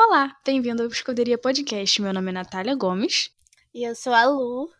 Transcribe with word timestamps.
Olá, 0.00 0.32
bem-vindo 0.46 0.84
ao 0.84 0.88
Escuderia 0.88 1.36
Podcast. 1.36 2.00
Meu 2.00 2.12
nome 2.12 2.30
é 2.30 2.32
Natália 2.32 2.76
Gomes. 2.76 3.30
E 3.74 3.82
eu 3.82 3.96
sou 3.96 4.14
a 4.14 4.26
Lu. 4.26 4.70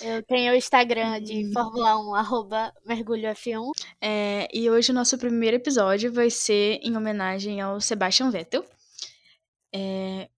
Eu 0.00 0.22
tenho 0.22 0.52
o 0.52 0.56
Instagram 0.56 1.20
de 1.20 1.52
Fórmula 1.52 1.98
1, 1.98 2.14
arroba 2.14 2.72
mergulho 2.86 3.28
F1. 3.30 3.72
É, 4.00 4.46
e 4.54 4.70
hoje 4.70 4.92
o 4.92 4.94
nosso 4.94 5.18
primeiro 5.18 5.56
episódio 5.56 6.12
vai 6.12 6.30
ser 6.30 6.78
em 6.80 6.96
homenagem 6.96 7.60
ao 7.60 7.80
Sebastian 7.80 8.30
Vettel. 8.30 8.64
É, 9.74 10.28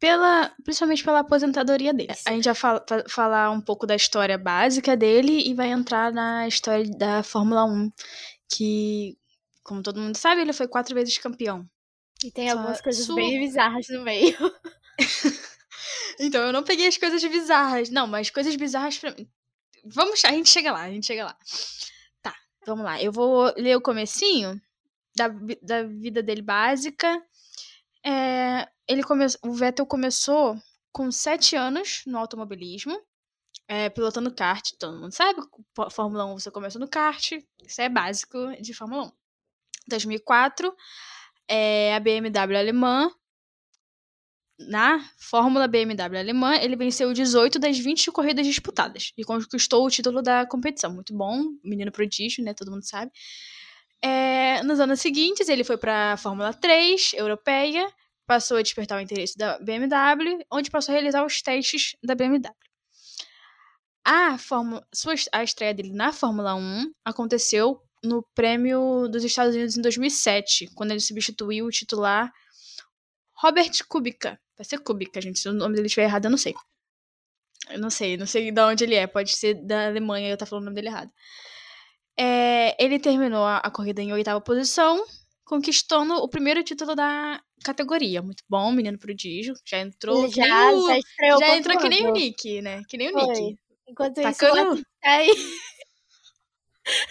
pela, 0.00 0.52
principalmente 0.64 1.04
pela 1.04 1.20
aposentadoria 1.20 1.94
dele. 1.94 2.14
A 2.26 2.32
gente 2.32 2.46
vai 2.46 2.54
fala, 2.56 2.84
falar 3.08 3.52
um 3.52 3.60
pouco 3.60 3.86
da 3.86 3.94
história 3.94 4.36
básica 4.36 4.96
dele 4.96 5.48
e 5.48 5.54
vai 5.54 5.68
entrar 5.68 6.12
na 6.12 6.48
história 6.48 6.84
da 6.98 7.22
Fórmula 7.22 7.64
1, 7.64 7.92
que, 8.52 9.16
como 9.62 9.84
todo 9.84 10.00
mundo 10.00 10.16
sabe, 10.16 10.40
ele 10.40 10.52
foi 10.52 10.66
quatro 10.66 10.96
vezes 10.96 11.16
campeão. 11.16 11.64
E 12.24 12.32
tem 12.32 12.48
Só 12.48 12.56
algumas 12.56 12.80
coisas 12.80 13.04
sua... 13.04 13.16
bem 13.16 13.38
bizarras 13.38 13.86
no 13.90 14.02
meio. 14.02 14.34
então, 16.18 16.42
eu 16.42 16.54
não 16.54 16.64
peguei 16.64 16.88
as 16.88 16.96
coisas 16.96 17.22
bizarras. 17.22 17.90
Não, 17.90 18.06
mas 18.06 18.30
coisas 18.30 18.56
bizarras 18.56 18.96
pra 18.96 19.14
mim. 19.14 19.28
Vamos, 19.84 20.24
a 20.24 20.30
gente 20.30 20.48
chega 20.48 20.72
lá, 20.72 20.80
a 20.84 20.90
gente 20.90 21.06
chega 21.06 21.26
lá. 21.26 21.36
Tá, 22.22 22.34
vamos 22.66 22.82
lá. 22.82 23.02
Eu 23.02 23.12
vou 23.12 23.52
ler 23.58 23.76
o 23.76 23.82
comecinho 23.82 24.58
da, 25.14 25.28
da 25.60 25.82
vida 25.82 26.22
dele 26.22 26.40
básica. 26.40 27.22
É, 28.02 28.66
ele 28.88 29.02
come... 29.02 29.26
O 29.42 29.52
Vettel 29.52 29.84
começou 29.84 30.58
com 30.90 31.12
sete 31.12 31.56
anos 31.56 32.04
no 32.06 32.16
automobilismo, 32.16 32.98
é, 33.68 33.90
pilotando 33.90 34.34
kart. 34.34 34.72
Todo 34.78 34.98
mundo 34.98 35.12
sabe, 35.12 35.42
Fórmula 35.90 36.24
1 36.24 36.38
você 36.38 36.50
começa 36.50 36.78
no 36.78 36.88
kart, 36.88 37.32
isso 37.62 37.82
é 37.82 37.88
básico 37.90 38.38
de 38.62 38.72
Fórmula 38.72 39.08
1. 39.08 39.12
2004, 39.88 40.74
é, 41.48 41.94
a 41.94 42.00
BMW 42.00 42.56
alemã 42.56 43.10
na 44.58 45.04
Fórmula 45.18 45.66
BMW 45.66 46.18
alemã, 46.18 46.56
ele 46.56 46.76
venceu 46.76 47.12
18 47.12 47.58
das 47.58 47.78
20 47.78 48.12
corridas 48.12 48.46
disputadas 48.46 49.12
e 49.16 49.24
conquistou 49.24 49.84
o 49.84 49.90
título 49.90 50.22
da 50.22 50.46
competição. 50.46 50.92
Muito 50.92 51.12
bom, 51.14 51.42
menino 51.62 51.90
prodígio, 51.90 52.44
né? 52.44 52.54
Todo 52.54 52.70
mundo 52.70 52.84
sabe. 52.84 53.10
É, 54.00 54.62
nos 54.62 54.78
anos 54.80 55.00
seguintes, 55.00 55.48
ele 55.48 55.64
foi 55.64 55.76
para 55.76 56.12
a 56.12 56.16
Fórmula 56.16 56.52
3 56.52 57.14
europeia, 57.14 57.90
passou 58.26 58.56
a 58.56 58.62
despertar 58.62 58.98
o 58.98 59.00
interesse 59.00 59.36
da 59.36 59.58
BMW, 59.58 60.44
onde 60.50 60.70
passou 60.70 60.92
a 60.92 60.94
realizar 60.94 61.24
os 61.24 61.42
testes 61.42 61.96
da 62.02 62.14
BMW. 62.14 62.52
A, 64.06 64.36
Fórmula, 64.36 64.86
sua, 64.94 65.14
a 65.32 65.42
estreia 65.42 65.72
dele 65.72 65.92
na 65.92 66.12
Fórmula 66.12 66.54
1 66.54 66.92
aconteceu 67.04 67.82
no 68.04 68.22
Prêmio 68.34 69.08
dos 69.08 69.24
Estados 69.24 69.54
Unidos 69.54 69.76
em 69.76 69.82
2007, 69.82 70.70
quando 70.74 70.90
ele 70.92 71.00
substituiu 71.00 71.66
o 71.66 71.70
titular 71.70 72.32
Robert 73.36 73.72
Kubica. 73.88 74.38
Vai 74.56 74.64
ser 74.64 74.78
Kubica, 74.78 75.20
gente. 75.20 75.40
Se 75.40 75.48
o 75.48 75.52
nome 75.52 75.74
dele 75.74 75.86
estiver 75.86 76.04
errado, 76.04 76.26
eu 76.26 76.30
não 76.30 76.38
sei. 76.38 76.54
Eu 77.70 77.78
não 77.78 77.90
sei, 77.90 78.16
não 78.16 78.26
sei 78.26 78.50
de 78.50 78.60
onde 78.60 78.84
ele 78.84 78.94
é. 78.94 79.06
Pode 79.06 79.34
ser 79.34 79.54
da 79.54 79.86
Alemanha, 79.86 80.28
eu 80.28 80.36
tá 80.36 80.46
falando 80.46 80.64
o 80.64 80.66
nome 80.66 80.76
dele 80.76 80.88
errado. 80.88 81.10
É, 82.16 82.82
ele 82.82 82.98
terminou 82.98 83.44
a, 83.44 83.58
a 83.58 83.70
corrida 83.70 84.00
em 84.00 84.12
oitava 84.12 84.40
posição, 84.40 85.04
conquistando 85.44 86.14
o 86.14 86.28
primeiro 86.28 86.62
título 86.62 86.94
da 86.94 87.40
categoria. 87.64 88.22
Muito 88.22 88.44
bom, 88.48 88.70
menino 88.70 88.98
prodígio. 88.98 89.54
Já 89.64 89.80
entrou. 89.80 90.28
já, 90.28 90.44
já. 90.46 91.38
Já 91.38 91.56
entrou 91.56 91.78
que 91.78 91.88
nem 91.88 92.06
o 92.06 92.12
Nick, 92.12 92.62
né? 92.62 92.82
Que 92.88 92.96
nem 92.96 93.08
o 93.08 93.12
Foi. 93.12 93.34
Nick. 93.34 93.64
Enquanto 93.88 94.22
Tacando... 94.22 94.74
isso, 94.76 94.86
tá 95.00 95.10
aí. 95.10 95.30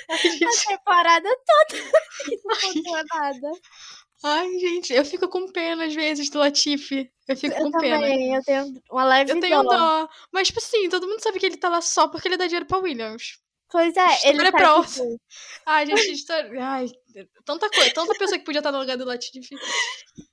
A, 0.09 0.16
gente... 0.17 0.45
a 0.45 0.77
temporada 0.77 1.29
toda. 1.29 1.81
não 2.45 2.55
aconteceu 2.55 3.03
nada. 3.13 3.52
Ai, 4.25 4.57
gente, 4.57 4.93
eu 4.93 5.03
fico 5.03 5.27
com 5.27 5.52
pena 5.52 5.85
às 5.85 5.93
vezes 5.93 6.30
do 6.30 6.39
Latifi. 6.39 7.11
Eu 7.27 7.35
fico 7.35 7.53
eu 7.53 7.65
com 7.65 7.71
também, 7.71 7.91
pena. 7.91 8.38
Eu 8.38 8.43
tenho 8.43 8.81
uma 8.89 9.03
leve 9.03 9.31
Eu 9.31 9.39
tenho 9.39 9.63
dó. 9.63 9.69
dó. 9.69 10.09
Mas, 10.31 10.47
tipo 10.47 10.59
assim, 10.59 10.88
todo 10.88 11.07
mundo 11.07 11.21
sabe 11.21 11.39
que 11.39 11.45
ele 11.45 11.57
tá 11.57 11.67
lá 11.67 11.81
só 11.81 12.07
porque 12.07 12.27
ele 12.27 12.38
dá 12.38 12.45
dinheiro 12.45 12.65
pra 12.65 12.77
Williams. 12.77 13.39
Pois 13.73 13.98
é, 13.98 14.30
ele 14.30 14.39
é 14.39 14.52
tá 14.52 14.58
próximo. 14.59 15.09
Tipo... 15.09 15.23
Ai, 15.65 15.87
gente, 15.87 16.11
história... 16.11 16.64
Ai, 16.64 16.86
tanta 17.43 17.67
coisa, 17.71 17.92
tanta 17.92 18.14
pessoa 18.14 18.37
que 18.37 18.45
podia 18.45 18.59
estar 18.59 18.71
no 18.71 18.77
lugar 18.77 18.95
do 18.95 19.03
Latifi. 19.03 19.55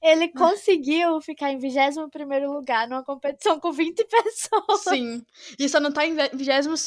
Ele 0.03 0.28
conseguiu 0.37 1.22
ficar 1.22 1.50
em 1.50 1.59
21 1.59 2.53
lugar 2.53 2.87
numa 2.87 3.03
competição 3.03 3.59
com 3.59 3.72
20 3.72 4.04
pessoas. 4.04 4.82
Sim. 4.82 5.25
E 5.59 5.66
só 5.70 5.81
não 5.81 5.91
tá 5.91 6.04
em 6.04 6.15
22 6.15 6.87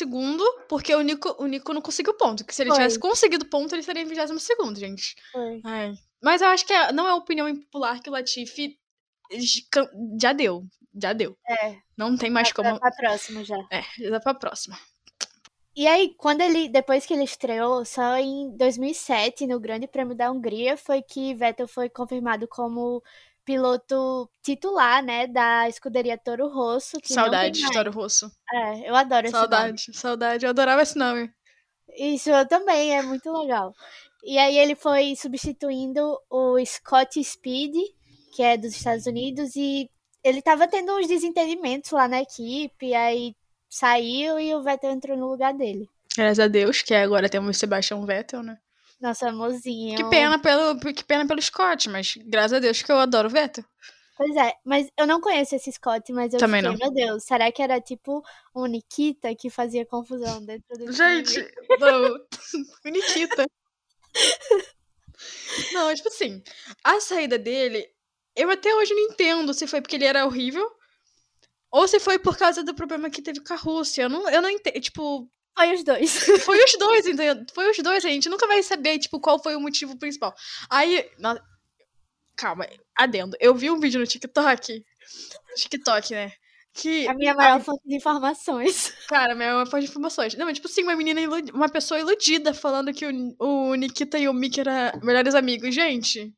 porque 0.69 0.94
o 0.94 1.01
Nico, 1.01 1.35
o 1.39 1.47
Nico 1.47 1.73
não 1.73 1.81
conseguiu 1.81 2.13
ponto. 2.13 2.45
Que 2.45 2.53
se 2.53 2.61
ele 2.61 2.69
Foi. 2.69 2.78
tivesse 2.78 2.99
conseguido 2.99 3.47
ponto, 3.47 3.73
ele 3.73 3.79
estaria 3.79 4.03
em 4.03 4.05
22 4.05 4.78
gente. 4.78 5.16
Foi. 5.31 5.59
Ai. 5.63 5.94
Mas 6.22 6.44
eu 6.44 6.49
acho 6.49 6.67
que 6.67 6.73
é, 6.73 6.91
não 6.91 7.07
é 7.07 7.16
opinião 7.16 7.49
impopular 7.49 7.99
que 7.99 8.11
o 8.11 8.13
Latifi 8.13 8.78
já 10.22 10.33
deu. 10.33 10.63
Já 11.01 11.13
deu. 11.13 11.35
É. 11.49 11.78
Não 11.97 12.16
tem 12.16 12.29
mais 12.29 12.49
já 12.49 12.53
como. 12.53 12.79
Pra 12.79 12.91
próxima 12.91 13.44
já. 13.44 13.57
É, 13.72 13.81
já 13.97 14.19
pra 14.19 14.35
próxima. 14.35 14.78
E 15.75 15.88
aí, 15.88 16.13
quando 16.17 16.41
ele, 16.41 16.69
depois 16.69 17.06
que 17.06 17.13
ele 17.13 17.23
estreou, 17.23 17.84
só 17.84 18.17
em 18.17 18.56
2007, 18.56 19.47
no 19.47 19.59
Grande 19.59 19.88
Prêmio 19.88 20.16
da 20.16 20.31
Hungria, 20.31 20.78
foi 20.78 21.01
que 21.01 21.34
Vettel 21.34 21.67
foi 21.67 21.89
confirmado 21.89 22.47
como 22.47 23.01
piloto 23.44 24.29
titular, 24.41 25.03
né, 25.03 25.28
da 25.28 25.67
escuderia 25.67 26.17
Toro 26.17 26.47
Rosso. 26.47 26.97
Saudade 27.03 27.59
de 27.59 27.72
Toro 27.72 27.91
Rosso. 27.91 28.31
É, 28.53 28.89
eu 28.89 28.95
adoro 28.95 29.29
saudade, 29.29 29.75
esse 29.75 29.89
nome. 29.89 29.91
Saudade, 29.91 29.97
saudade, 29.97 30.45
eu 30.45 30.50
adorava 30.51 30.81
esse 30.84 30.97
nome. 30.97 31.31
Isso, 31.97 32.29
eu 32.29 32.47
também, 32.47 32.95
é 32.95 33.01
muito 33.01 33.31
legal. 33.31 33.73
E 34.23 34.38
aí 34.38 34.57
ele 34.57 34.75
foi 34.75 35.16
substituindo 35.16 36.17
o 36.29 36.63
Scott 36.66 37.22
Speed, 37.22 37.75
que 38.35 38.41
é 38.41 38.57
dos 38.57 38.75
Estados 38.75 39.05
Unidos, 39.05 39.55
e 39.55 39.90
ele 40.23 40.41
tava 40.41 40.67
tendo 40.67 40.95
uns 40.97 41.07
desentendimentos 41.07 41.91
lá 41.91 42.07
na 42.07 42.22
equipe, 42.22 42.94
aí 42.94 43.35
saiu 43.73 44.39
e 44.39 44.53
o 44.53 44.61
Vettel 44.61 44.91
entrou 44.91 45.17
no 45.17 45.28
lugar 45.29 45.53
dele. 45.53 45.89
Graças 46.16 46.39
a 46.39 46.47
Deus, 46.47 46.84
que 46.84 46.94
agora 46.94 47.28
temos 47.28 47.57
Sebastian 47.57 48.06
Vettel, 48.06 48.44
né? 48.44 48.59
Nossa, 49.01 49.31
mozinho. 49.31 49.97
Que 49.97 50.09
pena 50.09 50.38
pelo, 50.38 50.79
que 50.79 51.03
pena 51.03 51.25
pelo 51.28 51.41
Scott, 51.41 51.89
mas 51.89 52.13
graças 52.25 52.53
a 52.53 52.59
Deus 52.59 52.84
que 52.84 52.91
eu 52.91 53.00
adoro 53.00 53.28
o 53.28 53.31
Vettel. 53.31 53.66
Pois 54.16 54.35
é, 54.35 54.53
mas 54.63 54.88
eu 54.95 55.07
não 55.07 55.19
conheço 55.19 55.56
esse 55.56 55.72
Scott, 55.72 56.13
mas 56.13 56.31
eu 56.31 56.39
Também 56.39 56.61
fiquei, 56.61 56.78
não. 56.78 56.79
meu 56.79 56.94
Deus, 56.94 57.23
será 57.23 57.51
que 57.51 57.63
era 57.63 57.81
tipo 57.81 58.23
o 58.53 58.66
Nikita 58.67 59.34
que 59.35 59.50
fazia 59.50 59.88
confusão 59.88 60.45
dentro 60.45 60.78
do 60.78 60.91
Gente, 60.94 61.34
time? 61.34 61.50
não. 61.79 62.13
o 62.85 62.90
Nikita. 62.90 63.47
Não, 65.73 65.94
tipo 65.95 66.09
assim, 66.09 66.44
a 66.84 67.00
saída 67.00 67.40
dele, 67.40 67.90
eu 68.35 68.51
até 68.51 68.73
hoje 68.75 68.94
não 68.94 69.01
entendo 69.01 69.51
se 69.51 69.66
foi 69.66 69.81
porque 69.81 69.95
ele 69.95 70.05
era 70.05 70.25
horrível 70.28 70.69
ou 71.73 71.88
se 71.88 72.00
foi 72.00 72.19
por 72.19 72.38
causa 72.38 72.63
do 72.63 72.75
problema 72.75 73.09
que 73.09 73.19
teve 73.19 73.39
com 73.39 73.51
a 73.51 73.57
Rússia. 73.57 74.03
Eu 74.03 74.09
não, 74.09 74.29
eu 74.29 74.44
não 74.44 74.50
entendo, 74.50 74.79
tipo... 74.79 75.28
Foi 75.57 75.73
os 75.73 75.84
dois. 75.84 76.17
Foi 76.45 76.63
os 76.63 76.78
dois, 76.79 77.06
entendeu? 77.06 77.45
Foi 77.53 77.69
os 77.69 77.78
dois, 77.78 78.06
a 78.06 78.09
gente 78.09 78.29
nunca 78.29 78.47
vai 78.47 78.61
saber, 78.63 78.97
tipo, 78.97 79.19
qual 79.19 79.41
foi 79.41 79.56
o 79.56 79.59
motivo 79.59 79.95
principal. 79.97 80.34
Aí, 80.67 81.07
na... 81.19 81.39
calma, 82.35 82.67
adendo. 82.95 83.38
Eu 83.39 83.53
vi 83.53 83.69
um 83.69 83.79
vídeo 83.79 84.00
no 84.00 84.07
TikTok, 84.07 84.84
TikTok, 85.56 86.13
né? 86.13 86.31
Que 86.73 87.07
a 87.07 87.13
minha 87.13 87.35
maior 87.35 87.57
a... 87.57 87.59
fonte 87.59 87.88
de 87.88 87.95
informações. 87.95 88.94
Cara, 89.07 89.34
a 89.34 89.35
minha 89.35 89.53
maior 89.53 89.67
fonte 89.67 89.85
de 89.85 89.91
informações. 89.91 90.34
Não, 90.35 90.47
mas 90.47 90.55
tipo 90.55 90.67
assim, 90.67 90.81
uma 90.81 90.95
menina, 90.95 91.22
ilud... 91.22 91.51
uma 91.51 91.69
pessoa 91.69 92.00
iludida 92.00 92.51
falando 92.53 92.91
que 92.91 93.05
o, 93.05 93.35
o 93.40 93.75
Nikita 93.75 94.17
e 94.17 94.28
o 94.28 94.34
Mickey 94.34 94.61
eram 94.61 95.00
melhores 95.03 95.35
amigos. 95.35 95.73
Gente, 95.73 96.34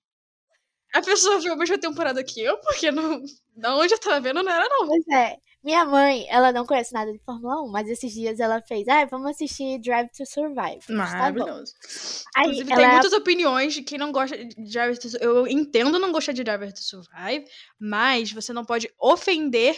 a 0.95 1.01
pessoa 1.01 1.39
viu 1.39 1.53
a 1.53 1.57
mesma 1.57 1.77
temporada 1.77 2.23
que 2.23 2.41
eu, 2.41 2.57
porque 2.59 2.89
não, 2.89 3.21
da 3.55 3.75
onde 3.75 3.93
eu 3.93 3.99
tava 3.99 4.21
vendo 4.21 4.41
não 4.41 4.51
era 4.51 4.67
não. 4.69 4.87
Pois 4.87 5.07
é. 5.13 5.37
Minha 5.61 5.83
mãe, 5.83 6.25
ela 6.29 6.53
não 6.53 6.65
conhece 6.65 6.93
nada 6.93 7.11
de 7.11 7.19
Fórmula 7.19 7.63
1, 7.63 7.71
mas 7.71 7.89
esses 7.89 8.13
dias 8.13 8.39
ela 8.39 8.61
fez, 8.61 8.87
ah, 8.87 9.03
vamos 9.05 9.31
assistir 9.31 9.79
Drive 9.79 10.09
to 10.15 10.25
Survive. 10.25 10.85
Tá 10.87 10.93
Maravilhoso. 10.93 11.73
Tá 11.73 12.41
Aí, 12.41 12.45
Inclusive, 12.51 12.75
tem 12.75 12.87
muitas 12.87 13.13
opiniões 13.13 13.73
de 13.73 13.81
quem 13.81 13.97
não 13.97 14.11
gosta 14.11 14.37
de 14.37 14.71
Drive 14.71 14.99
to 14.99 15.07
Eu 15.19 15.47
entendo 15.47 15.99
não 15.99 16.11
gostar 16.11 16.31
de 16.31 16.43
Drive 16.43 16.71
to 16.71 16.83
Survive, 16.83 17.45
mas 17.77 18.31
você 18.31 18.53
não 18.53 18.63
pode 18.63 18.89
ofender 18.97 19.77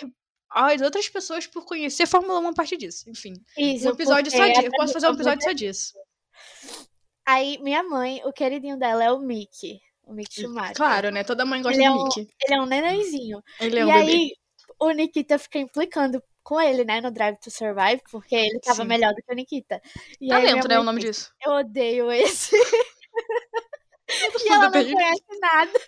as 0.51 0.81
outras 0.81 1.09
pessoas 1.09 1.47
por 1.47 1.65
conhecer 1.65 2.05
Fórmula 2.05 2.39
1 2.41 2.47
a 2.49 2.53
partir 2.53 2.77
disso. 2.77 3.09
Enfim. 3.09 3.33
Isso, 3.57 3.87
um 3.87 3.93
episódio 3.93 4.31
só 4.31 4.45
disso. 4.45 4.61
Eu 4.65 4.71
posso 4.71 4.93
fazer 4.93 5.07
um 5.07 5.13
episódio 5.13 5.43
só 5.43 5.51
disso. 5.51 5.93
Aí, 7.25 7.57
minha 7.63 7.81
mãe, 7.81 8.21
o 8.23 8.31
queridinho 8.31 8.77
dela 8.77 9.03
é 9.03 9.11
o 9.11 9.19
Mickey. 9.19 9.79
O 10.07 10.13
Mick 10.13 10.33
Schumacher. 10.33 10.75
Claro, 10.75 11.11
né? 11.11 11.23
Toda 11.23 11.45
mãe 11.45 11.61
gosta 11.61 11.77
ele 11.77 11.89
do 11.89 11.93
é 11.93 11.99
um, 11.99 12.03
Mickey. 12.03 12.27
Ele 12.41 12.55
é 12.57 12.61
um 12.61 12.65
nenenzinho. 12.65 13.43
Ele 13.59 13.79
é 13.79 13.85
um 13.85 13.89
e 13.89 13.93
bebê. 13.93 14.11
aí, 14.11 14.31
o 14.79 14.91
Nikita 14.91 15.37
fica 15.37 15.59
implicando 15.59 16.23
com 16.43 16.61
ele, 16.61 16.85
né, 16.85 17.01
no 17.01 17.11
Drive 17.11 17.37
to 17.39 17.51
Survive, 17.51 18.01
porque 18.09 18.33
ele 18.33 18.59
tava 18.61 18.83
Sim. 18.83 18.87
melhor 18.87 19.13
do 19.13 19.21
que 19.21 19.31
o 19.31 19.35
Nikita. 19.35 19.81
E 20.21 20.29
Tá 20.29 20.39
dentro, 20.39 20.69
né? 20.69 20.75
mãe 20.75 20.83
O 20.83 20.85
nome 20.85 21.01
disso. 21.01 21.29
Eu 21.45 21.51
odeio 21.53 22.09
esse. 22.09 22.55
e 24.45 24.49
ela 24.49 24.69
não 24.69 24.71
conhece 24.71 25.39
nada. 25.41 25.79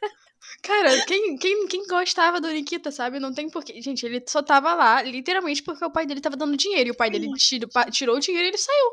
Cara, 0.61 1.05
quem, 1.05 1.37
quem, 1.37 1.67
quem 1.67 1.87
gostava 1.87 2.41
do 2.41 2.49
Nikita, 2.49 2.91
sabe? 2.91 3.19
Não 3.21 3.33
tem 3.33 3.49
porquê. 3.49 3.81
Gente, 3.81 4.05
ele 4.05 4.21
só 4.27 4.43
tava 4.43 4.73
lá, 4.73 5.01
literalmente, 5.01 5.63
porque 5.63 5.85
o 5.85 5.91
pai 5.91 6.05
dele 6.05 6.19
tava 6.19 6.35
dando 6.35 6.57
dinheiro. 6.57 6.89
E 6.89 6.91
o 6.91 6.97
pai 6.97 7.09
dele 7.09 7.29
tirou, 7.37 7.69
tirou 7.89 8.17
o 8.17 8.19
dinheiro 8.19 8.47
e 8.47 8.49
ele 8.49 8.57
saiu. 8.57 8.91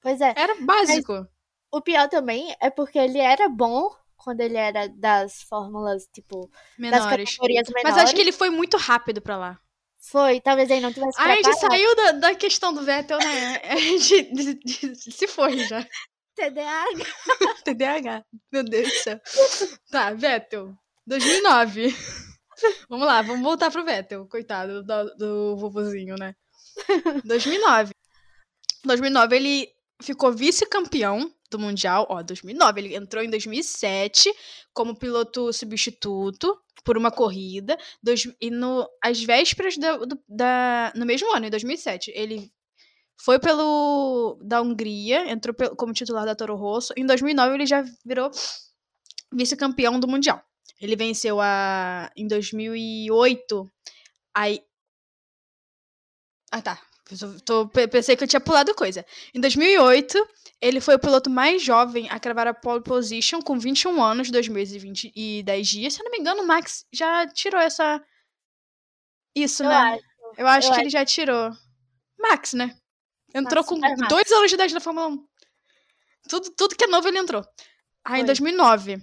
Pois 0.00 0.20
é. 0.22 0.32
Era 0.34 0.54
básico. 0.62 1.26
O 1.70 1.82
pior 1.82 2.08
também 2.08 2.56
é 2.60 2.70
porque 2.70 2.98
ele 2.98 3.18
era 3.18 3.46
bom 3.48 3.90
quando 4.24 4.40
ele 4.40 4.56
era 4.56 4.88
das 4.88 5.42
fórmulas, 5.42 6.08
tipo, 6.12 6.48
das 6.48 6.78
Menores. 6.78 7.30
categorias 7.30 7.68
menores. 7.68 7.84
Mas 7.84 7.98
acho 7.98 8.14
que 8.14 8.20
ele 8.22 8.32
foi 8.32 8.48
muito 8.48 8.76
rápido 8.78 9.20
pra 9.20 9.36
lá. 9.36 9.60
Foi, 10.00 10.40
talvez 10.40 10.68
ele 10.70 10.80
não 10.80 10.92
tivesse 10.92 11.18
A 11.20 11.28
gente 11.34 11.44
preparado. 11.44 11.70
saiu 11.70 11.96
da, 11.96 12.12
da 12.12 12.34
questão 12.34 12.72
do 12.72 12.82
Vettel, 12.82 13.18
né? 13.18 13.56
A 13.70 13.76
gente 13.76 14.94
se 14.96 15.26
foi 15.28 15.58
já. 15.58 15.86
TDAH. 16.34 17.04
TDAH. 17.64 18.24
Meu 18.52 18.64
Deus 18.64 18.88
do 18.88 18.94
céu. 18.96 19.20
Tá, 19.90 20.12
Vettel. 20.12 20.74
2009. 21.06 21.94
Vamos 22.88 23.06
lá, 23.06 23.20
vamos 23.20 23.42
voltar 23.42 23.70
pro 23.70 23.84
Vettel. 23.84 24.26
Coitado 24.28 24.82
do, 24.84 25.04
do 25.16 25.56
vovozinho, 25.56 26.14
né? 26.16 26.34
2009. 27.24 27.92
2009 28.84 29.36
ele 29.36 29.68
ficou 30.00 30.32
vice-campeão 30.32 31.32
do 31.56 31.62
Mundial. 31.62 32.06
Ó, 32.10 32.22
2009. 32.22 32.80
Ele 32.80 32.94
entrou 32.96 33.22
em 33.24 33.30
2007 33.30 34.32
como 34.72 34.96
piloto 34.98 35.52
substituto 35.52 36.58
por 36.84 36.96
uma 36.98 37.10
corrida. 37.10 37.78
Dois, 38.02 38.28
e 38.40 38.50
no, 38.50 38.88
às 39.02 39.22
vésperas 39.22 39.76
da, 39.78 39.96
do- 39.96 40.20
da. 40.28 40.92
No 40.94 41.06
mesmo 41.06 41.34
ano, 41.34 41.46
em 41.46 41.50
2007, 41.50 42.10
ele 42.14 42.50
foi 43.16 43.38
pelo. 43.38 44.38
da 44.42 44.60
Hungria, 44.60 45.30
entrou 45.30 45.54
pelo- 45.54 45.76
como 45.76 45.92
titular 45.92 46.26
da 46.26 46.34
Toro 46.34 46.56
Rosso. 46.56 46.92
Em 46.96 47.06
2009 47.06 47.54
ele 47.54 47.66
já 47.66 47.84
virou 48.04 48.30
vice-campeão 49.32 49.98
do 50.00 50.08
Mundial. 50.08 50.42
Ele 50.80 50.96
venceu 50.96 51.40
a. 51.40 52.10
Em 52.16 52.26
2008. 52.26 53.70
Aí. 54.34 54.60
Ah, 56.50 56.62
tá. 56.62 56.80
Tô- 57.06 57.40
tô- 57.44 57.68
pe- 57.68 57.86
pensei 57.88 58.16
que 58.16 58.24
eu 58.24 58.28
tinha 58.28 58.40
pulado 58.40 58.74
coisa. 58.74 59.04
Em 59.34 59.40
2008, 59.40 60.16
ele 60.60 60.80
foi 60.80 60.94
o 60.94 60.98
piloto 60.98 61.28
mais 61.28 61.62
jovem 61.62 62.08
a 62.08 62.18
cravar 62.18 62.46
a 62.46 62.54
pole 62.54 62.82
position 62.82 63.40
com 63.42 63.58
21 63.58 64.02
anos, 64.02 64.30
2 64.30 64.48
meses 64.48 64.74
e 64.74 64.78
20 64.78 65.12
e 65.14 65.42
10 65.42 65.68
dias. 65.68 65.94
Se 65.94 66.00
eu 66.00 66.04
não 66.04 66.10
me 66.12 66.18
engano, 66.18 66.42
o 66.42 66.46
Max 66.46 66.86
já 66.92 67.26
tirou 67.26 67.60
essa. 67.60 68.02
Isso, 69.34 69.62
Eu 69.62 69.68
né? 69.68 69.74
acho. 69.76 70.04
Eu 70.36 70.46
acho 70.48 70.68
eu 70.68 70.74
que 70.74 70.80
ele 70.80 70.90
já 70.90 71.04
tirou. 71.04 71.50
Max, 72.18 72.54
né? 72.54 72.74
Entrou 73.34 73.56
Max, 73.62 73.68
com 73.68 73.74
Super 73.76 73.96
Max. 73.98 74.08
dois 74.08 74.32
anos 74.32 74.48
de 74.48 74.54
idade 74.54 74.74
na 74.74 74.80
Fórmula 74.80 75.08
1. 75.08 75.24
Tudo, 76.28 76.50
tudo 76.56 76.76
que 76.76 76.84
é 76.84 76.86
novo 76.86 77.06
ele 77.06 77.18
entrou. 77.18 77.44
Aí 78.04 78.16
em 78.16 78.18
Foi. 78.20 78.26
2009, 78.28 78.96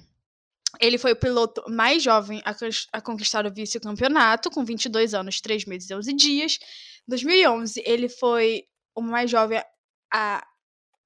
ele 0.80 0.98
foi 0.98 1.12
o 1.12 1.16
piloto 1.16 1.64
mais 1.70 2.02
jovem 2.02 2.42
a 2.92 3.02
conquistar 3.02 3.46
o 3.46 3.54
vice-campeonato, 3.54 4.50
com 4.50 4.66
22 4.66 5.14
anos, 5.14 5.40
3 5.40 5.66
meses 5.66 5.90
e 5.90 5.94
11 5.94 6.14
dias. 6.14 6.58
2011, 7.08 7.82
ele 7.86 8.10
foi 8.10 8.64
o 8.96 9.02
mais 9.02 9.30
jovem 9.30 9.62
a. 10.14 10.46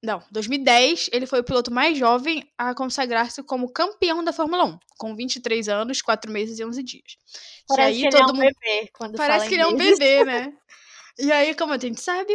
Não, 0.02 0.22
2010, 0.30 1.10
ele 1.12 1.26
foi 1.26 1.40
o 1.40 1.44
piloto 1.44 1.72
mais 1.72 1.98
jovem 1.98 2.46
a 2.56 2.74
consagrar-se 2.74 3.42
como 3.42 3.72
campeão 3.72 4.22
da 4.22 4.32
Fórmula 4.32 4.64
1, 4.64 4.78
com 4.98 5.16
23 5.16 5.68
anos, 5.68 6.02
4 6.02 6.30
meses 6.30 6.58
e 6.58 6.64
11 6.64 6.82
dias. 6.82 7.16
Parece 7.66 7.88
aí 7.88 8.00
que 8.02 8.16
ele 8.16 8.16
é 8.16 8.24
um 8.24 8.28
mundo 8.28 8.38
bebê 8.40 8.90
quando 8.92 9.16
Parece 9.16 9.48
que 9.48 9.54
ele 9.54 9.62
é 9.62 9.66
um 9.66 9.76
bebê, 9.76 10.24
né? 10.24 10.52
E 11.18 11.32
aí, 11.32 11.54
como 11.54 11.72
a 11.72 11.78
gente 11.78 12.00
sabe, 12.00 12.32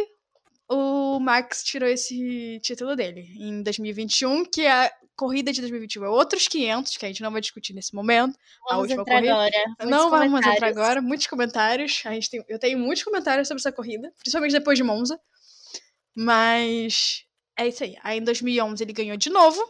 o 0.68 1.20
Max 1.20 1.62
tirou 1.62 1.88
esse 1.88 2.58
título 2.62 2.96
dele 2.96 3.28
em 3.38 3.62
2021, 3.62 4.44
que 4.44 4.66
a 4.66 4.90
corrida 5.16 5.52
de 5.52 5.60
2021 5.60 6.04
é 6.04 6.08
outros 6.08 6.48
500, 6.48 6.96
que 6.96 7.04
a 7.04 7.08
gente 7.08 7.22
não 7.22 7.30
vai 7.30 7.40
discutir 7.40 7.72
nesse 7.72 7.94
momento. 7.94 8.38
a 8.68 8.74
Vamos 8.74 8.90
última 8.90 9.02
entrar 9.02 9.16
corrida. 9.16 9.34
agora. 9.34 9.64
Muitos 9.66 9.90
não 9.90 10.10
vamos 10.10 10.46
entrar 10.46 10.68
agora, 10.68 11.02
muitos 11.02 11.26
comentários. 11.26 12.02
A 12.04 12.12
gente 12.12 12.30
tem, 12.30 12.44
eu 12.48 12.58
tenho 12.58 12.78
muitos 12.78 13.04
comentários 13.04 13.48
sobre 13.48 13.60
essa 13.60 13.72
corrida, 13.72 14.12
principalmente 14.18 14.52
depois 14.52 14.78
de 14.78 14.84
Monza. 14.84 15.20
Mas 16.14 17.24
é 17.56 17.68
isso 17.68 17.84
aí. 17.84 17.96
Aí 18.02 18.18
em 18.18 18.24
2011 18.24 18.82
ele 18.82 18.92
ganhou 18.92 19.16
de 19.16 19.30
novo. 19.30 19.62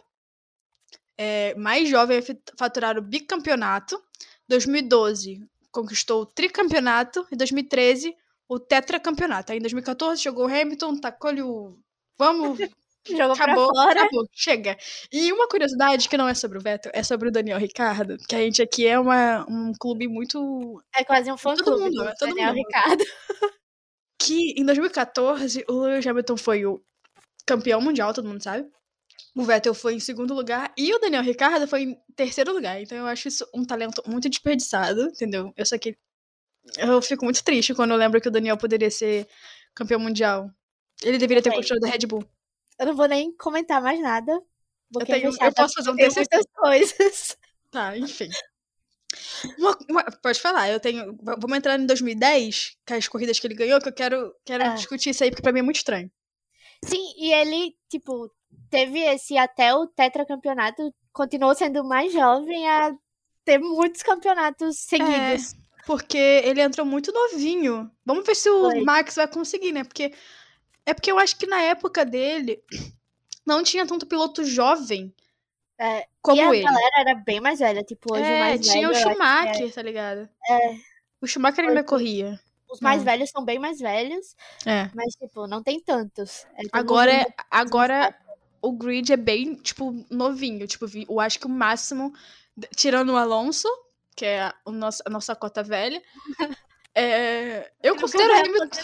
É, 1.17 1.53
mais 1.55 1.87
jovem 1.87 2.17
a 2.19 2.21
faturar 2.57 2.97
o 2.97 3.01
bicampeonato. 3.01 4.01
2012 4.47 5.41
conquistou 5.71 6.21
o 6.21 6.25
tricampeonato. 6.25 7.25
E 7.31 7.35
2013 7.35 8.15
o 8.47 8.59
tetracampeonato. 8.59 9.51
Aí 9.51 9.57
em 9.57 9.61
2014 9.61 10.21
jogou 10.21 10.45
o 10.45 10.53
Hamilton, 10.53 10.99
tacou-lhe 10.99 11.41
o. 11.41 11.77
Vamos, 12.17 12.59
Jogou 13.09 13.33
acabou, 13.33 13.67
pra 13.67 13.83
fora. 13.83 14.01
acabou, 14.03 14.27
chega. 14.33 14.77
E 15.11 15.31
uma 15.33 15.47
curiosidade 15.47 16.07
que 16.07 16.17
não 16.17 16.27
é 16.27 16.33
sobre 16.33 16.57
o 16.57 16.61
Vettel, 16.61 16.91
é 16.95 17.03
sobre 17.03 17.27
o 17.27 17.31
Daniel 17.31 17.59
Ricardo, 17.59 18.17
que 18.17 18.35
a 18.35 18.39
gente 18.39 18.61
aqui 18.61 18.87
é 18.87 18.97
uma, 18.99 19.45
um 19.49 19.73
clube 19.77 20.07
muito. 20.07 20.81
É 20.95 21.03
quase 21.03 21.31
um 21.31 21.37
fã 21.37 21.55
Todo 21.55 21.65
clube 21.65 21.83
mundo, 21.83 21.95
do 21.95 22.09
é 22.09 22.13
todo 22.15 22.29
Daniel 22.29 22.53
mundo. 22.53 22.65
Ricardo. 22.65 23.03
Que 24.19 24.53
em 24.57 24.63
2014 24.63 25.65
o 25.67 25.81
Lewis 25.81 26.07
Hamilton 26.07 26.37
foi 26.37 26.65
o 26.65 26.81
campeão 27.45 27.81
mundial, 27.81 28.13
todo 28.13 28.27
mundo 28.27 28.41
sabe. 28.41 28.65
O 29.35 29.43
Vettel 29.43 29.73
foi 29.73 29.95
em 29.95 29.99
segundo 29.99 30.33
lugar 30.33 30.71
e 30.77 30.93
o 30.93 30.99
Daniel 30.99 31.23
Ricardo 31.23 31.67
foi 31.67 31.83
em 31.83 31.97
terceiro 32.15 32.53
lugar. 32.53 32.81
Então 32.81 32.97
eu 32.97 33.05
acho 33.07 33.27
isso 33.27 33.45
um 33.53 33.65
talento 33.65 34.01
muito 34.07 34.29
desperdiçado, 34.29 35.01
entendeu? 35.07 35.51
Eu 35.57 35.65
só 35.65 35.77
que. 35.77 35.97
Eu 36.77 37.01
fico 37.01 37.25
muito 37.25 37.43
triste 37.43 37.73
quando 37.73 37.91
eu 37.91 37.97
lembro 37.97 38.21
que 38.21 38.27
o 38.29 38.31
Daniel 38.31 38.57
poderia 38.57 38.89
ser 38.89 39.27
campeão 39.75 39.99
mundial. 39.99 40.49
Ele 41.03 41.17
deveria 41.17 41.43
ter 41.43 41.51
continuado 41.51 41.81
da 41.81 41.89
Red 41.89 42.07
Bull. 42.07 42.23
Eu 42.79 42.87
não 42.87 42.95
vou 42.95 43.07
nem 43.07 43.35
comentar 43.37 43.81
mais 43.81 43.99
nada. 44.01 44.39
Porque 44.91 45.11
tenho- 45.11 45.31
é 45.41 45.47
eu 45.47 45.53
posso 45.53 45.73
fazer 45.75 45.89
um 45.91 45.95
tem 45.95 46.07
TCC. 46.07 46.27
muitas 46.31 46.45
coisas. 46.55 47.37
Tá, 47.71 47.97
enfim. 47.97 48.29
Uma- 49.57 49.77
uma- 49.89 50.03
pode 50.21 50.39
falar, 50.39 50.69
eu 50.69 50.79
tenho. 50.79 51.17
Vamos 51.21 51.57
entrar 51.57 51.79
em 51.79 51.85
2010, 51.87 52.75
que 52.85 52.93
é 52.93 52.97
as 52.97 53.07
corridas 53.07 53.39
que 53.39 53.47
ele 53.47 53.55
ganhou, 53.55 53.79
que 53.81 53.89
eu 53.89 53.93
quero, 53.93 54.33
quero 54.45 54.63
Ah. 54.63 54.69
discutir 54.75 55.09
isso 55.09 55.23
aí, 55.23 55.29
porque 55.31 55.41
pra 55.41 55.51
mim 55.51 55.59
é 55.59 55.63
muito 55.63 55.77
estranho. 55.77 56.11
Sim, 56.85 57.13
e 57.17 57.33
ele, 57.33 57.75
tipo, 57.89 58.31
teve 58.69 58.99
esse 58.99 59.37
até 59.37 59.73
o 59.73 59.87
tetracampeonato, 59.87 60.93
continuou 61.11 61.55
sendo 61.55 61.83
mais 61.83 62.11
jovem 62.13 62.67
a 62.69 62.93
ter 63.45 63.57
muitos 63.59 64.03
campeonatos 64.03 64.77
seguidos. 64.79 65.55
Porque 65.85 66.17
ele 66.17 66.61
entrou 66.61 66.85
muito 66.85 67.11
novinho. 67.11 67.89
Vamos 68.05 68.25
ver 68.25 68.35
se 68.35 68.49
o 68.49 68.69
Foi. 68.71 68.81
Max 68.81 69.15
vai 69.15 69.27
conseguir, 69.27 69.71
né? 69.71 69.83
Porque. 69.83 70.13
É 70.85 70.93
porque 70.93 71.11
eu 71.11 71.19
acho 71.19 71.37
que 71.37 71.45
na 71.47 71.61
época 71.61 72.05
dele 72.05 72.61
não 73.45 73.63
tinha 73.63 73.85
tanto 73.85 74.05
piloto 74.05 74.43
jovem 74.43 75.13
É, 75.77 76.07
como 76.21 76.37
e 76.37 76.41
a 76.41 76.49
ele. 76.55 76.63
galera 76.63 76.99
era 76.99 77.15
bem 77.15 77.39
mais 77.39 77.59
velha, 77.59 77.83
tipo, 77.83 78.13
hoje 78.13 78.23
o 78.23 78.25
É, 78.25 78.39
mais 78.39 78.61
tinha 78.61 78.73
velho, 78.75 78.87
o 78.89 78.91
eu 78.91 78.91
que 78.91 78.97
é- 78.97 79.11
Schumacher, 79.13 79.73
tá 79.73 79.81
ligado? 79.81 80.29
É. 80.49 80.75
O 81.21 81.27
Schumacher 81.27 81.65
ainda 81.65 81.83
corria. 81.83 82.39
Os 82.69 82.79
mais 82.79 83.01
Hum. 83.01 83.05
velhos 83.05 83.29
são 83.29 83.45
bem 83.45 83.59
mais 83.59 83.79
velhos, 83.79 84.35
É. 84.65 84.89
mas, 84.93 85.13
tipo, 85.15 85.45
não 85.47 85.61
tem 85.61 85.79
tantos. 85.79 86.45
É 86.55 86.61
Agora, 86.71 87.11
é- 87.13 87.27
agora 87.51 88.15
o 88.61 88.71
grid 88.71 89.11
é 89.13 89.17
bem, 89.17 89.55
tipo, 89.55 90.05
novinho. 90.09 90.65
Tipo, 90.67 90.85
eu 91.09 91.19
acho 91.19 91.39
que 91.39 91.45
o 91.45 91.49
máximo, 91.49 92.13
tirando 92.75 93.11
o 93.13 93.17
Alonso, 93.17 93.67
que 94.15 94.25
é 94.25 94.41
a, 94.43 94.55
o 94.65 94.71
nosso, 94.71 95.03
a 95.05 95.09
nossa 95.09 95.35
cota 95.35 95.61
velha, 95.63 96.01
é, 96.95 97.71
eu 97.83 97.93
nunca 97.95 98.01
considero 98.07 98.33
Hamilton. 98.33 98.81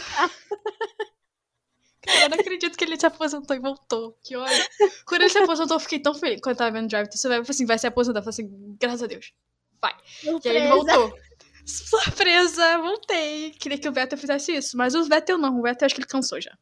Cara, 2.01 2.25
eu 2.25 2.29
não 2.29 2.37
acredito 2.39 2.77
que 2.77 2.83
ele 2.83 2.97
se 2.97 3.05
aposentou 3.05 3.55
e 3.55 3.59
voltou. 3.59 4.17
Que 4.23 4.35
olha. 4.35 4.69
Quando 5.05 5.21
ele 5.21 5.29
se 5.29 5.37
aposentou, 5.37 5.75
eu 5.75 5.79
fiquei 5.81 5.99
tão 5.99 6.13
feliz. 6.13 6.39
Quando 6.41 6.53
eu 6.53 6.57
tava 6.57 6.71
vendo 6.71 6.87
Drive, 6.87 7.07
você 7.11 7.27
vai, 7.27 7.39
assim, 7.39 7.65
vai 7.65 7.77
se 7.77 7.87
aposentar. 7.87 8.19
Eu 8.19 8.23
falei 8.23 8.47
assim, 8.47 8.75
graças 8.79 9.03
a 9.03 9.07
Deus. 9.07 9.33
E 9.83 9.85
aí 9.85 9.93
ele 10.25 10.31
Surpresa. 10.31 10.69
voltou. 10.69 11.19
Surpresa, 11.65 12.77
voltei. 12.79 13.51
Queria 13.51 13.77
que 13.77 13.87
o 13.87 13.91
Vettel 13.91 14.17
fizesse 14.17 14.55
isso. 14.55 14.75
Mas 14.77 14.95
o 14.95 15.03
Vettel 15.03 15.37
não. 15.37 15.59
O 15.59 15.61
Vettel 15.61 15.85
acho 15.85 15.95
que 15.95 16.01
ele 16.01 16.07
cansou 16.07 16.39
já. 16.41 16.57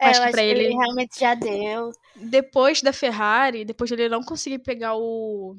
É, 0.00 0.06
acho 0.08 0.20
que 0.20 0.24
acho 0.26 0.32
pra 0.32 0.42
que 0.42 0.48
ele 0.48 0.64
ele- 0.64 0.74
realmente 0.74 1.20
já 1.20 1.34
deu. 1.34 1.92
Depois 2.16 2.82
da 2.82 2.92
Ferrari, 2.92 3.64
depois 3.64 3.88
de 3.88 3.94
ele 3.94 4.08
não 4.08 4.22
conseguir 4.22 4.58
pegar 4.58 4.96
o. 4.96 5.56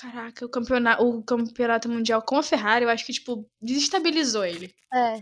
Caraca, 0.00 0.46
o 0.46 0.48
campeonato, 0.48 1.04
o 1.04 1.22
campeonato 1.24 1.88
mundial 1.88 2.22
com 2.22 2.36
a 2.36 2.42
Ferrari, 2.42 2.84
eu 2.84 2.88
acho 2.88 3.04
que, 3.04 3.12
tipo, 3.12 3.44
desestabilizou 3.60 4.44
ele. 4.44 4.72
É. 4.94 5.20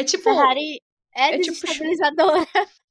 É 0.00 0.04
tipo. 0.04 0.24
Ferrari 0.24 0.80
é, 1.16 1.34
é 1.34 1.38
tipo-. 1.38 1.66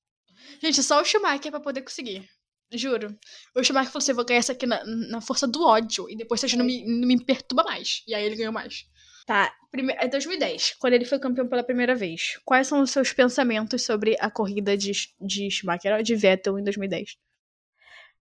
Gente, 0.62 0.84
só 0.84 1.02
o 1.02 1.06
Schumacher 1.06 1.52
pra 1.52 1.60
poder 1.60 1.82
conseguir. 1.82 2.28
Juro. 2.72 3.16
O 3.56 3.64
Schumacher 3.64 3.92
falou 3.92 4.04
assim: 4.04 4.12
eu 4.12 4.16
vou 4.16 4.26
ganhar 4.26 4.40
essa 4.40 4.54
aqui 4.54 4.66
na, 4.66 4.84
na 4.84 5.22
força 5.22 5.48
do 5.48 5.64
ódio. 5.64 6.10
E 6.10 6.16
depois 6.16 6.40
vocês 6.40 6.54
não 6.54 6.66
me, 6.66 6.84
não 6.86 7.08
me 7.08 7.24
perturba 7.24 7.64
mais. 7.64 8.04
E 8.08 8.16
aí 8.16 8.26
ele 8.26 8.36
ganhou 8.36 8.54
mais. 8.54 8.86
Tá. 9.26 9.54
Prime 9.72 9.94
é 9.98 10.08
2010, 10.08 10.76
quando 10.80 10.94
ele 10.94 11.04
foi 11.04 11.20
campeão 11.20 11.48
pela 11.48 11.64
primeira 11.64 11.96
vez. 11.96 12.40
Quais 12.46 12.68
são 12.68 12.82
os 12.82 12.92
seus 12.92 13.12
pensamentos 13.12 13.84
sobre 13.84 14.16
a 14.20 14.30
corrida 14.30 14.78
de, 14.78 14.92
de 15.20 15.50
Schumacher, 15.50 16.02
de 16.04 16.16
Vettel 16.16 16.60
em 16.60 16.64
2010? 16.64 17.18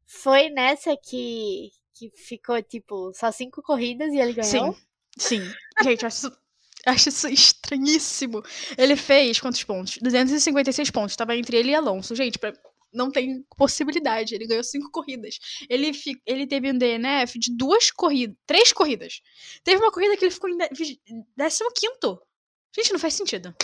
Foi 0.06 0.48
nessa 0.48 0.96
que, 0.96 1.70
que 1.94 2.10
ficou, 2.10 2.60
tipo, 2.62 3.12
só 3.14 3.30
cinco 3.30 3.62
corridas 3.62 4.12
e 4.12 4.18
ele 4.18 4.32
ganhou. 4.32 4.72
Sim. 4.72 4.80
Sim. 5.16 5.54
Gente, 5.82 6.02
eu 6.02 6.06
acho 6.06 6.26
isso, 6.26 6.38
acho 6.94 7.08
isso 7.08 7.28
estranhíssimo. 7.28 8.42
Ele 8.76 8.96
fez 8.96 9.40
quantos 9.40 9.62
pontos? 9.64 9.98
256 10.00 10.90
pontos. 10.90 11.16
Tava 11.16 11.36
entre 11.36 11.56
ele 11.56 11.70
e 11.70 11.74
Alonso. 11.74 12.14
Gente, 12.14 12.38
pra- 12.38 12.52
não 12.92 13.10
tem 13.10 13.44
possibilidade. 13.56 14.34
Ele 14.34 14.46
ganhou 14.46 14.62
cinco 14.62 14.90
corridas. 14.90 15.38
Ele, 15.68 15.92
fi- 15.92 16.20
ele 16.24 16.46
teve 16.46 16.70
um 16.70 16.78
DNF 16.78 17.38
de 17.38 17.56
duas 17.56 17.90
corridas. 17.90 18.36
Três 18.46 18.72
corridas. 18.72 19.20
Teve 19.64 19.82
uma 19.82 19.90
corrida 19.90 20.16
que 20.16 20.24
ele 20.24 20.30
ficou 20.30 20.48
em 20.48 20.56
de- 20.56 20.68
vigi- 20.72 21.00
15. 21.36 22.18
Gente, 22.76 22.92
não 22.92 22.98
faz 23.00 23.14
sentido. 23.14 23.54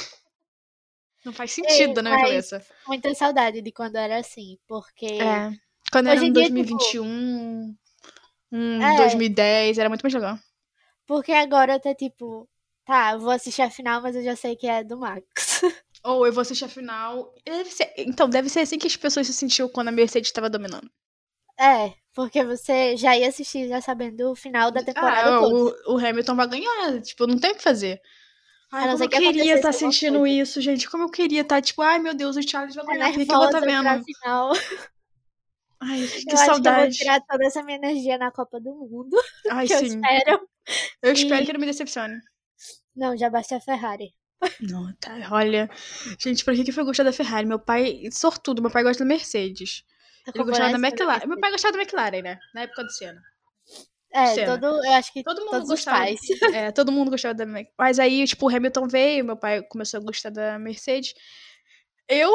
Não 1.25 1.33
faz 1.33 1.53
sentido 1.53 2.01
na 2.03 2.11
minha 2.11 2.25
cabeça. 2.25 2.65
Muita 2.89 3.15
saudade 3.15 3.61
de 3.61 3.71
quando 3.73 3.97
era 3.97 4.19
assim, 4.19 4.57
porque 4.67 5.07
É. 5.07 5.53
Quando 5.93 6.07
era 6.09 6.17
Hoje 6.21 6.27
em 6.27 6.31
em 6.31 6.33
dia, 6.33 6.43
tipo, 6.45 6.55
2021, 6.55 7.77
um 8.53 8.83
É. 8.83 8.97
2010, 8.97 9.79
era 9.79 9.89
muito 9.89 10.03
mais 10.03 10.15
legal. 10.15 10.39
Porque 11.07 11.33
agora 11.33 11.79
tá 11.81 11.95
tipo, 11.95 12.49
tá, 12.91 13.13
eu 13.13 13.21
vou 13.21 13.31
assistir 13.31 13.63
a 13.63 13.71
final, 13.71 14.03
mas 14.03 14.15
eu 14.17 14.23
já 14.23 14.37
sei 14.37 14.57
que 14.57 14.67
é 14.67 14.83
do 14.85 14.99
Max. 14.99 15.23
Ou 16.05 16.27
eu 16.27 16.33
vou 16.33 16.43
assistir 16.43 16.65
a 16.65 16.69
final. 16.69 17.33
Deve 17.45 17.71
ser- 17.71 17.93
então, 17.99 18.29
deve 18.29 18.49
ser 18.49 18.61
assim 18.61 18.79
que 18.79 18.87
as 18.87 18.97
pessoas 18.97 19.27
se 19.27 19.35
sentiam 19.35 19.69
quando 19.69 19.89
a 19.89 19.93
Mercedes 19.93 20.29
estava 20.29 20.49
dominando. 20.51 20.91
É, 21.59 21.93
porque 22.15 22.43
você 22.43 22.97
já 22.97 23.17
ia 23.17 23.29
assistir 23.29 23.69
já 23.69 23.81
sabendo 23.83 24.31
o 24.31 24.35
final 24.35 24.71
da 24.71 24.83
temporada 24.83 25.37
Ah, 25.37 25.41
toda. 25.41 25.85
o, 25.91 25.95
o 25.95 25.99
Hamilton 25.99 26.35
vai 26.37 26.49
ganhar. 26.49 27.03
Tipo, 27.03 27.27
não 27.27 27.39
tem 27.39 27.51
o 27.53 27.55
que 27.55 27.63
fazer. 27.63 28.01
Ai, 28.73 28.89
como 28.93 29.05
eu 29.05 29.09
que 29.11 29.19
queria 29.19 29.57
estar 29.57 29.69
assistindo 29.71 30.21
coisa. 30.21 30.35
isso, 30.43 30.61
gente. 30.61 30.89
Como 30.89 31.03
eu 31.05 31.11
queria 31.11 31.43
estar, 31.43 31.61
tipo, 31.61 31.83
ai 31.83 31.99
meu 31.99 32.15
Deus, 32.15 32.37
o 32.37 32.43
Charles 32.49 32.75
vai 32.75 32.85
Tá 32.87 32.93
ganhar. 32.93 33.13
Por 33.13 33.27
que 33.27 33.33
eu 33.33 33.37
vou 33.37 33.47
estar 33.47 33.61
pra 33.61 33.83
vendo? 33.97 34.05
final. 34.05 34.53
Ai, 35.83 36.05
eu 36.05 36.09
que 36.09 36.15
acho 36.15 36.25
que 36.27 36.31
eu 36.33 36.37
vou 36.37 36.47
saudade. 36.47 36.97
tirar 36.97 37.21
toda 37.23 37.47
essa 37.47 37.63
minha 37.63 37.77
energia 37.79 38.19
na 38.19 38.31
Copa 38.31 38.61
do 38.61 38.71
Mundo, 38.75 39.17
Ai, 39.51 39.67
que 39.67 39.73
eu 39.73 39.79
sim. 39.79 39.87
espero. 39.87 40.49
Eu 41.03 41.13
espero 41.13 41.43
E- 41.43 41.47
que 41.47 41.53
não 41.55 41.61
me 41.61 41.67
decepcione. 41.67 42.21
Não, 42.95 43.17
já 43.17 43.31
basta 43.31 43.57
a 43.57 43.61
Ferrari. 43.61 44.15
Não, 44.61 44.93
tá. 44.95 45.13
Olha. 45.31 45.69
Gente, 46.19 46.45
por 46.45 46.55
que 46.55 46.65
que 46.65 46.73
foi 46.73 46.85
gostar 46.85 47.05
da 47.05 47.13
Ferrari? 47.13 47.47
Meu 47.47 47.59
pai, 47.59 48.09
sortudo, 48.13 48.63
meu 48.63 48.71
pai 48.71 48.83
gosta 48.83 49.05
da 49.05 49.09
Mercedes. 49.09 49.85
Tô 50.25 50.33
Ele 50.35 50.45
gostava 50.45 50.79
da 50.79 50.89
McLaren. 50.89 51.27
Meu 51.27 51.39
pai 51.39 51.51
gostava 51.51 51.73
da 51.77 51.83
McLaren, 51.83 52.23
né? 52.23 52.39
Na 52.55 52.63
época 52.63 52.85
do 52.85 52.91
Senna. 52.91 53.21
É, 54.13 54.27
Senna. 54.35 54.59
todo, 54.59 54.85
eu 54.85 54.93
acho 54.93 55.13
que 55.13 55.23
Todo 55.23 55.45
mundo 55.45 55.67
gostava. 55.67 56.07
É, 56.55 56.73
todo 56.73 56.91
mundo 56.93 57.11
gostava 57.11 57.35
da 57.35 57.45
McLaren. 57.45 57.69
Mas 57.79 57.99
aí, 57.99 58.25
tipo, 58.27 58.47
o 58.47 58.55
Hamilton 58.55 58.89
veio, 58.89 59.25
meu 59.25 59.37
pai 59.37 59.63
começou 59.63 60.01
a 60.01 60.03
gostar 60.03 60.31
da 60.31 60.59
Mercedes. 60.59 61.15
Eu, 62.09 62.33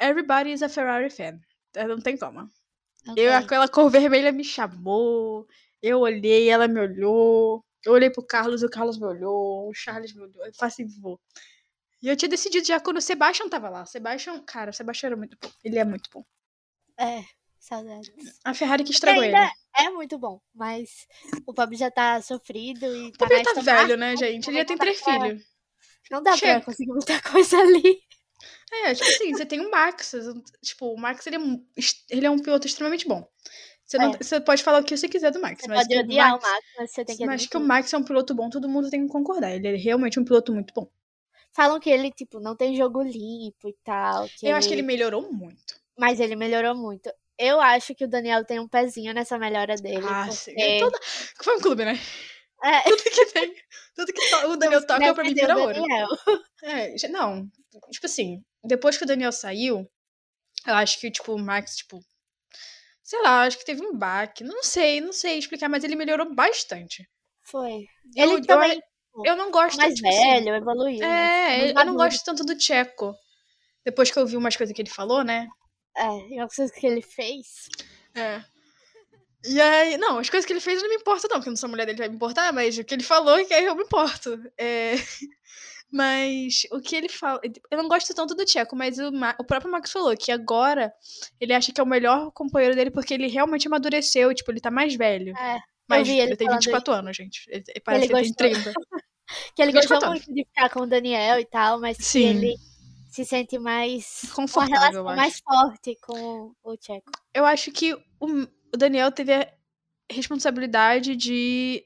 everybody 0.00 0.50
is 0.52 0.62
a 0.62 0.68
Ferrari 0.68 1.10
fan. 1.10 1.38
É, 1.74 1.86
Não 1.86 1.98
tem 2.00 2.16
como. 2.16 2.48
Eu, 3.16 3.32
Ok. 3.32 3.34
aquela 3.34 3.68
cor 3.68 3.90
vermelha 3.90 4.32
me 4.32 4.44
chamou. 4.44 5.46
Eu 5.82 6.00
olhei, 6.00 6.48
ela 6.48 6.66
me 6.66 6.80
olhou. 6.80 7.62
Eu 7.84 7.92
olhei 7.92 8.10
pro 8.10 8.26
Carlos, 8.26 8.62
o 8.62 8.68
Carlos 8.68 8.98
me 8.98 9.06
olhou. 9.06 9.68
O 9.68 9.74
Charles 9.74 10.14
me 10.14 10.22
olhou. 10.22 10.46
Eu 10.46 10.54
falei 10.54 10.72
assim, 10.72 10.86
vou. 11.00 11.20
E 12.02 12.08
eu 12.08 12.16
tinha 12.16 12.28
decidido 12.28 12.66
já 12.66 12.80
quando 12.80 12.98
o 12.98 13.02
Sebastian 13.02 13.48
tava 13.48 13.68
lá. 13.68 13.82
O 13.82 13.86
Sebastian, 13.86 14.40
cara, 14.42 14.70
o 14.70 14.74
Sebastian 14.74 15.08
era 15.08 15.16
muito 15.16 15.36
bom. 15.40 15.50
Ele 15.64 15.78
é 15.78 15.84
muito 15.84 16.10
bom. 16.12 16.24
É, 16.98 17.24
saudades. 17.58 18.12
A 18.44 18.52
Ferrari 18.54 18.84
que 18.84 18.92
estragou 18.92 19.24
ele. 19.24 19.34
é 19.78 19.90
muito 19.90 20.18
bom, 20.18 20.40
mas 20.54 21.06
o 21.46 21.54
pobre 21.54 21.76
já 21.76 21.90
tá 21.90 22.20
sofrido 22.20 22.84
e 22.84 23.08
O 23.08 23.12
tá 23.12 23.26
na 23.26 23.42
tá 23.42 23.60
velho, 23.60 23.96
né, 23.96 24.16
gente? 24.16 24.48
Ele 24.48 24.58
já 24.58 24.64
tem 24.64 24.76
três 24.76 25.00
filhos. 25.00 25.42
Não 26.10 26.22
dá 26.22 26.36
Chega. 26.36 26.56
pra 26.56 26.66
conseguir 26.66 26.92
muita 26.92 27.20
coisa 27.22 27.58
ali. 27.58 28.02
É, 28.70 28.94
tipo 28.94 29.08
assim, 29.08 29.32
você 29.32 29.46
tem 29.46 29.60
o 29.60 29.70
Max. 29.70 30.14
Tipo, 30.62 30.92
o 30.92 31.00
Max, 31.00 31.26
ele 31.26 31.36
é, 31.36 31.40
ele 32.10 32.26
é 32.26 32.30
um 32.30 32.38
piloto 32.38 32.66
extremamente 32.66 33.08
bom. 33.08 33.26
Você, 33.84 33.98
não- 33.98 34.14
É. 34.14 34.16
você 34.18 34.40
pode 34.40 34.62
falar 34.62 34.80
o 34.80 34.84
que 34.84 34.96
você 34.96 35.08
quiser 35.08 35.30
do 35.30 35.40
Max, 35.40 35.60
Você 35.62 35.68
mas, 35.68 35.86
pode 35.86 35.98
odiar 36.00 36.30
Max, 36.32 36.44
o 36.44 36.48
Max, 36.50 36.64
mas 36.78 36.90
você 36.90 37.04
tem 37.04 37.16
que 37.16 37.26
mas 37.26 37.46
que 37.46 37.56
o. 37.56 37.60
Max 37.60 37.92
é 37.92 37.98
um 37.98 38.02
piloto 38.04 38.34
bom, 38.34 38.48
todo 38.48 38.68
mundo 38.68 38.88
tem 38.90 39.06
que 39.06 39.12
concordar. 39.12 39.54
Ele 39.54 39.68
é 39.68 39.76
realmente 39.76 40.18
um 40.18 40.24
piloto 40.24 40.52
muito 40.52 40.72
bom. 40.74 40.88
Falam 41.52 41.78
que 41.78 41.90
ele, 41.90 42.10
tipo, 42.10 42.40
não 42.40 42.56
tem 42.56 42.74
jogo 42.74 43.02
limpo 43.02 43.68
e 43.68 43.76
tal. 43.84 44.28
Eu 44.42 44.56
acho 44.56 44.66
que 44.68 44.74
ele 44.74 44.82
melhorou 44.82 45.30
muito. 45.32 45.74
Mas 45.96 46.18
ele 46.18 46.34
melhorou 46.34 46.74
muito. 46.74 47.12
Eu 47.38 47.60
acho 47.60 47.94
que 47.94 48.04
o 48.04 48.08
Daniel 48.08 48.44
tem 48.44 48.58
um 48.58 48.66
pezinho 48.68 49.12
nessa 49.12 49.38
melhora 49.38 49.76
dele. 49.76 50.04
Ah, 50.08 50.24
porque... 50.26 50.32
sim. 50.36 50.54
É 50.56 50.78
toda... 50.78 50.98
Foi 51.42 51.56
um 51.56 51.60
clube, 51.60 51.84
né? 51.84 51.98
É, 52.62 52.80
Tudo 52.90 53.02
que 53.02 53.26
tem. 53.26 53.54
Tudo 53.94 54.12
que 54.12 54.30
to- 54.30 54.46
o 54.48 54.56
Daniel 54.56 54.86
toca 54.86 55.14
pra 55.14 55.24
mim 55.24 55.34
vira 55.34 55.56
o 55.56 55.60
ouro. 55.60 55.82
É, 56.62 56.94
não. 57.08 57.46
Tipo 57.90 58.06
assim, 58.06 58.42
depois 58.64 58.96
que 58.96 59.04
o 59.04 59.06
Daniel 59.06 59.30
saiu, 59.32 59.88
eu 60.66 60.74
acho 60.74 60.98
que, 60.98 61.10
tipo, 61.10 61.34
o 61.34 61.38
Max, 61.38 61.76
tipo. 61.76 62.00
Sei 63.04 63.20
lá, 63.22 63.42
acho 63.42 63.58
que 63.58 63.64
teve 63.66 63.84
um 63.84 63.94
baque. 63.96 64.42
Não 64.42 64.62
sei, 64.62 65.00
não 65.00 65.12
sei 65.12 65.38
explicar, 65.38 65.68
mas 65.68 65.84
ele 65.84 65.94
melhorou 65.94 66.34
bastante. 66.34 67.06
Foi. 67.42 67.86
Eu- 68.16 68.24
Ele 68.24 68.32
eu- 68.40 68.46
também 68.46 68.82
Eu 69.24 69.36
não 69.36 69.50
gosto 69.50 69.76
mais 69.76 69.94
tipo 69.94 70.08
assim, 70.08 70.18
velho, 70.18 70.54
evoluiu. 70.56 70.98
né? 70.98 71.68
É, 71.68 71.72
Mais 71.74 71.86
eu 71.86 71.92
não 71.92 71.96
gosto 71.98 72.24
tanto 72.24 72.42
do 72.44 72.56
Tcheco. 72.56 73.14
Depois 73.84 74.10
que 74.10 74.18
eu 74.18 74.26
vi 74.26 74.36
umas 74.36 74.56
coisas 74.56 74.74
que 74.74 74.80
ele 74.82 74.90
falou, 74.90 75.22
né? 75.22 75.46
É, 75.96 76.28
e 76.30 76.38
as 76.40 76.56
coisas 76.56 76.74
que 76.74 76.86
ele 76.86 77.02
fez. 77.02 77.68
É. 78.14 78.42
E 79.46 79.60
aí, 79.60 79.96
não, 79.98 80.18
as 80.18 80.30
coisas 80.30 80.46
que 80.46 80.52
ele 80.54 80.60
fez 80.60 80.78
eu 80.78 80.84
não 80.84 80.88
me 80.90 80.96
importa, 81.00 81.28
não, 81.28 81.36
porque 81.36 81.50
eu 81.50 81.52
não 81.52 81.56
sou 81.58 81.68
mulher 81.68 81.84
dele, 81.84 81.98
vai 81.98 82.08
me 82.08 82.14
importar, 82.16 82.50
mas 82.52 82.78
o 82.78 82.82
que 82.84 82.94
ele 82.94 83.02
falou, 83.02 83.44
que 83.46 83.52
aí 83.52 83.66
eu 83.66 83.76
me 83.76 83.82
importo. 83.84 84.42
É, 84.56 84.94
Mas 85.96 86.62
o 86.72 86.80
que 86.80 86.96
ele 86.96 87.08
fala. 87.08 87.40
Eu 87.70 87.78
não 87.78 87.86
gosto 87.88 88.12
tanto 88.12 88.34
do 88.34 88.44
Tcheco, 88.44 88.74
mas 88.74 88.98
o, 88.98 89.12
Ma- 89.12 89.36
o 89.38 89.44
próprio 89.44 89.70
Max 89.70 89.92
falou 89.92 90.16
que 90.16 90.32
agora 90.32 90.92
ele 91.40 91.52
acha 91.54 91.72
que 91.72 91.80
é 91.80 91.84
o 91.84 91.86
melhor 91.86 92.32
companheiro 92.32 92.74
dele 92.74 92.90
porque 92.90 93.14
ele 93.14 93.28
realmente 93.28 93.68
amadureceu, 93.68 94.34
tipo, 94.34 94.50
ele 94.50 94.60
tá 94.60 94.72
mais 94.72 94.96
velho. 94.96 95.32
É, 95.38 95.58
Mas 95.88 96.08
ele 96.08 96.18
ele 96.18 96.36
tem 96.36 96.46
falando 96.48 96.62
24 96.64 96.92
anos, 96.94 97.16
gente. 97.16 97.44
Ele, 97.48 97.62
parece 97.84 98.06
Ele 98.06 98.12
que 98.12 98.18
ele 98.20 98.34
tem 98.34 98.52
gostou. 98.54 98.72
30. 98.72 98.74
Que 99.56 99.62
ele 99.62 99.72
24 99.72 99.88
gostou 99.94 100.10
muito 100.10 100.34
de 100.34 100.44
ficar 100.44 100.68
com 100.68 100.80
o 100.80 100.86
Daniel 100.86 101.38
e 101.40 101.46
tal, 101.46 101.80
mas 101.80 101.96
que 101.96 102.02
Sim. 102.04 102.26
ele 102.36 102.56
se 103.08 103.24
sente 103.24 103.58
mais. 103.58 104.20
com 104.34 104.42
Confortável, 104.42 104.80
relação 104.80 105.00
eu 105.02 105.08
acho. 105.08 105.16
mais 105.16 105.38
forte 105.40 105.96
com 106.02 106.52
o 106.62 106.76
Tcheco. 106.76 107.10
Eu 107.32 107.46
acho 107.46 107.70
que 107.72 107.94
o, 107.94 108.00
o 108.20 108.76
Daniel 108.76 109.10
teve 109.10 109.32
a 109.32 109.48
responsabilidade 110.10 111.16
de. 111.16 111.84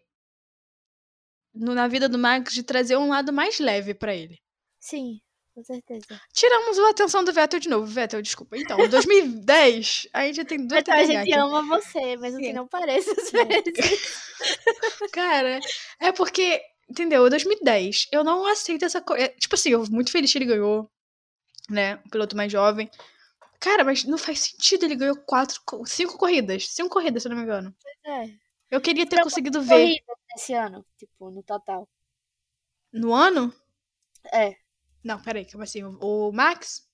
No- 1.58 1.74
na 1.74 1.88
vida 1.88 2.08
do 2.08 2.18
Max, 2.18 2.52
de 2.54 2.62
trazer 2.62 2.96
um 2.96 3.08
lado 3.08 3.32
mais 3.32 3.58
leve 3.58 3.94
pra 3.94 4.14
ele. 4.14 4.38
Sim, 4.80 5.20
com 5.54 5.62
certeza. 5.64 6.20
Tiramos 6.32 6.78
a 6.78 6.90
atenção 6.90 7.24
do 7.24 7.32
Vettel 7.32 7.60
de 7.60 7.68
novo. 7.68 7.86
Vettel, 7.86 8.22
desculpa. 8.22 8.56
Então, 8.56 8.78
em 8.80 8.88
2010, 8.88 10.08
a 10.12 10.24
gente 10.26 10.44
tem 10.44 10.66
duas 10.66 10.80
Então 10.80 10.94
a 10.94 11.04
gente 11.04 11.32
ama 11.34 11.62
você, 11.62 12.16
mesmo 12.16 12.38
que 12.38 12.46
Sim. 12.46 12.52
não 12.52 12.66
pareça 12.68 13.10
às 13.12 13.30
vezes. 13.30 14.22
Cara, 15.12 15.58
é 16.00 16.12
porque, 16.12 16.60
entendeu? 16.88 17.26
Em 17.26 17.30
2010, 17.30 18.08
eu 18.12 18.22
não 18.24 18.46
aceito 18.46 18.84
essa 18.84 19.00
coisa. 19.00 19.28
Tipo 19.38 19.54
assim, 19.54 19.70
eu 19.70 19.84
muito 19.90 20.10
feliz 20.12 20.30
que 20.32 20.38
ele 20.38 20.44
ganhou, 20.46 20.90
né? 21.68 21.96
Um 22.06 22.10
piloto 22.10 22.36
mais 22.36 22.50
jovem. 22.52 22.90
Cara, 23.60 23.82
mas 23.82 24.04
não 24.04 24.16
faz 24.18 24.38
sentido. 24.40 24.84
Ele 24.84 24.94
ganhou 24.94 25.16
quatro, 25.16 25.60
co- 25.66 25.84
cinco 25.84 26.16
corridas. 26.16 26.68
Cinco 26.68 26.88
corridas, 26.88 27.22
se 27.22 27.28
eu 27.28 27.30
não 27.30 27.36
me 27.38 27.42
engano. 27.44 27.74
É. 28.06 28.28
Eu 28.70 28.80
queria 28.80 29.04
ter 29.06 29.16
Então, 29.16 29.24
conseguido 29.24 29.60
ver. 29.62 29.68
Corrida 29.70 30.12
esse 30.38 30.54
ano, 30.54 30.84
tipo, 30.96 31.30
no 31.30 31.42
total. 31.42 31.88
No 32.92 33.12
ano? 33.14 33.52
É. 34.32 34.54
Não, 35.04 35.20
peraí, 35.20 35.44
como 35.50 35.62
assim? 35.64 35.82
O 35.84 36.28
o 36.28 36.32
Max? 36.32 36.86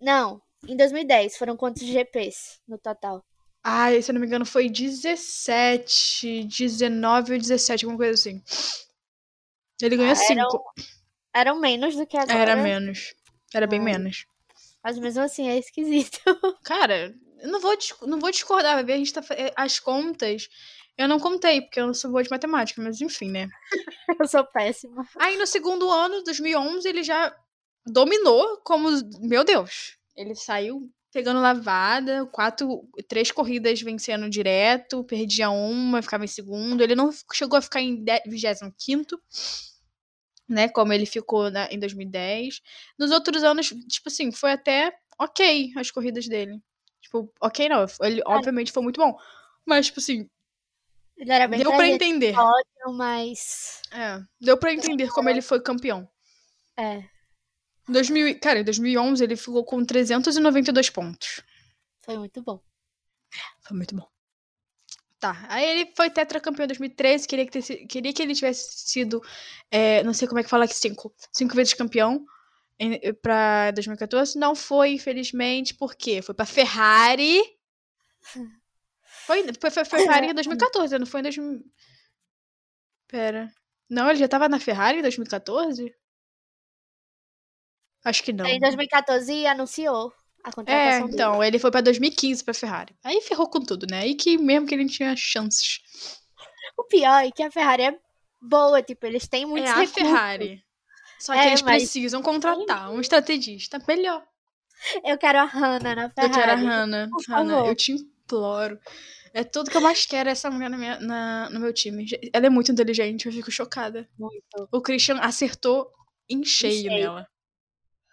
Não, 0.00 0.40
em 0.66 0.76
2010 0.76 1.36
foram 1.36 1.56
quantos 1.56 1.82
GPs 1.82 2.60
no 2.68 2.78
total? 2.78 3.24
Ai, 3.62 4.00
se 4.00 4.10
eu 4.10 4.14
não 4.14 4.20
me 4.20 4.26
engano, 4.26 4.46
foi 4.46 4.68
17, 4.68 6.44
19 6.44 7.32
ou 7.32 7.38
17, 7.38 7.84
alguma 7.84 7.98
coisa 7.98 8.12
assim. 8.14 8.42
Ele 9.82 9.96
ganhou 9.96 10.14
Ah, 10.14 10.24
eram 10.30 10.50
5. 10.50 10.64
Eram 11.34 11.60
menos 11.60 11.96
do 11.96 12.06
que 12.06 12.16
agora. 12.16 12.38
Era 12.38 12.56
menos. 12.56 13.14
Era 13.52 13.66
bem 13.66 13.80
menos. 13.80 14.26
Mas 14.82 14.98
mesmo 14.98 15.22
assim 15.22 15.48
é 15.48 15.58
esquisito. 15.58 16.20
Cara, 16.64 17.14
eu 17.40 17.48
não 17.48 17.60
vou, 17.60 17.76
não 18.02 18.18
vou 18.20 18.30
discordar, 18.30 18.74
vai 18.74 18.84
ver, 18.84 18.92
a 18.94 18.98
gente 18.98 19.12
tá. 19.12 19.22
eh, 19.32 19.52
As 19.56 19.78
contas. 19.78 20.48
Eu 20.98 21.08
não 21.08 21.18
contei, 21.18 21.60
porque 21.60 21.78
eu 21.80 21.86
não 21.86 21.94
sou 21.94 22.10
boa 22.10 22.22
de 22.22 22.30
matemática, 22.30 22.82
mas 22.82 23.00
enfim, 23.00 23.30
né? 23.30 23.48
Eu 24.20 24.26
sou 24.28 24.44
péssima. 24.46 25.06
Aí 25.16 25.36
no 25.36 25.46
segundo 25.46 25.90
ano, 25.90 26.22
2011, 26.22 26.88
ele 26.88 27.02
já 27.02 27.34
dominou 27.86 28.58
como. 28.64 28.88
Meu 29.20 29.44
Deus! 29.44 29.96
Ele 30.16 30.34
saiu 30.34 30.90
pegando 31.12 31.40
lavada, 31.40 32.26
quatro, 32.26 32.88
três 33.08 33.30
corridas 33.30 33.80
vencendo 33.80 34.28
direto, 34.30 35.02
perdia 35.04 35.50
uma, 35.50 36.02
ficava 36.02 36.24
em 36.24 36.28
segundo. 36.28 36.82
Ele 36.82 36.94
não 36.94 37.10
chegou 37.32 37.58
a 37.58 37.62
ficar 37.62 37.80
em 37.80 38.02
de- 38.02 38.22
25, 38.26 39.20
né? 40.48 40.68
Como 40.68 40.92
ele 40.92 41.06
ficou 41.06 41.50
na- 41.50 41.68
em 41.70 41.78
2010. 41.78 42.60
Nos 42.98 43.10
outros 43.10 43.42
anos, 43.44 43.68
tipo 43.68 44.08
assim, 44.08 44.30
foi 44.30 44.52
até 44.52 44.92
ok 45.18 45.72
as 45.76 45.90
corridas 45.90 46.26
dele. 46.28 46.60
Tipo, 47.00 47.32
ok 47.40 47.68
não, 47.68 47.84
ele 48.02 48.22
obviamente 48.26 48.72
foi 48.72 48.82
muito 48.82 49.00
bom. 49.00 49.16
Mas, 49.64 49.86
tipo 49.86 50.00
assim, 50.00 50.28
Ele 51.16 51.32
era 51.32 51.48
bem 51.48 51.60
deu 51.60 51.72
pra 51.74 51.88
entender. 51.88 52.34
mas. 52.94 53.80
É, 53.90 54.20
deu 54.40 54.56
pra 54.58 54.72
entender 54.72 55.08
como 55.08 55.28
ele 55.28 55.40
foi 55.42 55.60
campeão. 55.62 56.08
É, 56.78 56.98
Em 57.88 57.92
2000, 57.92 58.28
e- 58.28 58.34
cara, 58.34 58.58
em 58.60 58.64
2011 58.64 59.24
ele 59.24 59.36
ficou 59.36 59.64
com 59.64 59.84
392 59.84 60.90
pontos. 60.90 61.40
foi 62.04 62.18
muito 62.18 62.42
bom. 62.42 62.60
Foi 63.66 63.76
muito 63.76 63.94
bom. 63.96 64.06
Tá, 65.18 65.46
aí 65.48 65.64
ele 65.64 65.92
foi 65.96 66.10
tetracampeão 66.10 66.64
em 66.64 66.68
2013, 66.68 67.26
queria 67.26 67.46
que, 67.46 67.60
ter 67.62 67.86
queria 67.86 68.12
que 68.12 68.20
ele 68.22 68.34
tivesse 68.34 68.68
sido, 68.90 69.22
é, 69.70 70.02
não 70.02 70.12
sei 70.12 70.28
como 70.28 70.38
é 70.38 70.42
que 70.44 70.50
fala 70.50 70.66
aqui, 70.66 70.74
cinco, 70.74 71.12
cinco 71.32 71.54
vezes 71.56 71.72
campeão 71.72 72.22
em, 72.78 73.00
pra 73.14 73.70
2014. 73.70 74.38
Não 74.38 74.54
foi, 74.54 74.90
infelizmente, 74.92 75.72
por 75.74 75.94
quê? 75.94 76.20
Foi 76.20 76.34
pra 76.34 76.44
Ferrari. 76.44 77.40
Foi, 79.26 79.44
foi, 79.60 79.70
foi 79.70 79.84
Ferrari 79.84 80.28
em 80.28 80.34
2014, 80.34 80.98
não 80.98 81.06
foi 81.06 81.20
em 81.20 81.22
2000... 81.24 81.60
Pera. 83.08 83.52
Não, 83.90 84.08
ele 84.10 84.18
já 84.18 84.28
tava 84.28 84.48
na 84.48 84.58
Ferrari 84.60 84.98
em 84.98 85.02
2014? 85.02 85.94
Acho 88.04 88.22
que 88.22 88.32
não. 88.32 88.46
Em 88.46 88.58
2014 88.60 89.46
anunciou 89.46 90.12
a 90.44 90.48
É, 90.48 90.52
contratação 90.52 91.00
dele. 91.06 91.14
então, 91.14 91.42
ele 91.44 91.58
foi 91.58 91.70
pra 91.70 91.80
2015 91.80 92.44
pra 92.44 92.54
Ferrari. 92.54 92.94
Aí 93.02 93.20
ferrou 93.20 93.48
com 93.48 93.60
tudo, 93.60 93.86
né? 93.90 94.00
Aí 94.00 94.14
que 94.14 94.38
mesmo 94.38 94.66
que 94.66 94.74
ele 94.74 94.84
não 94.84 94.90
tinha 94.90 95.14
chances. 95.16 95.80
O 96.76 96.84
pior 96.84 97.24
é 97.24 97.30
que 97.30 97.42
a 97.42 97.50
Ferrari 97.50 97.82
é 97.84 97.98
boa, 98.40 98.82
tipo, 98.82 99.06
eles 99.06 99.26
têm 99.26 99.44
muitos 99.46 99.70
é 99.70 99.72
a 99.72 99.76
recursos. 99.78 100.02
Ferrari. 100.02 100.64
Só 101.18 101.32
que 101.32 101.38
É, 101.40 101.46
eles 101.48 101.62
mas- 101.62 101.82
precisam 101.82 102.22
contratar 102.22 102.90
um 102.92 103.00
estrategista 103.00 103.82
melhor. 103.88 104.22
Eu 105.04 105.16
quero 105.16 105.38
a 105.38 105.44
Hannah 105.44 105.94
na 105.94 106.10
Ferrari. 106.10 106.32
Eu 106.32 106.38
quero 106.38 106.52
a 106.52 106.54
Hannah. 106.54 107.08
Hannah, 107.28 107.66
eu 107.66 107.74
te 107.74 107.92
imploro. 107.92 108.78
É 109.38 109.44
tudo 109.44 109.70
que 109.70 109.76
eu 109.76 109.82
mais 109.82 110.06
quero 110.06 110.30
é 110.30 110.32
essa 110.32 110.50
mulher 110.50 110.70
na 110.70 110.78
minha- 110.78 110.98
na- 111.00 111.50
no 111.50 111.60
meu 111.60 111.72
time. 111.72 112.06
Ela 112.32 112.46
é 112.46 112.50
muito 112.50 112.72
inteligente, 112.72 113.26
eu 113.26 113.32
fico 113.32 113.50
chocada. 113.50 114.08
Muito. 114.18 114.66
O 114.72 114.80
Christian 114.80 115.18
acertou 115.20 115.92
em 116.26 116.42
cheio, 116.42 116.88
cheio. 116.88 117.00
nela. 117.02 117.28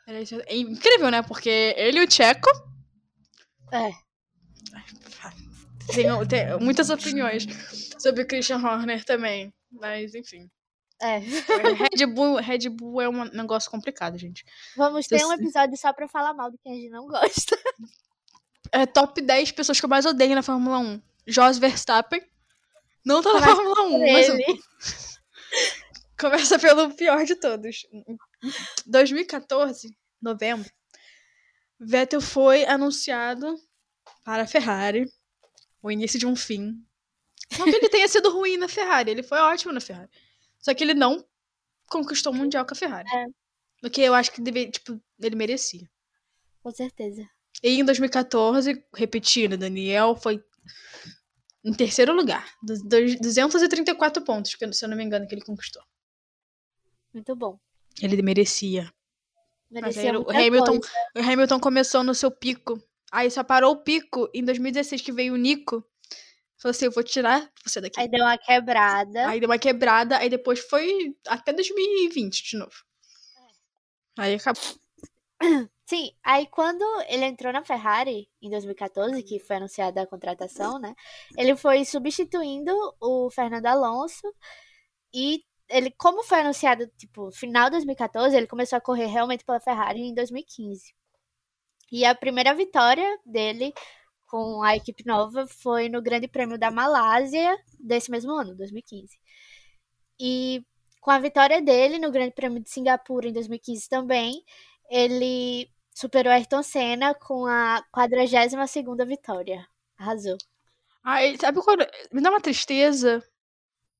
Ela 0.05 0.19
É 0.47 0.55
incrível, 0.57 1.09
né? 1.09 1.21
Porque 1.21 1.49
ele 1.77 1.99
e 1.99 2.03
o 2.03 2.07
Tcheco 2.07 2.49
É. 3.71 3.91
Tenho, 5.93 6.25
tenho 6.27 6.59
muitas 6.59 6.89
opiniões 6.89 7.45
sobre 7.99 8.23
o 8.23 8.27
Christian 8.27 8.57
Horner 8.57 9.03
também. 9.05 9.53
Mas, 9.71 10.13
enfim. 10.15 10.49
É. 11.01 11.17
Red 11.19 12.05
Bull, 12.07 12.35
Red 12.35 12.69
Bull 12.69 13.01
é 13.01 13.07
um 13.09 13.23
negócio 13.31 13.69
complicado, 13.71 14.17
gente. 14.17 14.43
Vamos 14.75 15.07
ter 15.07 15.25
um 15.25 15.31
episódio 15.33 15.77
só 15.77 15.91
pra 15.93 16.07
falar 16.07 16.33
mal 16.33 16.51
de 16.51 16.57
quem 16.63 16.73
a 16.73 16.75
gente 16.75 16.89
não 16.89 17.07
gosta. 17.07 17.57
É 18.71 18.85
top 18.85 19.21
10 19.21 19.51
pessoas 19.51 19.79
que 19.79 19.85
eu 19.85 19.89
mais 19.89 20.05
odeio 20.05 20.35
na 20.35 20.43
Fórmula 20.43 20.79
1. 20.79 21.01
Jos 21.25 21.57
Verstappen. 21.57 22.21
Não 23.05 23.21
tá 23.21 23.33
na 23.33 23.41
Fórmula 23.41 23.81
1, 23.83 24.13
mas 24.13 24.27
começa 26.17 26.57
pelo 26.57 26.93
pior 26.95 27.25
de 27.25 27.35
todos. 27.35 27.85
2014, 28.85 29.95
novembro, 30.21 30.69
Vettel 31.79 32.21
foi 32.21 32.65
anunciado 32.65 33.55
para 34.23 34.43
a 34.43 34.47
Ferrari. 34.47 35.05
O 35.81 35.91
início 35.91 36.17
de 36.17 36.25
um 36.25 36.35
fim. 36.35 36.81
Não 37.59 37.65
que 37.65 37.75
ele 37.75 37.89
tenha 37.89 38.07
sido 38.07 38.31
ruim 38.31 38.55
na 38.55 38.69
Ferrari, 38.69 39.11
ele 39.11 39.21
foi 39.21 39.37
ótimo 39.39 39.73
na 39.73 39.81
Ferrari. 39.81 40.09
Só 40.59 40.73
que 40.73 40.81
ele 40.81 40.93
não 40.93 41.25
conquistou 41.87 42.31
o 42.31 42.35
Mundial 42.35 42.65
com 42.65 42.73
a 42.73 42.77
Ferrari. 42.77 43.07
É. 43.13 43.25
O 43.85 43.89
que 43.89 44.01
eu 44.01 44.13
acho 44.13 44.31
que 44.31 44.41
deve, 44.41 44.71
tipo, 44.71 44.99
ele 45.19 45.35
merecia. 45.35 45.89
Com 46.61 46.71
certeza. 46.71 47.29
E 47.61 47.79
em 47.79 47.83
2014, 47.83 48.81
repetindo, 48.95 49.57
Daniel 49.57 50.15
foi 50.15 50.41
em 51.63 51.73
terceiro 51.73 52.13
lugar. 52.13 52.45
Du- 52.61 52.83
dois- 52.87 53.19
234 53.19 54.23
pontos, 54.23 54.51
se 54.71 54.85
eu 54.85 54.89
não 54.89 54.97
me 54.97 55.03
engano, 55.03 55.27
que 55.27 55.33
ele 55.35 55.43
conquistou. 55.45 55.83
Muito 57.13 57.35
bom. 57.35 57.59
Ele 58.01 58.21
merecia. 58.21 58.91
Merecia 59.69 60.19
o 60.19 60.29
Hamilton, 60.29 60.79
coisa. 60.79 60.93
o 61.15 61.19
Hamilton 61.19 61.59
começou 61.59 62.03
no 62.03 62.13
seu 62.13 62.29
pico. 62.31 62.81
Aí 63.11 63.29
só 63.29 63.43
parou 63.43 63.71
o 63.73 63.83
pico 63.83 64.29
em 64.33 64.43
2016, 64.43 65.01
que 65.01 65.11
veio 65.11 65.33
o 65.33 65.37
Nico. 65.37 65.83
Falou 66.57 66.71
assim: 66.71 66.85
eu 66.85 66.91
vou 66.91 67.03
tirar 67.03 67.51
você 67.63 67.81
daqui. 67.81 67.99
Aí 67.99 68.07
deu 68.07 68.23
uma 68.23 68.37
quebrada. 68.37 69.27
Aí 69.29 69.39
deu 69.39 69.49
uma 69.49 69.59
quebrada, 69.59 70.17
aí 70.17 70.29
depois 70.29 70.59
foi 70.59 71.15
até 71.27 71.53
2020 71.53 72.43
de 72.43 72.57
novo. 72.57 72.73
Aí 74.17 74.35
acabou. 74.35 74.61
Sim, 75.85 76.11
aí 76.23 76.47
quando 76.47 76.83
ele 77.07 77.25
entrou 77.25 77.51
na 77.51 77.63
Ferrari 77.63 78.29
em 78.41 78.49
2014, 78.49 79.21
que 79.23 79.39
foi 79.39 79.57
anunciada 79.57 80.01
a 80.01 80.07
contratação, 80.07 80.79
né? 80.79 80.95
Ele 81.37 81.55
foi 81.55 81.83
substituindo 81.85 82.71
o 83.01 83.29
Fernando 83.29 83.65
Alonso 83.65 84.33
e 85.13 85.43
ele, 85.69 85.91
como 85.91 86.23
foi 86.23 86.41
anunciado, 86.41 86.87
tipo, 86.97 87.31
final 87.31 87.65
de 87.65 87.71
2014, 87.71 88.35
ele 88.35 88.47
começou 88.47 88.77
a 88.77 88.81
correr 88.81 89.07
realmente 89.07 89.45
pela 89.45 89.59
Ferrari 89.59 90.01
em 90.01 90.13
2015. 90.13 90.93
E 91.91 92.05
a 92.05 92.15
primeira 92.15 92.53
vitória 92.55 93.19
dele 93.25 93.73
com 94.27 94.63
a 94.63 94.75
equipe 94.75 95.05
nova 95.05 95.45
foi 95.47 95.89
no 95.89 96.01
Grande 96.01 96.27
Prêmio 96.27 96.57
da 96.57 96.71
Malásia 96.71 97.57
desse 97.79 98.09
mesmo 98.09 98.31
ano, 98.31 98.55
2015. 98.55 99.17
E 100.19 100.65
com 101.01 101.11
a 101.11 101.19
vitória 101.19 101.61
dele 101.61 101.99
no 101.99 102.11
Grande 102.11 102.33
Prêmio 102.33 102.61
de 102.61 102.69
Singapura 102.69 103.27
em 103.27 103.33
2015 103.33 103.89
também, 103.89 104.43
ele 104.93 105.69
superou 105.93 106.31
Ayrton 106.33 106.63
Senna 106.63 107.13
com 107.15 107.45
a 107.47 107.83
42ª 107.91 109.05
vitória. 109.07 109.67
Arrasou. 109.97 110.37
Aí, 111.03 111.37
sabe 111.37 111.61
quando. 111.61 111.85
Me 112.11 112.21
dá 112.21 112.29
uma 112.29 112.41
tristeza. 112.41 113.23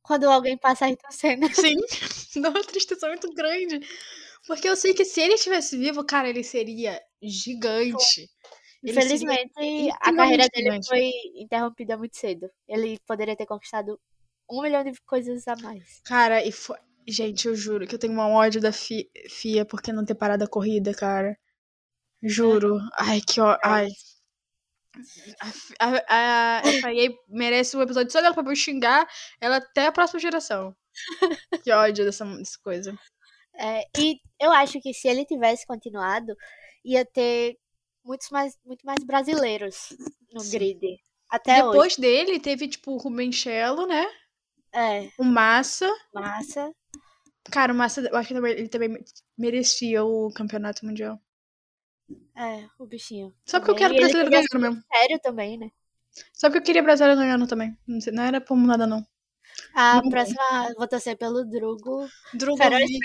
Quando 0.02 0.30
alguém 0.30 0.58
passa 0.58 0.86
Ayrton 0.86 1.12
Senna. 1.12 1.48
Sim, 1.54 1.76
me 2.36 2.42
dá 2.42 2.50
uma 2.50 2.64
tristeza 2.64 3.08
muito 3.08 3.34
grande. 3.34 3.80
Porque 4.48 4.68
eu 4.70 4.76
sei 4.76 4.94
que 4.94 5.06
se 5.06 5.22
ele 5.22 5.36
estivesse 5.36 5.78
vivo, 5.78 6.06
cara, 6.06 6.30
ele 6.30 6.44
seria 6.44 7.02
gigante. 7.22 8.30
Ele 8.86 9.02
seria 9.02 9.32
Infelizmente, 9.32 9.90
a 10.02 10.14
incrivelmente 10.14 10.14
carreira 10.14 10.48
dele 10.50 10.72
gigante. 10.72 10.88
foi 10.88 11.12
interrompida 11.36 11.98
muito 11.98 12.18
cedo. 12.18 12.50
Ele 12.68 13.00
poderia 13.08 13.36
ter 13.36 13.46
conquistado 13.46 14.00
um 14.50 14.62
milhão 14.62 14.84
de 14.84 14.92
coisas 15.06 15.48
a 15.48 15.56
mais. 15.58 16.04
Cara, 16.04 16.46
e 16.46 16.52
foi. 16.52 16.78
Gente, 17.08 17.48
eu 17.48 17.56
juro 17.56 17.86
que 17.88 17.96
eu 17.96 18.00
tenho 18.00 18.14
um 18.14 18.20
ódio 18.20 18.62
da 18.62 18.72
Fi- 18.72 19.10
FIA 19.30 19.66
porque 19.66 19.92
não 19.92 20.06
ter 20.06 20.16
parado 20.16 20.44
a 20.44 20.48
corrida, 20.48 20.94
cara. 20.94 21.38
Juro. 22.22 22.78
Ai, 22.98 23.20
que 23.22 23.42
ó. 23.42 23.58
Ai. 23.64 23.90
A, 25.80 25.88
a, 26.08 26.60
a 26.60 26.64
FIA 26.64 27.10
merece 27.28 27.76
um 27.76 27.82
episódio 27.82 28.12
só 28.12 28.22
dela 28.22 28.34
pra 28.34 28.44
eu 28.50 28.56
xingar 28.56 29.08
ela 29.42 29.58
até 29.58 29.88
a 29.88 29.92
próxima 29.92 30.20
geração. 30.20 30.76
Que 31.64 31.72
ódio 31.72 32.06
dessa, 32.06 32.24
dessa 32.26 32.60
coisa. 32.64 32.98
É, 33.56 33.84
e 33.98 34.18
eu 34.40 34.52
acho 34.52 34.80
que 34.82 34.94
se 34.94 35.08
ele 35.08 35.26
tivesse 35.26 35.66
continuado, 35.66 36.36
ia 36.86 37.06
ter 37.06 37.58
muitos 38.04 38.30
mais, 38.30 38.56
muito 38.66 38.86
mais 38.86 39.04
brasileiros 39.04 39.90
no 40.32 40.40
Sim. 40.42 40.52
grid. 40.52 41.00
Até 41.30 41.64
hoje. 41.64 41.72
Depois 41.72 41.96
dele, 41.98 42.40
teve, 42.40 42.68
tipo, 42.68 42.92
o 42.92 42.98
Rubenchello, 42.98 43.88
né? 43.88 44.06
É, 44.72 45.10
O 45.18 45.24
Massa. 45.24 45.90
massa. 46.14 46.72
Cara, 47.52 47.74
o 47.74 47.76
Massa, 47.76 48.02
eu 48.02 48.16
acho 48.16 48.28
que 48.30 48.34
ele 48.36 48.70
também 48.70 49.04
merecia 49.38 50.04
o 50.04 50.32
campeonato 50.34 50.86
mundial. 50.86 51.20
É, 52.36 52.68
o 52.80 52.86
bichinho. 52.86 53.34
Só 53.46 53.60
porque 53.60 53.72
eu 53.72 53.76
quero 53.76 53.96
brasileiro 53.96 54.30
ganhando 54.30 54.60
mesmo. 54.60 54.84
sério 54.94 55.20
também, 55.22 55.58
né? 55.58 55.72
Só 56.34 56.48
porque 56.48 56.60
eu 56.60 56.64
queria 56.64 56.84
brasileiro 56.84 57.20
ganhando 57.20 57.48
também. 57.48 57.78
Não, 57.88 58.00
sei- 58.02 58.14
não 58.14 58.24
era 58.24 58.40
por 58.42 58.56
nada, 58.58 58.86
não. 58.88 59.06
A 59.76 60.02
Não. 60.02 60.10
próxima, 60.10 60.74
vou 60.78 60.88
torcer 60.88 61.18
pelo 61.18 61.44
Drugo. 61.46 62.08
Drogovic, 62.34 63.00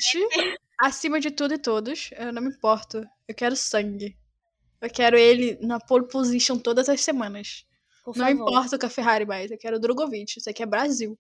acima 0.79 1.21
de 1.21 1.31
tudo 1.31 1.55
e 1.55 1.59
todos. 1.59 2.11
Eu 2.13 2.33
não 2.33 2.41
me 2.43 2.49
importo. 2.51 3.05
Eu 3.27 3.35
quero 3.35 3.55
sangue. 3.57 4.17
Eu 4.81 4.89
quero 4.91 5.17
ele 5.19 5.59
na 5.61 5.79
pole 5.81 6.07
position 6.09 6.59
todas 6.59 6.89
as 6.89 7.01
semanas. 7.01 7.67
Por 8.05 8.17
não 8.17 8.27
favor. 8.27 8.49
importa 8.51 8.79
com 8.79 8.87
a 8.87 8.91
Ferrari 8.91 9.27
mais. 9.27 9.51
Eu 9.51 9.59
quero 9.59 9.77
o 9.77 9.81
Drogovic. 9.81 10.39
Isso 10.39 10.49
aqui 10.49 10.63
é 10.63 10.67
Brasil. 10.67 11.19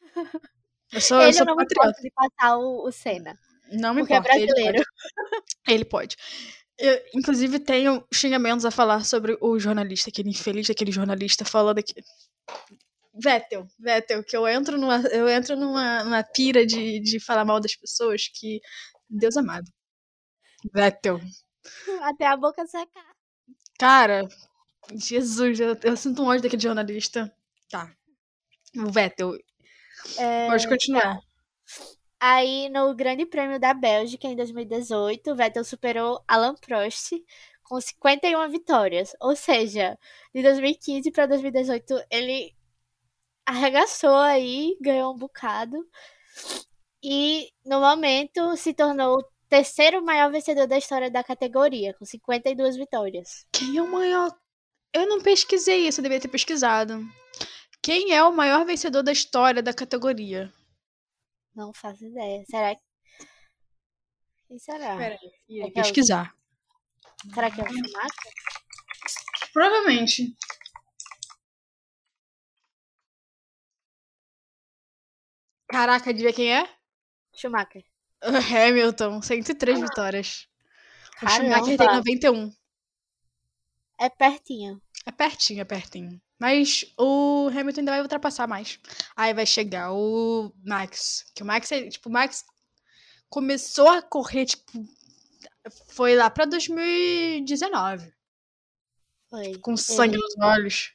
Eu 0.92 1.00
sou, 1.00 1.20
eu 1.22 1.28
Ele 1.28 1.32
sou 1.32 1.46
eu 1.46 1.46
não 1.46 1.56
me 1.56 1.66
patriota. 1.66 2.00
de 2.02 2.10
passar 2.10 2.56
o, 2.58 2.86
o 2.86 2.92
Senna. 2.92 3.38
Não 3.72 3.94
me 3.94 4.02
Porque 4.02 4.14
é 4.14 4.16
importa. 4.18 4.36
ele 4.36 4.46
brasileiro. 4.46 4.78
pode. 4.78 4.84
Ele 5.68 5.84
pode. 5.84 6.16
Eu, 6.78 7.02
inclusive, 7.14 7.58
tenho 7.58 8.04
xingamentos 8.12 8.64
a 8.64 8.70
falar 8.70 9.04
sobre 9.04 9.36
o 9.40 9.58
jornalista, 9.58 10.10
aquele 10.10 10.30
infeliz 10.30 10.66
daquele 10.68 10.92
jornalista 10.92 11.44
falando 11.44 11.78
aqui. 11.78 11.94
Vettel, 13.14 13.66
Vettel, 13.78 14.22
que 14.24 14.36
eu 14.36 14.46
entro 14.46 14.78
numa, 14.78 15.00
eu 15.08 15.28
entro 15.28 15.56
numa, 15.56 16.04
numa 16.04 16.22
pira 16.22 16.64
de, 16.64 17.00
de 17.00 17.18
falar 17.20 17.44
mal 17.44 17.60
das 17.60 17.74
pessoas 17.74 18.28
que. 18.28 18.60
Deus 19.10 19.36
amado. 19.36 19.70
Vettel. 20.74 21.20
Até 22.02 22.26
a 22.26 22.36
boca 22.36 22.66
secar. 22.66 23.14
Cara, 23.78 24.28
Jesus, 24.94 25.60
eu, 25.60 25.76
eu 25.82 25.96
sinto 25.96 26.22
um 26.22 26.26
ódio 26.26 26.42
daquele 26.42 26.62
jornalista. 26.62 27.32
Tá. 27.70 27.92
O 28.76 28.90
Vettel, 28.90 29.36
É, 30.18 30.46
pode 30.48 30.68
continuar. 30.68 31.20
Aí, 32.20 32.68
no 32.68 32.94
Grande 32.94 33.24
Prêmio 33.24 33.60
da 33.60 33.72
Bélgica, 33.72 34.26
em 34.26 34.34
2018, 34.34 35.34
Vettel 35.36 35.64
superou 35.64 36.20
Alan 36.26 36.54
Prost 36.54 37.12
com 37.62 37.80
51 37.80 38.48
vitórias. 38.50 39.14
Ou 39.20 39.36
seja, 39.36 39.96
de 40.34 40.42
2015 40.42 41.10
para 41.12 41.26
2018, 41.26 42.02
ele 42.10 42.54
arregaçou 43.46 44.16
aí, 44.16 44.76
ganhou 44.80 45.14
um 45.14 45.16
bocado. 45.16 45.76
E, 47.02 47.52
no 47.64 47.80
momento, 47.80 48.56
se 48.56 48.74
tornou 48.74 49.18
o 49.18 49.24
terceiro 49.48 50.04
maior 50.04 50.30
vencedor 50.30 50.66
da 50.66 50.76
história 50.76 51.10
da 51.10 51.22
categoria, 51.22 51.94
com 51.94 52.04
52 52.04 52.76
vitórias. 52.76 53.46
Quem 53.52 53.76
é 53.76 53.82
o 53.82 53.86
maior. 53.86 54.36
Eu 54.92 55.06
não 55.06 55.20
pesquisei 55.20 55.86
isso, 55.86 56.00
eu 56.00 56.02
devia 56.02 56.20
ter 56.20 56.28
pesquisado. 56.28 57.00
Quem 57.82 58.12
é 58.12 58.22
o 58.22 58.32
maior 58.32 58.64
vencedor 58.64 59.02
da 59.02 59.12
história 59.12 59.62
da 59.62 59.72
categoria? 59.74 60.52
Não 61.54 61.72
faço 61.72 62.04
ideia. 62.04 62.44
Será 62.48 62.74
que. 62.74 62.82
Quem 64.46 64.58
será? 64.58 64.96
Peraí, 64.96 65.18
ia 65.48 65.66
É 65.66 65.70
que 65.70 65.78
é 65.78 65.82
o- 65.82 65.84
pesquisar. 65.84 66.34
Será 67.34 67.50
que 67.50 67.60
é 67.60 67.64
o 67.64 67.66
Schumacher? 67.68 68.32
Provavelmente. 69.52 70.36
Caraca, 75.68 76.10
adivinha 76.10 76.32
quem 76.32 76.54
é? 76.56 76.68
Schumacher. 77.34 77.84
Hamilton, 78.22 79.22
103 79.22 79.80
vitórias. 79.80 80.48
O 81.22 81.26
Caramba. 81.26 81.56
Schumacher 81.58 81.78
tem 81.78 81.86
91. 81.86 82.52
É 84.00 84.08
pertinho. 84.08 84.80
É 85.06 85.12
pertinho, 85.12 85.60
é 85.60 85.64
pertinho. 85.64 86.20
Mas 86.38 86.84
o 86.96 87.48
Hamilton 87.48 87.80
ainda 87.80 87.92
vai 87.92 88.00
ultrapassar 88.02 88.46
mais. 88.46 88.78
Aí 89.16 89.34
vai 89.34 89.44
chegar 89.46 89.92
o 89.92 90.52
Max. 90.64 91.24
Que 91.34 91.42
o 91.42 91.46
Max 91.46 91.70
é, 91.72 91.88
tipo, 91.88 92.08
o 92.08 92.12
Max 92.12 92.44
começou 93.28 93.88
a 93.88 94.00
correr, 94.02 94.46
tipo, 94.46 94.62
foi 95.88 96.14
lá 96.14 96.30
pra 96.30 96.44
2019. 96.44 98.12
Foi. 99.30 99.58
Com 99.58 99.76
sangue 99.76 100.14
Ele- 100.14 100.22
nos 100.22 100.34
olhos. 100.40 100.92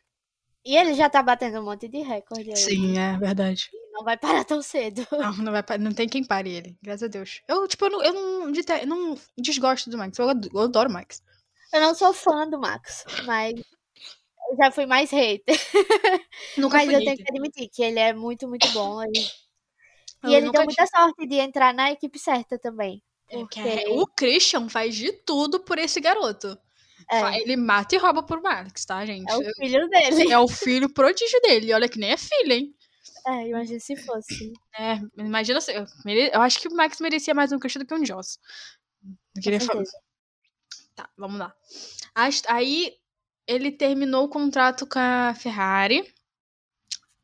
E 0.66 0.78
ele 0.78 0.94
já 0.94 1.10
tá 1.10 1.22
batendo 1.22 1.60
um 1.60 1.66
monte 1.66 1.90
de 1.90 1.98
recorde 2.02 2.50
aí. 2.52 2.56
Sim, 2.56 2.98
é 2.98 3.18
verdade. 3.18 3.70
Não 3.92 4.04
vai 4.06 4.18
parar 4.18 4.46
tão 4.46 4.62
cedo. 4.62 5.06
Não, 5.12 5.36
não, 5.38 5.52
vai, 5.52 5.64
não 5.78 5.92
tem 5.92 6.08
quem 6.08 6.24
pare 6.24 6.50
ele, 6.52 6.78
graças 6.82 7.04
a 7.04 7.08
Deus. 7.08 7.42
Eu, 7.50 7.68
tipo, 7.68 7.86
eu 7.86 7.90
não, 7.92 8.02
eu 8.04 8.14
não, 8.14 8.54
eu 8.80 8.88
não 8.88 9.18
desgosto 9.38 9.90
do 9.90 9.98
Max. 9.98 10.18
Eu, 10.18 10.30
ad- 10.30 10.50
eu 10.52 10.60
adoro 10.62 10.90
o 10.90 10.94
Max. 10.94 11.22
Eu 11.74 11.82
não 11.82 11.94
sou 11.94 12.14
fã 12.14 12.48
do 12.50 12.58
Max, 12.58 13.04
mas 13.26 13.54
já 14.58 14.72
fui 14.72 14.86
mais 14.86 15.10
hater. 15.12 15.56
Nunca 16.58 16.78
mas 16.78 16.90
eu 16.90 17.00
tenho 17.00 17.10
hater. 17.12 17.26
que 17.26 17.32
admitir 17.32 17.70
que 17.70 17.84
ele 17.84 18.00
é 18.00 18.14
muito, 18.14 18.48
muito 18.48 18.68
bom. 18.72 19.02
E, 19.04 19.08
Eu 20.24 20.30
e 20.30 20.36
ele 20.36 20.52
deu 20.52 20.64
muita 20.64 20.86
sorte 20.88 21.28
de 21.28 21.36
entrar 21.36 21.74
na 21.74 21.92
equipe 21.92 22.18
certa 22.20 22.58
também. 22.60 23.02
É, 23.30 23.38
Porque 23.38 23.60
é- 23.60 23.90
O 23.90 24.06
Christian 24.08 24.70
faz 24.70 24.96
de 24.96 25.12
tudo 25.12 25.60
por 25.64 25.78
esse 25.78 26.00
garoto. 26.00 26.58
é, 27.12 27.42
Ele 27.42 27.56
mata 27.58 27.96
e 27.96 27.98
rouba 27.98 28.24
por 28.24 28.42
Max, 28.42 28.86
tá, 28.86 29.06
gente? 29.06 29.30
é 29.32 29.36
o 29.38 29.44
filho 29.56 29.90
dele. 29.90 30.32
É 30.32 30.40
o 30.40 30.48
filho 30.48 30.94
prodígio 30.94 31.40
dele. 31.42 31.74
Olha 31.74 31.90
que 31.90 32.00
nem 32.00 32.12
é 32.12 32.18
filho, 32.18 32.52
hein? 32.54 32.76
É, 33.26 33.48
imagina 33.48 33.80
se 33.80 33.96
fosse. 33.96 34.52
É, 34.78 35.00
imagina 35.18 35.62
se. 35.62 35.74
Eu, 35.74 35.86
mere- 36.06 36.30
eu 36.34 36.42
acho 36.42 36.60
que 36.60 36.68
o 36.68 36.76
Max 36.76 37.00
merecia 37.00 37.34
mais 37.34 37.52
um 37.54 37.60
Christian 37.60 37.80
do 37.82 37.86
que 37.88 37.94
um 37.94 38.06
Joss. 38.06 38.38
Não 39.02 39.42
queria 39.42 39.60
falar. 39.62 39.84
Tá, 40.96 41.10
vamos 41.18 41.40
lá. 41.40 41.54
Aí 42.48 42.94
ele 43.48 43.72
terminou 43.72 44.26
o 44.26 44.30
contrato 44.30 44.88
com 44.88 45.00
a 45.00 45.34
Ferrari 45.36 46.14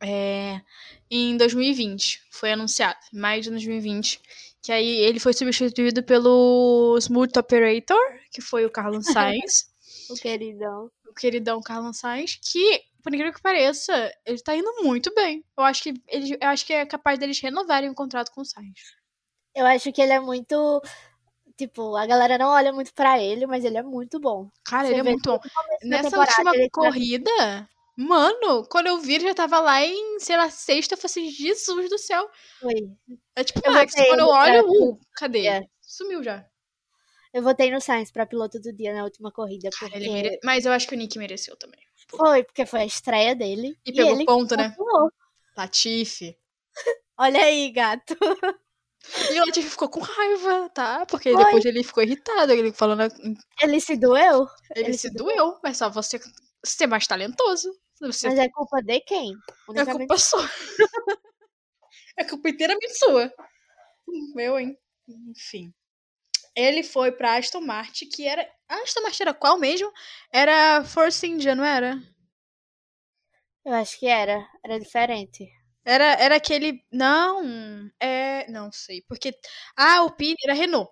é, 0.01 0.61
em 1.09 1.37
2020. 1.37 2.21
Foi 2.31 2.51
anunciado, 2.51 2.99
em 3.13 3.19
maio 3.19 3.41
de 3.41 3.49
2020. 3.49 4.21
Que 4.61 4.71
aí 4.71 4.87
ele 4.87 5.19
foi 5.19 5.33
substituído 5.33 6.03
pelo 6.03 6.97
Smooth 6.99 7.39
Operator, 7.39 7.97
que 8.31 8.41
foi 8.41 8.65
o 8.65 8.69
Carlos 8.69 9.05
Sainz. 9.07 9.69
O 10.09 10.15
queridão. 10.15 10.91
o 11.07 11.13
queridão 11.13 11.61
Carlos 11.61 11.97
Sainz, 11.97 12.39
que, 12.41 12.81
por 13.03 13.13
incrível 13.13 13.33
que 13.33 13.41
pareça, 13.41 14.13
ele 14.25 14.39
tá 14.39 14.55
indo 14.55 14.83
muito 14.83 15.13
bem. 15.13 15.43
Eu 15.57 15.63
acho 15.63 15.83
que 15.83 15.93
ele, 16.07 16.37
eu 16.39 16.47
acho 16.49 16.65
que 16.65 16.73
é 16.73 16.85
capaz 16.85 17.17
deles 17.17 17.39
renovarem 17.39 17.89
o 17.89 17.95
contrato 17.95 18.31
com 18.31 18.41
o 18.41 18.45
Sainz. 18.45 18.79
Eu 19.55 19.65
acho 19.65 19.91
que 19.91 20.01
ele 20.01 20.13
é 20.13 20.19
muito. 20.19 20.81
Tipo, 21.59 21.97
a 21.97 22.05
galera 22.05 22.37
não 22.37 22.47
olha 22.47 22.71
muito 22.71 22.93
pra 22.93 23.21
ele, 23.21 23.45
mas 23.45 23.65
ele 23.65 23.77
é 23.77 23.83
muito 23.83 24.17
bom. 24.17 24.49
Cara, 24.63 24.87
Você 24.87 24.93
ele 24.93 25.01
é 25.01 25.03
muito 25.03 25.29
bom. 25.29 25.39
Nessa 25.83 26.17
última 26.17 26.53
tá- 26.53 26.67
corrida, 26.71 27.69
mano, 27.97 28.65
quando 28.71 28.87
eu 28.87 28.97
vi, 28.99 29.15
ele 29.15 29.25
já 29.27 29.33
tava 29.33 29.59
lá 29.59 29.83
em, 29.83 30.17
sei 30.21 30.37
lá, 30.37 30.49
sexta, 30.49 30.93
eu 30.93 30.97
falei 30.97 31.27
assim, 31.27 31.29
Jesus 31.29 31.89
do 31.89 31.97
céu. 31.97 32.25
Foi. 32.61 32.89
É 33.35 33.43
tipo 33.43 33.59
Eu 33.61 33.73
Max, 33.73 33.93
quando 33.93 34.19
eu 34.21 34.27
olho, 34.29 34.63
pra- 34.63 34.71
uh, 34.71 34.99
cadê? 35.17 35.47
É. 35.47 35.67
Sumiu 35.81 36.23
já. 36.23 36.45
Eu 37.33 37.43
votei 37.43 37.69
no 37.69 37.81
Sainz 37.81 38.09
pra 38.09 38.25
piloto 38.25 38.57
do 38.57 38.71
dia 38.71 38.93
na 38.93 39.03
última 39.03 39.29
corrida. 39.29 39.69
Porque... 39.77 39.97
ele 39.97 40.09
mere- 40.09 40.39
Mas 40.41 40.65
eu 40.65 40.71
acho 40.71 40.87
que 40.87 40.95
o 40.95 40.97
Nick 40.97 41.19
mereceu 41.19 41.57
também. 41.57 41.81
Foi, 42.07 42.41
porque 42.45 42.65
foi 42.65 42.79
a 42.79 42.85
estreia 42.85 43.35
dele. 43.35 43.77
E 43.85 43.91
pegou 43.91 44.13
ele 44.13 44.23
ponto, 44.23 44.55
né? 44.55 44.73
Latifi. 45.57 46.37
Olha 47.17 47.43
aí, 47.43 47.69
gato. 47.69 48.15
E 49.31 49.39
o 49.39 49.45
Latifi 49.45 49.69
ficou 49.69 49.89
com 49.89 50.01
raiva, 50.01 50.69
tá? 50.69 51.05
Porque 51.05 51.31
Foi. 51.31 51.43
depois 51.43 51.65
ele 51.65 51.83
ficou 51.83 52.03
irritado, 52.03 52.51
ele 52.51 52.71
falando 52.73 53.11
Ele 53.61 53.79
se 53.79 53.95
doeu, 53.95 54.47
Ele, 54.75 54.87
Ele 54.87 54.93
se 54.93 55.09
se 55.09 55.13
doeu, 55.13 55.57
mas 55.63 55.77
só 55.77 55.89
você 55.89 56.19
ser 56.63 56.87
mais 56.87 57.07
talentoso. 57.07 57.71
Você 58.01 58.29
mas 58.29 58.39
é 58.39 58.49
culpa 58.49 58.81
de 58.81 58.99
quem? 59.01 59.33
é 59.75 59.85
culpa 59.85 60.17
sua. 60.17 60.49
é 62.17 62.23
culpa 62.23 62.49
inteiramente 62.49 62.97
sua. 62.97 63.33
Meu, 64.35 64.59
hein? 64.59 64.77
Enfim. 65.07 65.73
Ele 66.55 66.83
foi 66.83 67.11
pra 67.11 67.37
Aston 67.37 67.61
Martin, 67.61 68.07
que 68.07 68.27
era. 68.27 68.49
A 68.67 68.75
Aston 68.83 69.01
Martin 69.01 69.23
era 69.23 69.33
qual 69.33 69.57
mesmo? 69.57 69.91
Era 70.31 70.83
Force 70.83 71.25
India, 71.25 71.55
não 71.55 71.63
era? 71.63 72.01
Eu 73.65 73.73
acho 73.73 73.99
que 73.99 74.07
era. 74.07 74.47
Era 74.63 74.79
diferente. 74.79 75.49
Era, 75.89 76.13
era 76.13 76.35
aquele. 76.35 76.83
Não. 76.91 77.89
É. 77.99 78.49
Não 78.51 78.71
sei. 78.71 79.01
Porque 79.07 79.33
a 79.75 79.97
Alpine 79.97 80.35
era 80.43 80.53
Renault. 80.53 80.91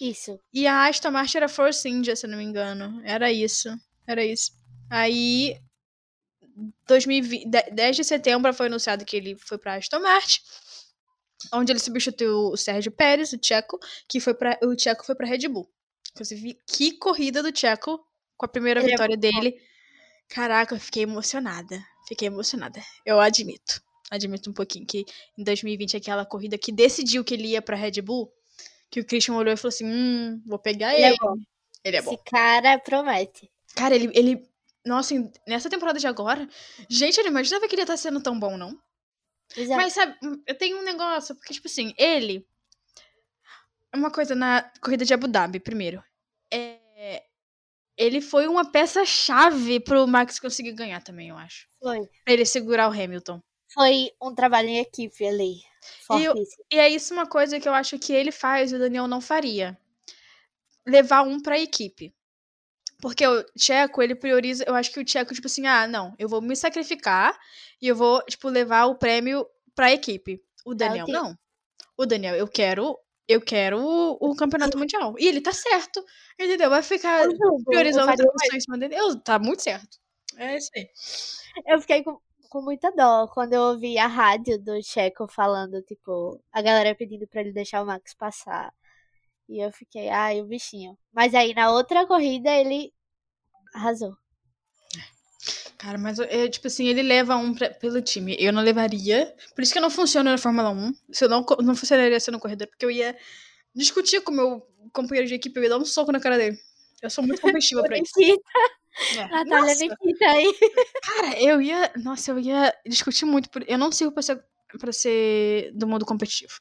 Isso. 0.00 0.38
E 0.52 0.66
a 0.66 0.86
Aston 0.86 1.10
Martin 1.10 1.38
era 1.38 1.48
Force 1.48 1.88
India, 1.88 2.14
se 2.16 2.24
eu 2.26 2.30
não 2.30 2.38
me 2.38 2.44
engano. 2.44 3.02
Era 3.04 3.30
isso. 3.32 3.68
Era 4.06 4.24
isso. 4.24 4.52
Aí, 4.88 5.60
2020, 6.86 7.44
de- 7.48 7.70
10 7.72 7.96
de 7.96 8.04
setembro 8.04 8.52
foi 8.52 8.66
anunciado 8.66 9.04
que 9.04 9.16
ele 9.16 9.36
foi 9.36 9.58
pra 9.58 9.74
Aston 9.74 10.00
Martin, 10.00 10.40
onde 11.52 11.72
ele 11.72 11.78
substituiu 11.78 12.50
o 12.52 12.56
Sérgio 12.56 12.92
Pérez, 12.92 13.32
o 13.32 13.38
Tcheco, 13.38 13.78
que 14.08 14.20
foi 14.20 14.34
para 14.34 14.58
o 14.62 14.74
Tcheco 14.74 15.04
foi 15.04 15.14
pra 15.14 15.26
Red 15.26 15.48
Bull. 15.48 15.70
Inclusive, 16.12 16.58
que 16.66 16.92
corrida 16.98 17.42
do 17.42 17.52
Tcheco 17.52 18.04
com 18.36 18.46
a 18.46 18.48
primeira 18.48 18.80
é 18.80 18.84
vitória 18.84 19.16
dele. 19.16 19.54
Caraca, 20.28 20.74
eu 20.74 20.80
fiquei 20.80 21.02
emocionada. 21.02 21.80
Fiquei 22.08 22.26
emocionada. 22.28 22.80
Eu 23.04 23.20
admito. 23.20 23.80
Admito 24.10 24.50
um 24.50 24.52
pouquinho 24.52 24.84
que 24.86 25.06
em 25.38 25.44
2020 25.44 25.96
aquela 25.96 26.26
corrida 26.26 26.58
que 26.58 26.72
decidiu 26.72 27.24
que 27.24 27.34
ele 27.34 27.48
ia 27.48 27.62
pra 27.62 27.76
Red 27.76 28.02
Bull, 28.02 28.32
que 28.90 29.00
o 29.00 29.04
Christian 29.06 29.34
olhou 29.36 29.54
e 29.54 29.56
falou 29.56 29.68
assim: 29.70 29.86
"Hum, 29.86 30.42
vou 30.46 30.58
pegar 30.58 30.94
Ele 30.94 31.04
ele". 31.04 31.14
é 31.14 31.18
bom. 31.18 31.34
Ele 31.84 31.96
é 31.96 32.02
bom. 32.02 32.12
Esse 32.14 32.22
cara 32.24 32.78
promete. 32.80 33.50
Cara, 33.76 33.94
ele, 33.94 34.10
ele. 34.14 34.42
Nossa, 34.84 35.14
nessa 35.46 35.70
temporada 35.70 35.98
de 35.98 36.06
agora. 36.06 36.48
Gente, 36.88 37.18
eu 37.18 37.24
não 37.24 37.30
imaginava 37.30 37.68
que 37.68 37.74
ele 37.74 37.82
ia 37.82 37.84
estar 37.84 37.96
sendo 37.96 38.20
tão 38.22 38.38
bom, 38.38 38.56
não. 38.56 38.76
Exato. 39.56 39.80
Mas, 39.80 39.92
sabe, 39.94 40.16
hum, 40.22 40.42
eu 40.46 40.56
tenho 40.56 40.78
um 40.78 40.84
negócio, 40.84 41.34
porque, 41.36 41.54
tipo 41.54 41.68
assim, 41.68 41.94
ele. 41.98 42.46
Uma 43.94 44.10
coisa 44.10 44.34
na 44.34 44.62
corrida 44.80 45.04
de 45.04 45.12
Abu 45.14 45.26
Dhabi, 45.26 45.58
primeiro. 45.60 46.02
É. 46.52 47.24
Ele 47.96 48.20
foi 48.20 48.48
uma 48.48 48.70
peça-chave 48.70 49.80
pro 49.80 50.06
Max 50.06 50.40
conseguir 50.40 50.72
ganhar 50.72 51.02
também, 51.02 51.28
eu 51.28 51.36
acho. 51.36 51.68
Foi. 51.82 52.00
Pra 52.24 52.32
ele 52.34 52.46
segurar 52.46 52.88
o 52.88 52.92
Hamilton. 52.92 53.42
Foi 53.72 54.10
um 54.20 54.34
trabalho 54.34 54.68
em 54.68 54.78
equipe 54.78 55.26
ali. 55.26 55.62
E. 56.12 56.74
E 56.74 56.78
é 56.78 56.88
isso 56.88 57.14
uma 57.14 57.26
coisa 57.26 57.58
que 57.58 57.68
eu 57.68 57.74
acho 57.74 57.98
que 57.98 58.12
ele 58.12 58.32
faz 58.32 58.72
e 58.72 58.76
o 58.76 58.78
Daniel 58.78 59.06
não 59.06 59.20
faria. 59.20 59.78
Levar 60.86 61.22
um 61.22 61.40
pra 61.40 61.58
equipe. 61.58 62.12
Porque 63.00 63.26
o 63.26 63.42
Tcheco, 63.56 64.02
ele 64.02 64.14
prioriza. 64.14 64.64
Eu 64.66 64.74
acho 64.74 64.92
que 64.92 65.00
o 65.00 65.04
Tcheco, 65.04 65.34
tipo 65.34 65.46
assim, 65.46 65.66
ah, 65.66 65.86
não, 65.86 66.14
eu 66.18 66.28
vou 66.28 66.42
me 66.42 66.54
sacrificar 66.54 67.38
e 67.80 67.88
eu 67.88 67.96
vou, 67.96 68.22
tipo, 68.24 68.48
levar 68.48 68.86
o 68.86 68.96
prêmio 68.96 69.46
pra 69.74 69.92
equipe. 69.92 70.42
O 70.64 70.74
Daniel, 70.74 71.04
ok. 71.04 71.14
não. 71.14 71.38
O 71.96 72.04
Daniel, 72.04 72.34
eu 72.36 72.46
quero. 72.46 72.98
Eu 73.26 73.40
quero 73.40 73.78
o, 73.78 74.18
o 74.20 74.34
campeonato 74.34 74.76
mundial. 74.76 75.14
E 75.16 75.26
ele 75.26 75.40
tá 75.40 75.52
certo. 75.52 76.04
Entendeu? 76.38 76.68
Vai 76.68 76.82
ficar 76.82 77.28
priorizando 77.64 78.10
outra 78.10 78.26
pessoa 78.32 78.56
em 78.56 78.60
cima 78.60 78.76
dele. 78.76 78.96
Eu, 78.96 79.20
tá 79.20 79.38
muito 79.38 79.62
certo. 79.62 79.98
É 80.36 80.56
isso 80.56 80.70
aí. 80.74 80.88
Eu 81.66 81.80
fiquei 81.80 82.02
com, 82.02 82.18
com 82.50 82.60
muita 82.60 82.90
dó 82.92 83.28
quando 83.28 83.54
eu 83.54 83.62
ouvi 83.62 83.96
a 83.96 84.06
rádio 84.08 84.58
do 84.58 84.82
Checo 84.82 85.26
falando, 85.28 85.80
tipo, 85.82 86.42
a 86.52 86.60
galera 86.60 86.94
pedindo 86.94 87.26
pra 87.26 87.40
ele 87.40 87.52
deixar 87.52 87.82
o 87.82 87.86
Max 87.86 88.12
passar. 88.12 88.74
E 89.48 89.64
eu 89.64 89.72
fiquei, 89.72 90.08
ai, 90.10 90.40
o 90.40 90.46
bichinho. 90.46 90.98
Mas 91.12 91.34
aí 91.34 91.54
na 91.54 91.72
outra 91.72 92.06
corrida 92.06 92.50
ele 92.50 92.92
arrasou. 93.74 94.14
Cara, 95.78 95.96
mas 95.96 96.18
é, 96.18 96.48
tipo 96.48 96.66
assim, 96.66 96.86
ele 96.88 97.02
leva 97.02 97.36
um 97.36 97.54
pra- 97.54 97.70
pelo 97.70 98.02
time. 98.02 98.36
Eu 98.38 98.52
não 98.52 98.62
levaria. 98.62 99.34
Por 99.54 99.62
isso 99.62 99.72
que 99.72 99.78
eu 99.78 99.82
não 99.82 99.90
funciono 99.90 100.28
na 100.30 100.36
Fórmula 100.36 100.70
1. 100.70 100.92
Se 101.10 101.24
eu 101.24 101.28
não, 101.28 101.44
não 101.62 101.74
funcionaria 101.74 102.20
sendo 102.20 102.38
corredor, 102.38 102.66
porque 102.68 102.84
eu 102.84 102.90
ia 102.90 103.16
discutir 103.74 104.20
com 104.20 104.30
o 104.32 104.34
meu 104.34 104.66
companheiro 104.92 105.26
de 105.28 105.34
equipe, 105.34 105.56
eu 105.58 105.62
ia 105.62 105.70
dar 105.70 105.78
um 105.78 105.84
soco 105.84 106.12
na 106.12 106.20
cara 106.20 106.36
dele. 106.36 106.58
Eu 107.00 107.08
sou 107.08 107.24
muito 107.24 107.40
competitiva 107.40 107.82
pra 107.82 107.96
isso. 107.96 108.12
É. 109.16 109.28
Natália 109.28 109.74
Nikita 109.74 110.26
aí. 110.26 110.54
cara, 111.02 111.40
eu 111.40 111.60
ia. 111.60 111.92
Nossa, 111.96 112.30
eu 112.30 112.38
ia 112.38 112.74
discutir 112.86 113.24
muito. 113.24 113.48
Por, 113.50 113.64
eu 113.68 113.78
não 113.78 113.90
sirvo 113.90 114.12
pra 114.12 114.22
ser, 114.22 114.42
pra 114.78 114.92
ser 114.92 115.72
do 115.74 115.86
mundo 115.86 116.04
competitivo. 116.04 116.60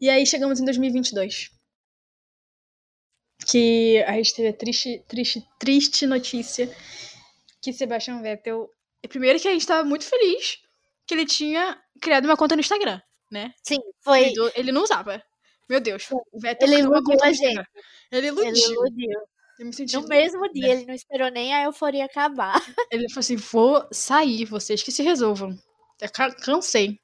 E 0.00 0.08
aí 0.08 0.26
chegamos 0.26 0.60
em 0.60 0.64
2022. 0.64 1.50
Que 3.46 4.02
a 4.06 4.12
gente 4.12 4.34
teve 4.34 4.48
a 4.48 4.52
triste, 4.52 5.04
triste, 5.08 5.48
triste 5.58 6.06
notícia 6.06 6.68
que 7.62 7.72
Sebastian 7.72 8.20
Vettel. 8.22 8.68
Primeiro 9.08 9.40
que 9.40 9.48
a 9.48 9.52
gente 9.52 9.66
tava 9.66 9.82
muito 9.82 10.04
feliz 10.04 10.58
que 11.06 11.14
ele 11.14 11.24
tinha 11.24 11.80
criado 12.00 12.26
uma 12.26 12.36
conta 12.36 12.54
no 12.54 12.60
Instagram, 12.60 13.00
né? 13.30 13.54
Sim, 13.62 13.78
foi. 14.00 14.26
Ele, 14.26 14.52
ele 14.54 14.72
não 14.72 14.82
usava. 14.82 15.22
Meu 15.68 15.80
Deus, 15.80 16.06
o 16.10 16.40
Vettel 16.40 16.68
Ele 16.68 16.80
iludiu 16.80 17.02
conta 17.04 17.26
a 17.26 17.30
Instagram. 17.30 17.64
Ele 18.12 18.26
Ele 18.28 18.28
iludiu. 18.28 19.20
Eu 19.60 19.66
me 19.66 19.72
senti 19.74 19.94
No 19.94 20.08
mesmo 20.08 20.50
dia, 20.50 20.68
né? 20.68 20.72
ele 20.72 20.86
não 20.86 20.94
esperou 20.94 21.30
nem 21.30 21.54
a 21.54 21.64
euforia 21.64 22.06
acabar. 22.06 22.54
Ele 22.90 23.06
falou 23.10 23.20
assim: 23.20 23.36
vou 23.36 23.86
sair, 23.92 24.46
vocês 24.46 24.82
que 24.82 24.90
se 24.90 25.02
resolvam. 25.02 25.54
Eu 26.00 26.10
ca- 26.10 26.34
cansei. 26.34 26.98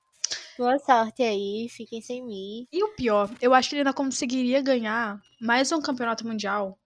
Boa 0.57 0.79
sorte 0.79 1.23
aí, 1.23 1.69
fiquem 1.69 2.01
sem 2.01 2.25
mim. 2.25 2.67
E 2.73 2.83
o 2.83 2.95
pior, 2.95 3.31
eu 3.43 3.53
acho 3.53 3.69
que 3.69 3.75
ele 3.75 3.81
ainda 3.83 3.93
conseguiria 3.93 4.63
ganhar 4.63 5.21
mais 5.39 5.71
um 5.71 5.83
campeonato 5.83 6.27
mundial 6.27 6.79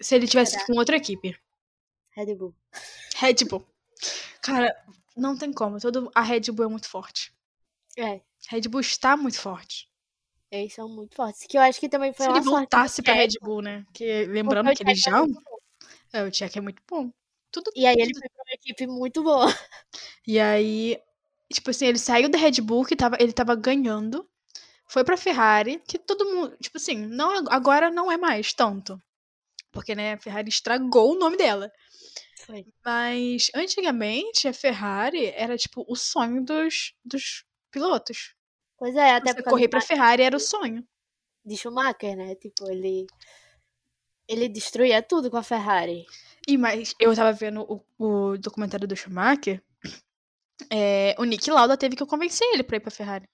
se 0.00 0.16
ele 0.16 0.26
tivesse 0.26 0.66
com 0.66 0.72
outra 0.76 0.96
equipe. 0.96 1.38
Red 2.10 2.34
Bull. 2.34 2.52
Red 3.18 3.36
Bull. 3.48 3.64
Cara, 4.42 4.74
não 5.16 5.38
tem 5.38 5.52
como. 5.52 5.78
Todo... 5.80 6.10
A 6.12 6.22
Red 6.22 6.50
Bull 6.52 6.66
é 6.66 6.68
muito 6.68 6.88
forte. 6.88 7.32
É. 7.96 8.20
Red 8.50 8.62
Bull 8.62 8.80
está 8.80 9.16
muito 9.16 9.38
forte. 9.40 9.88
Eles 10.50 10.72
são 10.74 10.88
muito 10.88 11.14
fortes. 11.14 11.44
Que 11.46 11.56
eu 11.58 11.62
acho 11.62 11.80
que 11.80 11.88
também 11.88 12.12
foi 12.12 12.24
Se 12.24 12.30
uma 12.30 12.38
ele 12.38 12.44
voltasse 12.48 13.02
pra 13.02 13.14
Red 13.14 13.30
Bull, 13.40 13.62
né? 13.62 13.84
Que, 13.92 14.24
lembrando 14.26 14.66
porque 14.66 14.84
que 14.84 14.90
ele 14.90 14.92
é 14.92 15.02
já. 15.02 15.22
É, 16.12 16.22
o 16.22 16.32
Checo 16.32 16.58
é 16.58 16.60
muito 16.60 16.82
bom. 16.88 17.10
Tudo. 17.50 17.70
E 17.74 17.86
aí 17.86 17.96
ele 17.98 18.12
tudo- 18.12 18.20
foi 18.20 18.28
pra 18.28 18.42
uma 18.44 18.54
equipe 18.54 18.86
muito 18.86 19.22
boa. 19.22 19.46
E 20.26 20.38
aí, 20.40 21.00
tipo 21.52 21.70
assim, 21.70 21.86
ele 21.86 21.98
saiu 21.98 22.28
da 22.28 22.38
Red 22.38 22.60
Bull, 22.62 22.84
que 22.84 22.96
tava, 22.96 23.16
ele 23.20 23.32
tava 23.32 23.54
ganhando. 23.54 24.28
Foi 24.88 25.02
pra 25.04 25.16
Ferrari, 25.16 25.80
que 25.86 25.98
todo 25.98 26.24
mundo. 26.24 26.56
Tipo 26.60 26.76
assim, 26.78 26.96
não, 26.96 27.44
agora 27.48 27.90
não 27.90 28.10
é 28.10 28.16
mais 28.16 28.52
tanto. 28.52 29.00
Porque, 29.72 29.94
né, 29.94 30.14
a 30.14 30.18
Ferrari 30.18 30.48
estragou 30.48 31.12
o 31.14 31.18
nome 31.18 31.36
dela. 31.36 31.70
Foi. 32.46 32.64
Mas 32.84 33.50
antigamente 33.54 34.46
a 34.46 34.52
Ferrari 34.52 35.26
era 35.34 35.56
tipo 35.58 35.84
o 35.88 35.96
sonho 35.96 36.44
dos, 36.44 36.94
dos 37.04 37.44
pilotos. 37.72 38.35
Pois 38.78 38.94
é, 38.94 39.12
até 39.14 39.32
Você 39.32 39.42
correr 39.42 39.68
pra 39.68 39.80
Ferrari 39.80 40.22
era 40.22 40.36
o 40.36 40.40
sonho. 40.40 40.86
de 41.44 41.56
Schumacher, 41.56 42.16
né? 42.16 42.34
Tipo, 42.34 42.68
ele. 42.70 43.06
Ele 44.28 44.48
destruía 44.48 45.02
tudo 45.02 45.30
com 45.30 45.36
a 45.36 45.42
Ferrari. 45.42 46.04
E 46.48 46.58
mas 46.58 46.94
eu 47.00 47.14
tava 47.14 47.32
vendo 47.32 47.62
o, 47.62 48.32
o 48.32 48.38
documentário 48.38 48.86
do 48.88 48.96
Schumacher. 48.96 49.62
é, 50.70 51.14
o 51.18 51.24
Nick 51.24 51.50
Lauda 51.50 51.76
teve 51.76 51.94
que 51.96 52.02
eu 52.02 52.06
convencer 52.06 52.46
ele 52.52 52.62
pra 52.62 52.76
ir 52.76 52.80
pra 52.80 52.90
Ferrari. 52.90 53.28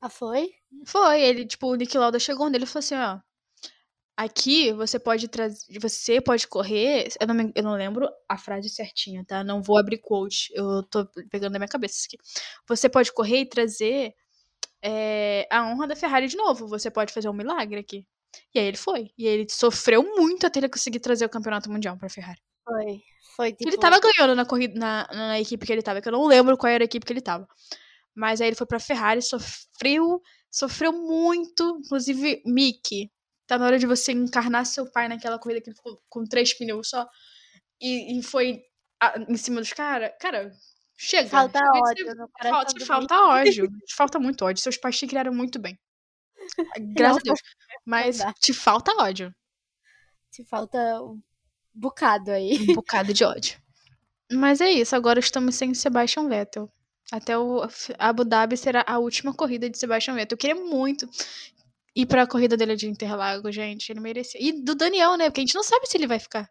Ah, 0.00 0.08
foi? 0.08 0.52
Foi, 0.86 1.20
ele, 1.20 1.46
tipo, 1.46 1.66
o 1.68 1.74
Nick 1.74 1.96
Lauda 1.96 2.18
chegou 2.18 2.48
nele 2.48 2.64
e 2.64 2.66
falou 2.66 2.80
assim, 2.80 2.94
ó. 2.96 3.20
Aqui 4.16 4.72
você 4.72 4.98
pode 4.98 5.26
trazer. 5.28 5.78
Você 5.80 6.20
pode 6.20 6.46
correr. 6.46 7.08
Eu 7.20 7.26
não, 7.26 7.34
me- 7.34 7.52
eu 7.56 7.62
não 7.62 7.74
lembro 7.74 8.08
a 8.28 8.36
frase 8.36 8.68
certinha, 8.68 9.24
tá? 9.24 9.42
Não 9.42 9.62
vou 9.62 9.78
abrir 9.78 9.98
quote. 9.98 10.52
Eu 10.54 10.82
tô 10.84 11.06
pegando 11.30 11.52
na 11.54 11.58
minha 11.58 11.68
cabeça 11.68 11.96
isso 11.96 12.06
aqui. 12.08 12.18
Você 12.68 12.88
pode 12.88 13.12
correr 13.12 13.40
e 13.40 13.48
trazer 13.48 14.14
é, 14.82 15.46
a 15.50 15.66
honra 15.66 15.86
da 15.88 15.96
Ferrari 15.96 16.26
de 16.28 16.36
novo. 16.36 16.66
Você 16.68 16.90
pode 16.90 17.12
fazer 17.12 17.28
um 17.28 17.32
milagre 17.34 17.78
aqui. 17.80 18.06
E 18.54 18.58
aí 18.58 18.66
ele 18.66 18.76
foi. 18.76 19.10
E 19.18 19.26
ele 19.26 19.46
sofreu 19.50 20.02
muito 20.02 20.46
até 20.46 20.58
ele 20.60 20.68
conseguir 20.68 21.00
trazer 21.00 21.24
o 21.24 21.28
campeonato 21.30 21.70
mundial 21.70 21.96
pra 21.98 22.08
Ferrari. 22.08 22.40
Foi. 22.64 23.00
Foi 23.36 23.52
tipo. 23.52 23.68
Ele 23.68 23.78
tava 23.78 23.98
ganhando 24.00 24.34
na 24.34 24.44
corrida, 24.44 24.78
na, 24.78 25.08
na 25.12 25.40
equipe 25.40 25.64
que 25.66 25.72
ele 25.72 25.82
tava, 25.82 26.00
que 26.00 26.08
eu 26.08 26.12
não 26.12 26.26
lembro 26.26 26.56
qual 26.56 26.70
era 26.70 26.84
a 26.84 26.86
equipe 26.86 27.04
que 27.06 27.12
ele 27.12 27.20
tava. 27.20 27.46
Mas 28.14 28.40
aí 28.40 28.48
ele 28.48 28.56
foi 28.56 28.66
pra 28.66 28.78
Ferrari, 28.80 29.22
sofreu, 29.22 30.20
sofreu 30.50 30.92
muito. 30.92 31.80
Inclusive, 31.84 32.42
Mickey, 32.44 33.10
tá 33.46 33.58
na 33.58 33.66
hora 33.66 33.78
de 33.78 33.86
você 33.86 34.12
encarnar 34.12 34.66
seu 34.66 34.90
pai 34.90 35.08
naquela 35.08 35.38
corrida 35.38 35.60
que 35.62 35.70
ele 35.70 35.76
ficou 35.76 35.98
com 36.08 36.24
três 36.24 36.52
pneus 36.56 36.88
só. 36.90 37.06
E, 37.80 38.18
e 38.18 38.22
foi 38.22 38.62
a- 39.00 39.18
em 39.28 39.36
cima 39.36 39.60
dos 39.60 39.72
caras. 39.72 40.12
Cara, 40.20 40.52
chega. 41.02 41.28
Falta 41.28 41.58
ódio 41.58 42.06
Falta, 42.42 42.74
te 42.74 42.84
falta 42.84 43.22
ódio. 43.26 43.68
Te 43.68 43.94
falta 43.94 44.18
muito 44.18 44.44
ódio. 44.44 44.62
Seus 44.62 44.76
pais 44.76 44.98
te 44.98 45.06
criaram 45.06 45.34
muito 45.34 45.58
bem. 45.58 45.78
Graças 46.96 47.18
a 47.18 47.22
Deus. 47.22 47.40
Mas 47.84 48.18
te 48.40 48.52
falta 48.52 48.92
ódio. 49.02 49.34
Te 50.30 50.44
falta 50.44 50.78
um 51.02 51.20
bocado 51.74 52.30
aí. 52.30 52.66
Um 52.70 52.74
bocado 52.74 53.12
de 53.12 53.24
ódio. 53.24 53.60
Mas 54.32 54.60
é 54.60 54.70
isso, 54.70 54.96
agora 54.96 55.20
estamos 55.20 55.54
sem 55.56 55.74
Sebastian 55.74 56.28
Vettel. 56.28 56.72
Até 57.10 57.36
o 57.36 57.68
Abu 57.98 58.24
Dhabi 58.24 58.56
será 58.56 58.82
a 58.86 58.98
última 58.98 59.34
corrida 59.34 59.68
de 59.68 59.76
Sebastian 59.76 60.14
Vettel. 60.14 60.36
Eu 60.36 60.38
queria 60.38 60.54
muito 60.54 61.06
ir 61.94 62.06
pra 62.06 62.26
corrida 62.26 62.56
dele 62.56 62.74
de 62.74 62.88
Interlagos, 62.88 63.54
gente. 63.54 63.90
Ele 63.90 64.00
merecia. 64.00 64.40
E 64.42 64.52
do 64.52 64.74
Daniel, 64.74 65.16
né? 65.18 65.28
Porque 65.28 65.40
a 65.40 65.44
gente 65.44 65.54
não 65.54 65.62
sabe 65.62 65.86
se 65.86 65.96
ele 65.98 66.06
vai 66.06 66.18
ficar. 66.18 66.48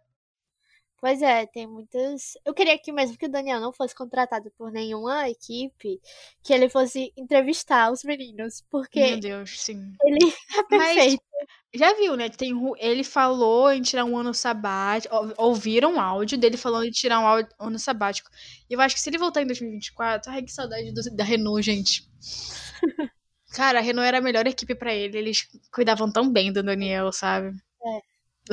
Pois 1.02 1.20
é, 1.24 1.48
tem 1.48 1.66
muitas. 1.66 2.38
Eu 2.46 2.54
queria 2.54 2.78
que 2.78 2.92
mesmo 2.92 3.18
que 3.18 3.26
o 3.26 3.30
Daniel 3.32 3.60
não 3.60 3.74
fosse 3.74 3.96
contratado 3.96 4.52
por 4.56 4.72
nenhuma 4.72 5.28
equipe, 5.28 6.00
que 6.44 6.54
ele 6.54 6.70
fosse 6.70 7.12
entrevistar 7.18 7.92
os 7.92 8.04
meninos, 8.04 8.62
Meu 8.62 8.68
porque 8.70 9.18
Deus, 9.18 9.60
sim. 9.60 9.94
ele 10.04 10.18
é 10.72 10.78
Mas 10.78 10.94
perfeito. 10.96 11.24
já 11.74 11.94
viu, 11.96 12.16
né? 12.16 12.30
Tem, 12.30 12.54
ele 12.78 13.04
falou 13.04 13.72
em 13.72 13.82
tirar 13.82 14.06
um 14.06 14.16
ano 14.16 14.32
sabático. 14.32 15.16
ou- 15.16 15.34
Ouviram 15.38 15.96
um 15.96 16.00
áudio 16.00 16.38
dele 16.38 16.56
falando 16.56 16.86
em 16.86 16.92
tirar 16.92 17.20
um 17.20 17.46
ano 17.66 17.80
sabático. 17.80 18.30
E 18.70 18.74
eu 18.76 18.80
acho 18.80 18.94
que 18.94 19.02
se 19.02 19.10
ele 19.10 19.18
voltar 19.18 19.42
em 19.42 19.48
2024. 19.48 20.32
Ai, 20.32 20.44
que 20.44 20.52
saudade 20.52 20.94
do- 20.94 21.16
da 21.16 21.24
Renault, 21.24 21.64
gente. 21.64 22.08
Cara, 23.54 23.80
a 23.80 23.82
Renault 23.82 24.08
era 24.08 24.20
a 24.20 24.22
melhor 24.22 24.46
equipe 24.46 24.76
pra 24.76 24.94
ele. 24.94 25.18
Eles 25.18 25.48
cuidavam 25.74 26.12
tão 26.12 26.32
bem 26.32 26.54
do 26.54 26.62
Daniel, 26.62 27.12
sabe? 27.12 27.52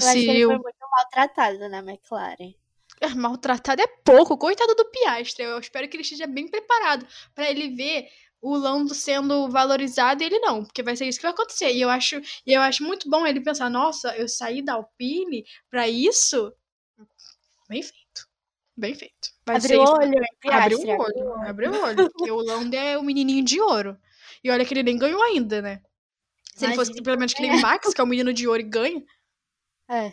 Eu 0.01 0.09
acho 0.09 0.21
que 0.21 0.31
ele 0.31 0.47
foi 0.47 0.59
muito 0.59 0.91
maltratado 0.91 1.69
na 1.69 1.79
McLaren. 1.79 2.55
É, 3.01 3.09
Maltratado 3.09 3.81
é 3.81 3.87
pouco. 4.05 4.37
Coitado 4.37 4.75
do 4.75 4.85
Piastre. 4.87 5.45
Eu 5.45 5.59
espero 5.59 5.89
que 5.89 5.97
ele 5.97 6.03
esteja 6.03 6.27
bem 6.27 6.49
preparado 6.49 7.07
pra 7.35 7.49
ele 7.49 7.75
ver 7.75 8.09
o 8.41 8.57
Lando 8.57 8.95
sendo 8.95 9.49
valorizado 9.49 10.23
e 10.23 10.27
ele 10.27 10.39
não, 10.39 10.65
porque 10.65 10.83
vai 10.83 10.97
ser 10.97 11.07
isso 11.07 11.19
que 11.19 11.25
vai 11.25 11.33
acontecer. 11.33 11.73
E 11.73 11.81
eu 11.81 11.89
acho, 11.89 12.21
e 12.47 12.53
eu 12.53 12.61
acho 12.61 12.83
muito 12.85 13.09
bom 13.09 13.27
ele 13.27 13.41
pensar, 13.41 13.69
nossa, 13.69 14.17
eu 14.17 14.29
saí 14.29 14.63
da 14.63 14.75
Alpine 14.75 15.45
pra 15.71 15.89
isso. 15.89 16.53
Bem 17.69 17.83
feito. 17.83 18.29
Bem 18.77 18.95
feito. 18.95 19.31
Vai 19.45 19.57
Abriu 19.57 19.81
o 19.81 19.91
olho, 19.91 20.25
Abriu 20.51 20.79
o 20.79 21.01
olho. 21.01 21.49
Abriu 21.49 21.73
o 21.73 21.83
olho. 21.83 22.11
Porque 22.13 22.31
o 22.31 22.37
Lando 22.37 22.77
é 22.77 22.97
o 22.97 23.03
menininho 23.03 23.45
de 23.45 23.61
ouro. 23.61 23.99
E 24.43 24.51
olha 24.51 24.65
que 24.65 24.73
ele 24.73 24.85
nem 24.85 24.97
ganhou 24.97 25.23
ainda, 25.23 25.61
né? 25.61 25.83
Se 26.55 26.65
ele 26.65 26.75
fosse 26.75 26.93
pelo 27.03 27.19
menos 27.19 27.35
que 27.35 27.43
nem 27.43 27.61
Max, 27.61 27.93
que 27.93 28.01
é 28.01 28.05
o 28.05 28.07
menino 28.07 28.33
de 28.33 28.47
ouro 28.49 28.61
e 28.61 28.65
ganha, 28.65 29.03
É. 29.91 30.13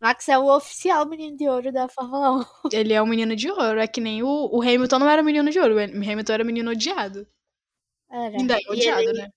Max 0.00 0.28
é 0.30 0.38
o 0.38 0.46
oficial 0.46 1.06
menino 1.06 1.36
de 1.36 1.46
ouro 1.48 1.70
da 1.70 1.86
Fórmula 1.88 2.38
1. 2.38 2.44
ele 2.72 2.92
é 2.94 3.02
um 3.02 3.06
menino 3.06 3.36
de 3.36 3.50
ouro. 3.50 3.78
É 3.80 3.86
que 3.86 4.00
nem 4.00 4.22
o, 4.22 4.48
o 4.50 4.62
Hamilton 4.62 4.98
não 4.98 5.08
era 5.08 5.22
menino 5.22 5.50
de 5.50 5.58
ouro. 5.58 5.74
O 5.76 5.78
Hamilton 5.78 6.32
era 6.32 6.44
menino 6.44 6.70
odiado. 6.70 7.26
Era. 8.10 8.36
Ainda 8.38 8.54
é 8.54 8.70
odiado, 8.70 9.02
ele, 9.02 9.12
né? 9.12 9.28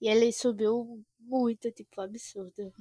e 0.00 0.08
ele 0.08 0.32
subiu 0.32 1.04
muito, 1.20 1.70
tipo, 1.70 2.00
absurdo. 2.00 2.72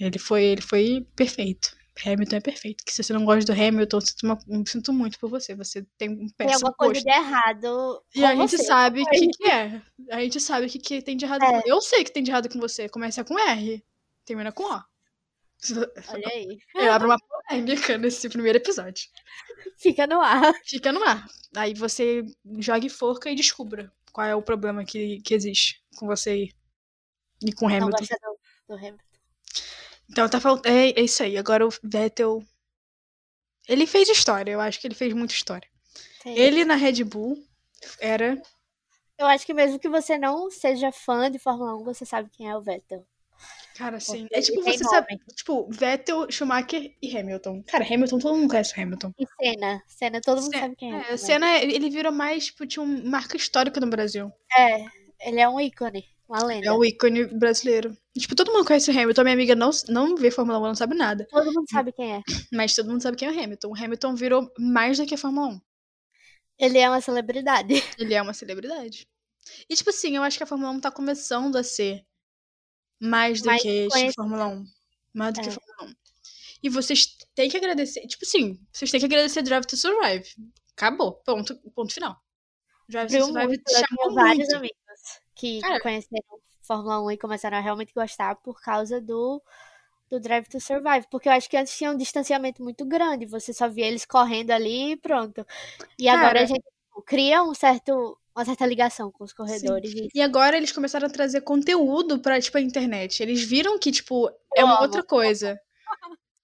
Ele 0.00 0.18
foi, 0.18 0.44
ele 0.44 0.62
foi 0.62 1.06
perfeito. 1.16 1.76
Hamilton 2.06 2.36
é 2.36 2.40
perfeito. 2.40 2.82
Que 2.84 2.92
se 2.92 3.02
você 3.02 3.12
não 3.12 3.24
gosta 3.24 3.52
do 3.52 3.60
Hamilton, 3.60 4.00
sinto, 4.00 4.22
uma- 4.24 4.38
sinto 4.66 4.92
muito 4.94 5.18
por 5.18 5.28
você. 5.28 5.54
Você 5.56 5.84
tem 5.98 6.08
um 6.10 6.26
Tem 6.28 6.46
péssimo 6.46 6.68
alguma 6.68 6.74
coisa 6.74 6.94
gosto. 6.94 7.04
de 7.04 7.10
errado 7.10 8.02
E 8.14 8.24
a 8.24 8.34
gente 8.36 8.50
você. 8.56 8.64
sabe 8.64 9.02
o 9.02 9.06
que, 9.06 9.28
que 9.36 9.44
é. 9.50 9.82
A 10.10 10.20
gente 10.20 10.40
sabe 10.40 10.66
o 10.66 10.70
que, 10.70 10.78
que 10.78 11.02
tem 11.02 11.16
de 11.16 11.24
errado 11.26 11.42
É. 11.42 11.60
com 11.60 11.68
Eu 11.68 11.80
sei 11.82 12.02
que 12.04 12.12
tem 12.12 12.22
de 12.22 12.30
errado 12.30 12.48
com 12.48 12.58
você. 12.60 12.88
Começa 12.88 13.22
com 13.24 13.36
R, 13.38 13.84
termina 14.24 14.50
com 14.52 14.62
O. 14.62 14.91
Olha 16.08 16.28
aí. 16.28 16.58
Eu 16.74 16.92
abro 16.92 17.08
uma 17.08 17.18
polêmica 17.48 17.96
nesse 17.98 18.28
primeiro 18.28 18.58
episódio. 18.58 19.08
Fica 19.78 20.06
no 20.06 20.20
ar. 20.20 20.52
Fica 20.64 20.92
no 20.92 21.02
ar. 21.02 21.26
Aí 21.56 21.74
você 21.74 22.22
jogue 22.58 22.88
forca 22.88 23.30
e 23.30 23.34
descubra 23.34 23.92
qual 24.12 24.26
é 24.26 24.34
o 24.34 24.42
problema 24.42 24.84
que, 24.84 25.20
que 25.22 25.34
existe 25.34 25.82
com 25.96 26.06
você 26.06 26.48
e 27.44 27.52
com 27.52 27.66
o 27.66 27.68
Não 27.68 27.76
Hamilton. 27.76 27.98
gosta 27.98 28.16
do, 28.22 28.38
do 28.68 28.74
Hamilton. 28.74 29.04
Então 30.10 30.28
tá 30.28 30.40
faltando. 30.40 30.74
É, 30.74 30.90
é 30.90 31.00
isso 31.00 31.22
aí. 31.22 31.36
Agora 31.38 31.66
o 31.66 31.70
Vettel. 31.82 32.42
Ele 33.68 33.86
fez 33.86 34.08
história, 34.08 34.50
eu 34.50 34.60
acho 34.60 34.80
que 34.80 34.86
ele 34.88 34.94
fez 34.94 35.12
muita 35.12 35.34
história. 35.34 35.68
Tem. 36.22 36.36
Ele 36.36 36.64
na 36.64 36.74
Red 36.74 37.04
Bull 37.04 37.36
era. 38.00 38.40
Eu 39.16 39.26
acho 39.26 39.46
que 39.46 39.54
mesmo 39.54 39.78
que 39.78 39.88
você 39.88 40.18
não 40.18 40.50
seja 40.50 40.90
fã 40.90 41.30
de 41.30 41.38
Fórmula 41.38 41.76
1, 41.76 41.84
você 41.84 42.04
sabe 42.04 42.28
quem 42.30 42.48
é 42.48 42.56
o 42.56 42.60
Vettel. 42.60 43.06
Cara. 43.76 43.98
Porque 43.98 44.28
É 44.32 44.40
tipo, 44.40 44.62
você 44.62 44.82
nome. 44.82 44.90
sabe. 44.90 45.18
Tipo, 45.34 45.68
Vettel, 45.70 46.26
Schumacher 46.30 46.94
e 47.02 47.16
Hamilton. 47.16 47.62
Cara, 47.66 47.84
Hamilton, 47.84 48.18
todo 48.18 48.36
mundo 48.36 48.50
conhece 48.50 48.78
o 48.78 48.82
Hamilton. 48.82 49.12
E 49.18 49.26
Senna. 49.40 49.82
Senna, 49.86 50.20
todo 50.20 50.40
mundo 50.42 50.50
Sen- 50.52 50.60
sabe 50.60 50.76
quem 50.76 50.92
é. 50.94 50.96
É, 50.98 51.02
também. 51.02 51.16
Senna, 51.18 51.58
ele 51.58 51.90
virou 51.90 52.12
mais, 52.12 52.46
tipo, 52.46 52.66
tinha 52.66 52.82
uma 52.82 53.02
marca 53.10 53.36
histórica 53.36 53.80
no 53.80 53.86
Brasil. 53.88 54.30
É, 54.56 54.84
ele 55.28 55.40
é 55.40 55.48
um 55.48 55.60
ícone, 55.60 56.04
uma 56.28 56.44
lenda. 56.44 56.66
É 56.66 56.72
o 56.72 56.84
ícone 56.84 57.24
brasileiro. 57.26 57.96
Tipo, 58.18 58.34
todo 58.34 58.52
mundo 58.52 58.66
conhece 58.66 58.90
o 58.90 58.94
Hamilton. 58.98 59.22
Minha 59.22 59.34
amiga 59.34 59.54
não, 59.54 59.70
não 59.88 60.16
vê 60.16 60.30
Fórmula 60.30 60.58
1, 60.58 60.62
não 60.62 60.74
sabe 60.74 60.94
nada. 60.94 61.26
Todo 61.30 61.52
mundo 61.52 61.66
sabe 61.70 61.92
quem 61.92 62.16
é. 62.16 62.20
Mas 62.52 62.74
todo 62.74 62.90
mundo 62.90 63.02
sabe 63.02 63.16
quem 63.16 63.28
é 63.28 63.30
o 63.32 63.42
Hamilton. 63.42 63.68
O 63.68 63.76
Hamilton 63.76 64.14
virou 64.14 64.52
mais 64.58 64.98
do 64.98 65.06
que 65.06 65.14
a 65.14 65.18
Fórmula 65.18 65.48
1. 65.48 65.60
Ele 66.58 66.78
é 66.78 66.88
uma 66.88 67.00
celebridade. 67.00 67.82
Ele 67.98 68.14
é 68.14 68.22
uma 68.22 68.34
celebridade. 68.34 69.06
E, 69.68 69.74
tipo 69.74 69.90
assim, 69.90 70.14
eu 70.16 70.22
acho 70.22 70.36
que 70.36 70.44
a 70.44 70.46
Fórmula 70.46 70.70
1 70.72 70.80
tá 70.80 70.90
começando 70.90 71.56
a 71.56 71.64
ser 71.64 72.04
mais 73.02 73.42
do 73.42 73.46
Mais 73.46 73.62
que 73.62 73.88
conhecida. 73.88 74.12
Fórmula 74.14 74.46
1. 74.48 74.66
Mais 75.14 75.34
do 75.34 75.40
que 75.42 75.48
É. 75.48 75.52
Fórmula 75.52 75.90
1. 75.90 75.94
E 76.62 76.68
vocês 76.68 77.16
têm 77.34 77.50
que 77.50 77.56
agradecer. 77.56 78.06
Tipo 78.06 78.24
assim, 78.24 78.60
vocês 78.72 78.90
têm 78.90 79.00
que 79.00 79.06
agradecer 79.06 79.42
Drive 79.42 79.66
to 79.66 79.76
Survive. 79.76 80.24
Acabou. 80.76 81.14
Ponto, 81.24 81.56
ponto 81.74 81.92
final. 81.92 82.16
Drive 82.88 83.08
to 83.10 83.24
Survive 83.24 83.46
muito. 83.48 83.70
chamou 83.72 84.14
vários 84.14 84.48
muito. 84.48 84.56
amigos 84.56 84.76
que 85.34 85.60
Cara. 85.60 85.80
conheceram 85.80 86.22
Fórmula 86.62 87.02
1 87.04 87.10
e 87.12 87.18
começaram 87.18 87.56
a 87.58 87.60
realmente 87.60 87.92
gostar 87.92 88.36
por 88.36 88.60
causa 88.60 89.00
do, 89.00 89.42
do 90.08 90.20
Drive 90.20 90.46
to 90.48 90.60
Survive. 90.60 91.06
Porque 91.10 91.28
eu 91.28 91.32
acho 91.32 91.50
que 91.50 91.56
antes 91.56 91.76
tinha 91.76 91.90
um 91.90 91.96
distanciamento 91.96 92.62
muito 92.62 92.84
grande. 92.84 93.26
Você 93.26 93.52
só 93.52 93.68
via 93.68 93.86
eles 93.86 94.04
correndo 94.06 94.52
ali 94.52 94.92
e 94.92 94.96
pronto. 94.96 95.44
E 95.98 96.08
agora 96.08 96.28
Cara. 96.34 96.42
a 96.42 96.46
gente 96.46 96.62
tipo, 96.62 97.02
cria 97.02 97.42
um 97.42 97.54
certo, 97.54 98.16
uma 98.34 98.44
certa 98.44 98.64
ligação 98.66 99.10
com 99.12 99.24
os 99.24 99.32
corredores. 99.32 99.92
E 99.92 100.08
E 100.14 100.20
agora 100.20 100.56
eles 100.56 100.72
começaram 100.72 101.06
a 101.06 101.10
trazer 101.10 101.40
conteúdo 101.42 102.18
pra, 102.20 102.40
tipo, 102.40 102.56
a 102.58 102.60
internet. 102.60 103.22
Eles 103.22 103.42
viram 103.42 103.78
que, 103.78 103.90
tipo, 103.92 104.30
é 104.56 104.64
uma 104.64 104.80
outra 104.80 105.02
coisa. 105.02 105.58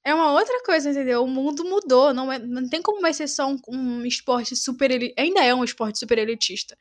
É 0.04 0.14
uma 0.14 0.32
outra 0.32 0.62
coisa, 0.62 0.90
entendeu? 0.90 1.22
O 1.22 1.28
mundo 1.28 1.64
mudou. 1.64 2.14
Não, 2.14 2.30
é, 2.32 2.38
não 2.38 2.68
tem 2.68 2.80
como 2.80 3.00
vai 3.00 3.12
ser 3.12 3.28
só 3.28 3.46
um, 3.48 3.58
um 3.68 4.04
esporte 4.06 4.56
super. 4.56 4.90
Ainda 5.18 5.44
é 5.44 5.54
um 5.54 5.64
esporte 5.64 5.98
super 5.98 6.16
elitista. 6.18 6.76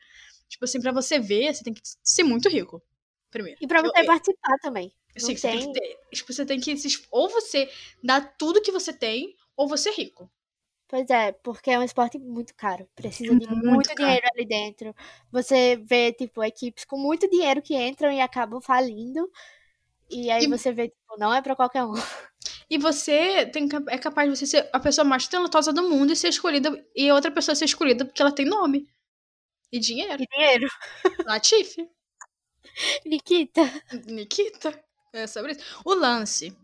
Tipo 0.48 0.64
assim, 0.64 0.80
pra 0.80 0.92
você 0.92 1.18
ver, 1.18 1.52
você 1.54 1.62
tem 1.62 1.74
que 1.74 1.80
ser 2.02 2.22
muito 2.22 2.48
rico. 2.48 2.82
Primeiro. 3.30 3.58
E 3.60 3.66
pra 3.66 3.82
você 3.82 4.00
Eu- 4.00 4.06
participar 4.06 4.56
também. 4.62 4.90
Assim, 5.16 5.32
Não 5.32 5.36
você 5.38 5.48
tem 5.48 5.58
tem- 5.58 5.72
que 5.72 5.80
ter. 5.80 5.96
Tipo, 6.12 6.32
você 6.32 6.46
tem 6.46 6.60
que. 6.60 6.74
Ou 7.10 7.28
você 7.28 7.68
dá 8.02 8.20
tudo 8.20 8.62
que 8.62 8.72
você 8.72 8.92
tem, 8.92 9.34
ou 9.56 9.68
você 9.68 9.90
é 9.90 9.92
rico. 9.94 10.30
Pois 10.88 11.08
é, 11.10 11.32
porque 11.32 11.70
é 11.70 11.78
um 11.78 11.82
esporte 11.82 12.18
muito 12.18 12.54
caro. 12.54 12.88
Precisa 12.96 13.38
de 13.38 13.46
Muito 13.46 13.56
muito, 13.66 13.88
caro. 13.88 13.98
dinheiro 13.98 14.26
ali 14.34 14.46
dentro. 14.46 14.94
Você 15.30 15.76
vê, 15.76 16.12
tipo, 16.12 16.42
equipes 16.42 16.84
com 16.86 16.96
muito 16.98 17.28
dinheiro 17.28 17.60
que 17.60 17.74
entram 17.76 18.10
e 18.10 18.20
acabam 18.20 18.60
falindo. 18.60 19.30
E 20.10 20.30
aí 20.30 20.44
E- 20.44 20.48
você 20.48 20.72
vê, 20.72 20.88
tipo, 20.88 21.18
não 21.18 21.34
é 21.34 21.42
pra 21.42 21.56
qualquer 21.56 21.84
um. 21.84 21.94
E 22.70 22.78
você 22.78 23.46
tem, 23.46 23.68
é 23.88 23.98
capaz 23.98 24.30
de 24.30 24.36
você 24.36 24.46
ser 24.46 24.70
a 24.72 24.80
pessoa 24.80 25.04
mais 25.04 25.28
talentosa 25.28 25.72
do 25.72 25.82
mundo 25.88 26.12
e 26.12 26.16
ser 26.16 26.28
escolhida. 26.28 26.70
E 26.96 27.10
outra 27.12 27.30
pessoa 27.30 27.54
ser 27.54 27.66
escolhida 27.66 28.04
porque 28.04 28.22
ela 28.22 28.32
tem 28.32 28.46
nome. 28.46 28.88
E 29.72 29.78
dinheiro. 29.80 30.22
E 30.22 30.26
dinheiro. 30.26 30.68
Latife. 31.26 31.88
Nikita. 33.06 33.62
Nikita. 34.06 34.78
É 35.12 35.26
sobre 35.26 35.52
isso. 35.52 35.60
O 35.84 35.94
lance. 35.94 36.56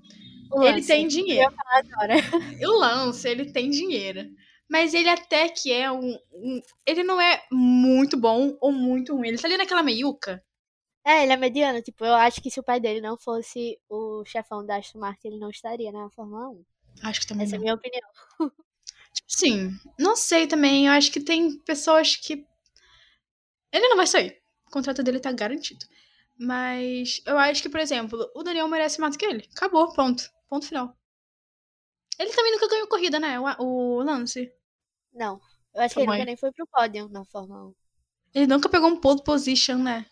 O 0.52 0.62
Ele 0.62 0.72
lance. 0.76 0.86
tem 0.86 1.06
dinheiro. 1.08 1.52
O 2.62 2.78
lance, 2.78 3.28
ele 3.28 3.52
tem 3.52 3.70
dinheiro. 3.70 4.28
Mas 4.68 4.94
ele 4.94 5.08
até 5.08 5.48
que 5.48 5.70
é 5.72 5.90
um, 5.92 6.18
um- 6.32 6.60
Ele 6.86 7.02
não 7.04 7.20
é 7.20 7.42
muito 7.52 8.16
bom 8.18 8.56
ou 8.60 8.72
muito 8.72 9.14
ruim. 9.14 9.28
Ele 9.28 9.38
tá 9.38 9.46
ali 9.46 9.56
naquela 9.56 9.82
meiuca. 9.82 10.42
É, 11.06 11.22
ele 11.22 11.32
é 11.32 11.36
mediano. 11.36 11.82
Tipo, 11.82 12.04
eu 12.04 12.14
acho 12.14 12.40
que 12.40 12.50
se 12.50 12.58
o 12.60 12.64
pai 12.64 12.80
dele 12.80 13.00
não 13.00 13.16
fosse 13.18 13.78
o 13.88 14.24
chefão 14.24 14.64
da 14.64 14.76
Aston 14.78 14.98
Martin, 14.98 15.28
ele 15.28 15.38
não 15.38 15.50
estaria 15.50 15.92
na 15.92 16.08
Fórmula 16.10 16.48
1. 16.50 16.64
Acho 17.02 17.20
que 17.20 17.26
também 17.26 17.44
Essa 17.44 17.54
é 17.54 17.56
a 17.56 17.58
não. 17.58 17.62
minha 17.64 17.74
opinião. 17.74 18.08
Sim, 19.26 19.70
não 19.98 20.16
sei 20.16 20.46
também. 20.46 20.86
Eu 20.86 20.92
acho 20.92 21.10
que 21.12 21.20
tem 21.20 21.58
pessoas 21.60 22.16
que. 22.16 22.44
Ele 23.72 23.88
não 23.88 23.96
vai 23.96 24.06
sair. 24.06 24.38
O 24.66 24.70
contrato 24.70 25.02
dele 25.02 25.20
tá 25.20 25.30
garantido. 25.32 25.84
Mas 26.38 27.20
eu 27.26 27.38
acho 27.38 27.62
que, 27.62 27.68
por 27.68 27.80
exemplo, 27.80 28.30
o 28.34 28.42
Daniel 28.42 28.68
merece 28.68 29.00
mais 29.00 29.14
do 29.14 29.18
que 29.18 29.24
ele. 29.26 29.48
Acabou, 29.56 29.92
ponto. 29.92 30.30
Ponto 30.48 30.66
final. 30.66 30.96
Ele 32.18 32.32
também 32.32 32.52
nunca 32.52 32.68
ganhou 32.68 32.88
corrida, 32.88 33.18
né? 33.18 33.38
O, 33.38 33.98
o 33.98 34.02
Lance. 34.02 34.52
Não. 35.12 35.40
Eu 35.74 35.82
acho 35.82 35.94
que 35.94 36.00
ele 36.00 36.06
Tamanho. 36.06 36.20
nunca 36.20 36.26
nem 36.26 36.36
foi 36.36 36.52
pro 36.52 36.66
pódio 36.66 37.08
na 37.08 37.24
Fórmula 37.24 37.68
1. 37.68 37.74
Ele 38.34 38.46
nunca 38.46 38.68
pegou 38.68 38.88
um 38.90 39.00
pole 39.00 39.22
position, 39.24 39.78
né? 39.78 40.06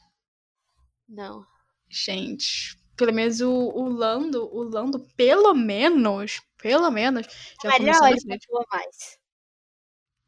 Não. 1.08 1.46
Gente. 1.88 2.76
Pelo 2.96 3.12
menos 3.12 3.40
o, 3.40 3.50
o 3.50 3.88
Lando, 3.88 4.44
o 4.54 4.62
Lando, 4.62 5.00
pelo 5.16 5.54
menos, 5.54 6.40
pelo 6.60 6.90
menos, 6.90 7.26
já 7.62 7.70
Melhor 7.70 7.98
começou 7.98 8.02
na 8.02 8.10
ele 8.10 8.20
frente. 8.20 8.46
mais. 8.70 9.18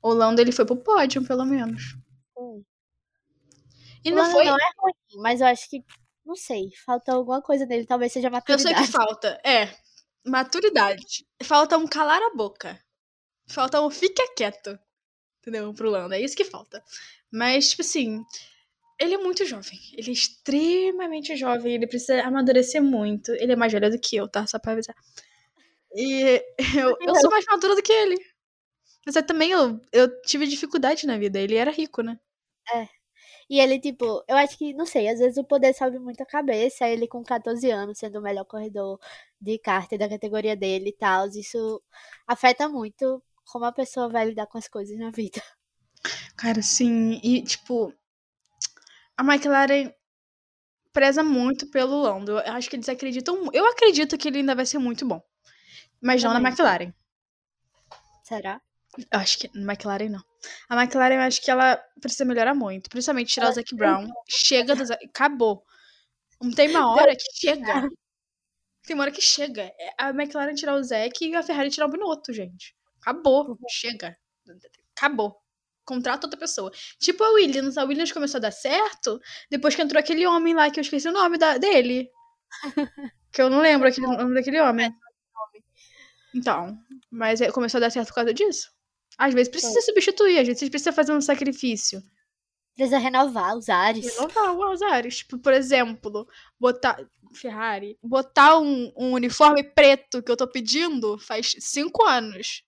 O 0.03 0.13
Lando, 0.13 0.41
ele 0.41 0.53
foi 0.53 0.65
pro 0.65 0.77
pódio, 0.77 1.25
pelo 1.27 1.45
menos. 1.45 1.97
E 4.05 4.11
não 4.11 4.19
Lando 4.19 4.33
foi 4.33 4.45
não 4.45 4.55
é 4.55 4.71
ruim, 4.79 5.23
mas 5.23 5.40
eu 5.40 5.47
acho 5.47 5.69
que, 5.71 5.83
não 6.25 6.37
sei, 6.37 6.71
falta 6.85 7.12
alguma 7.12 7.40
coisa 7.43 7.64
nele. 7.67 7.87
Talvez 7.87 8.12
seja 8.12 8.29
Eu 8.29 8.33
maturidade. 8.33 8.62
sei 8.62 8.87
que 8.87 8.93
falta. 8.93 9.40
É, 9.45 9.75
maturidade. 10.25 11.27
Falta 11.43 11.79
um 11.79 11.87
calar 11.87 12.23
a 12.23 12.35
boca. 12.35 12.79
Falta 13.49 13.81
um 13.81 13.90
fica 13.90 14.23
quieto. 14.37 14.79
Entendeu? 15.40 15.73
Pro 15.75 15.90
Lando. 15.90 16.14
É 16.14 16.21
isso 16.21 16.37
que 16.37 16.45
falta. 16.45 16.83
Mas, 17.33 17.71
tipo 17.71 17.83
assim, 17.83 18.25
ele 18.99 19.14
é 19.14 19.19
muito 19.19 19.45
jovem. 19.45 19.79
Ele 19.95 20.11
é 20.11 20.12
extremamente 20.12 21.37
jovem. 21.37 21.75
Ele 21.75 21.87
precisa 21.87 22.23
amadurecer 22.23 22.83
muito. 22.83 23.33
Ele 23.33 23.53
é 23.53 23.57
mais 23.57 23.73
velho 23.73 23.90
do 23.90 23.99
que 24.01 24.17
eu, 24.17 24.29
tá? 24.29 24.47
Só 24.47 24.59
pra 24.59 24.73
avisar. 24.73 24.97
E 25.95 26.43
eu, 26.88 26.97
eu 27.01 27.14
sou 27.17 27.31
mais 27.31 27.45
madura 27.47 27.75
do 27.77 27.83
que 27.83 27.93
ele. 27.93 28.17
Mas 29.07 29.17
eu 29.17 29.27
também 29.27 29.51
eu, 29.51 29.81
eu 29.93 30.23
tive 30.23 30.47
dificuldade 30.47 31.07
na 31.07 31.19
vida. 31.19 31.38
Ele 31.38 31.57
era 31.57 31.71
rico, 31.71 32.03
né? 32.03 32.19
E 33.49 33.61
ele, 33.61 33.79
tipo, 33.79 34.25
eu 34.29 34.37
acho 34.37 34.57
que, 34.57 34.73
não 34.75 34.87
sei, 34.87 35.09
às 35.09 35.19
vezes 35.19 35.37
o 35.37 35.45
poder 35.45 35.75
sobe 35.75 35.99
muito 35.99 36.23
a 36.23 36.27
cabeça. 36.27 36.89
Ele 36.89 37.07
com 37.07 37.23
14 37.23 37.71
anos, 37.71 37.99
sendo 37.99 38.19
o 38.19 38.23
melhor 38.23 38.45
corredor 38.45 38.99
de 39.41 39.59
kart 39.59 39.91
da 39.99 40.09
categoria 40.09 40.57
dele 40.57 40.91
e 40.91 40.97
tal. 40.97 41.29
Isso 41.29 41.83
afeta 42.27 42.69
muito 42.69 43.23
como 43.51 43.65
a 43.67 43.73
pessoa 43.73 44.09
vai 44.09 44.27
lidar 44.27 44.47
com 44.47 44.59
as 44.59 44.69
coisas 44.69 44.99
na 44.99 45.11
vida. 45.11 45.43
Cara, 46.37 46.63
sim. 46.63 47.21
E, 47.23 47.43
tipo, 47.43 47.93
a 49.17 49.23
McLaren 49.23 49.93
preza 50.93 51.23
muito 51.23 51.71
pelo 51.71 52.03
Lando. 52.03 52.33
Eu 52.33 52.53
acho 52.53 52.71
que 52.71 52.77
eles 52.77 52.89
acreditam. 52.89 53.51
Eu 53.53 53.67
acredito 53.67 54.17
que 54.17 54.29
ele 54.29 54.39
ainda 54.39 54.55
vai 54.55 54.67
ser 54.67 54.79
muito 54.79 55.07
bom. 55.07 55.23
Mas 56.01 56.23
não 56.23 56.33
na 56.33 56.39
Também. 56.39 56.53
McLaren. 56.53 56.95
Será? 58.23 58.61
Acho 59.11 59.39
que. 59.39 59.51
McLaren 59.55 60.09
não. 60.09 60.25
A 60.69 60.81
McLaren 60.81 61.15
eu 61.15 61.21
acho 61.21 61.43
que 61.43 61.51
ela 61.51 61.77
precisa 62.01 62.25
melhorar 62.25 62.55
muito. 62.55 62.91
Principalmente 62.91 63.33
tirar 63.33 63.51
o 63.51 63.53
Zac 63.53 63.75
Brown. 63.75 64.09
Chega 64.29 64.75
do 64.75 64.85
Zac. 64.85 65.05
Acabou. 65.07 65.65
Não 66.43 66.53
tem 66.53 66.69
uma 66.69 66.93
hora 66.93 67.15
que 67.17 67.25
chega. 67.35 67.89
Tem 68.87 68.95
uma 68.95 69.05
hora 69.05 69.11
que 69.11 69.23
chega. 69.23 69.63
É 69.63 69.95
a 69.99 70.11
McLaren 70.11 70.55
tirar 70.55 70.75
o 70.75 70.83
Zac 70.83 71.25
e 71.25 71.35
a 71.35 71.43
Ferrari 71.43 71.71
tirar 71.71 71.87
o 71.87 71.91
Binotto, 71.91 72.33
gente. 72.33 72.75
Acabou. 73.01 73.59
Chega. 73.69 74.17
Acabou. 74.97 75.37
Contrata 75.85 76.27
outra 76.27 76.39
pessoa. 76.39 76.71
Tipo 76.99 77.25
a 77.25 77.33
Williams. 77.33 77.77
A 77.79 77.85
Williams 77.85 78.13
começou 78.13 78.39
a 78.39 78.43
dar 78.43 78.51
certo 78.51 79.21
depois 79.51 79.75
que 79.75 79.83
entrou 79.83 79.99
aquele 79.99 80.27
homem 80.27 80.55
lá 80.55 80.71
que 80.71 80.79
eu 80.79 80.83
esqueci 80.83 81.09
o 81.09 81.13
nome 81.13 81.39
da, 81.39 81.59
dele. 81.59 82.11
que 83.33 83.43
eu 83.43 83.51
não 83.51 83.61
lembro 83.61 83.89
aquele, 83.89 84.07
o 84.07 84.17
nome 84.17 84.35
daquele 84.35 84.61
homem. 84.61 84.93
Então, 86.35 86.77
mas 87.11 87.41
é- 87.41 87.51
começou 87.51 87.79
a 87.79 87.83
dar 87.83 87.91
certo 87.91 88.09
por 88.09 88.17
causa 88.17 88.35
disso. 88.35 88.71
Às 89.18 89.33
vezes 89.33 89.48
precisa 89.48 89.81
substituir, 89.81 90.38
às 90.38 90.46
vezes 90.46 90.68
precisa 90.68 90.92
fazer 90.92 91.12
um 91.12 91.20
sacrifício. 91.20 92.03
Precisa 92.74 92.98
renovar 92.98 93.57
os 93.57 93.68
ares. 93.68 94.16
Renovar 94.16 94.72
os 94.72 94.83
ares. 94.83 95.18
Tipo, 95.18 95.38
por 95.38 95.53
exemplo, 95.53 96.27
botar. 96.59 96.98
Ferrari, 97.33 97.98
botar 98.00 98.59
um, 98.61 98.92
um 98.96 99.12
uniforme 99.12 99.64
preto 99.64 100.22
que 100.22 100.31
eu 100.31 100.37
tô 100.37 100.46
pedindo 100.46 101.18
faz 101.18 101.55
cinco 101.59 102.05
anos. 102.05 102.62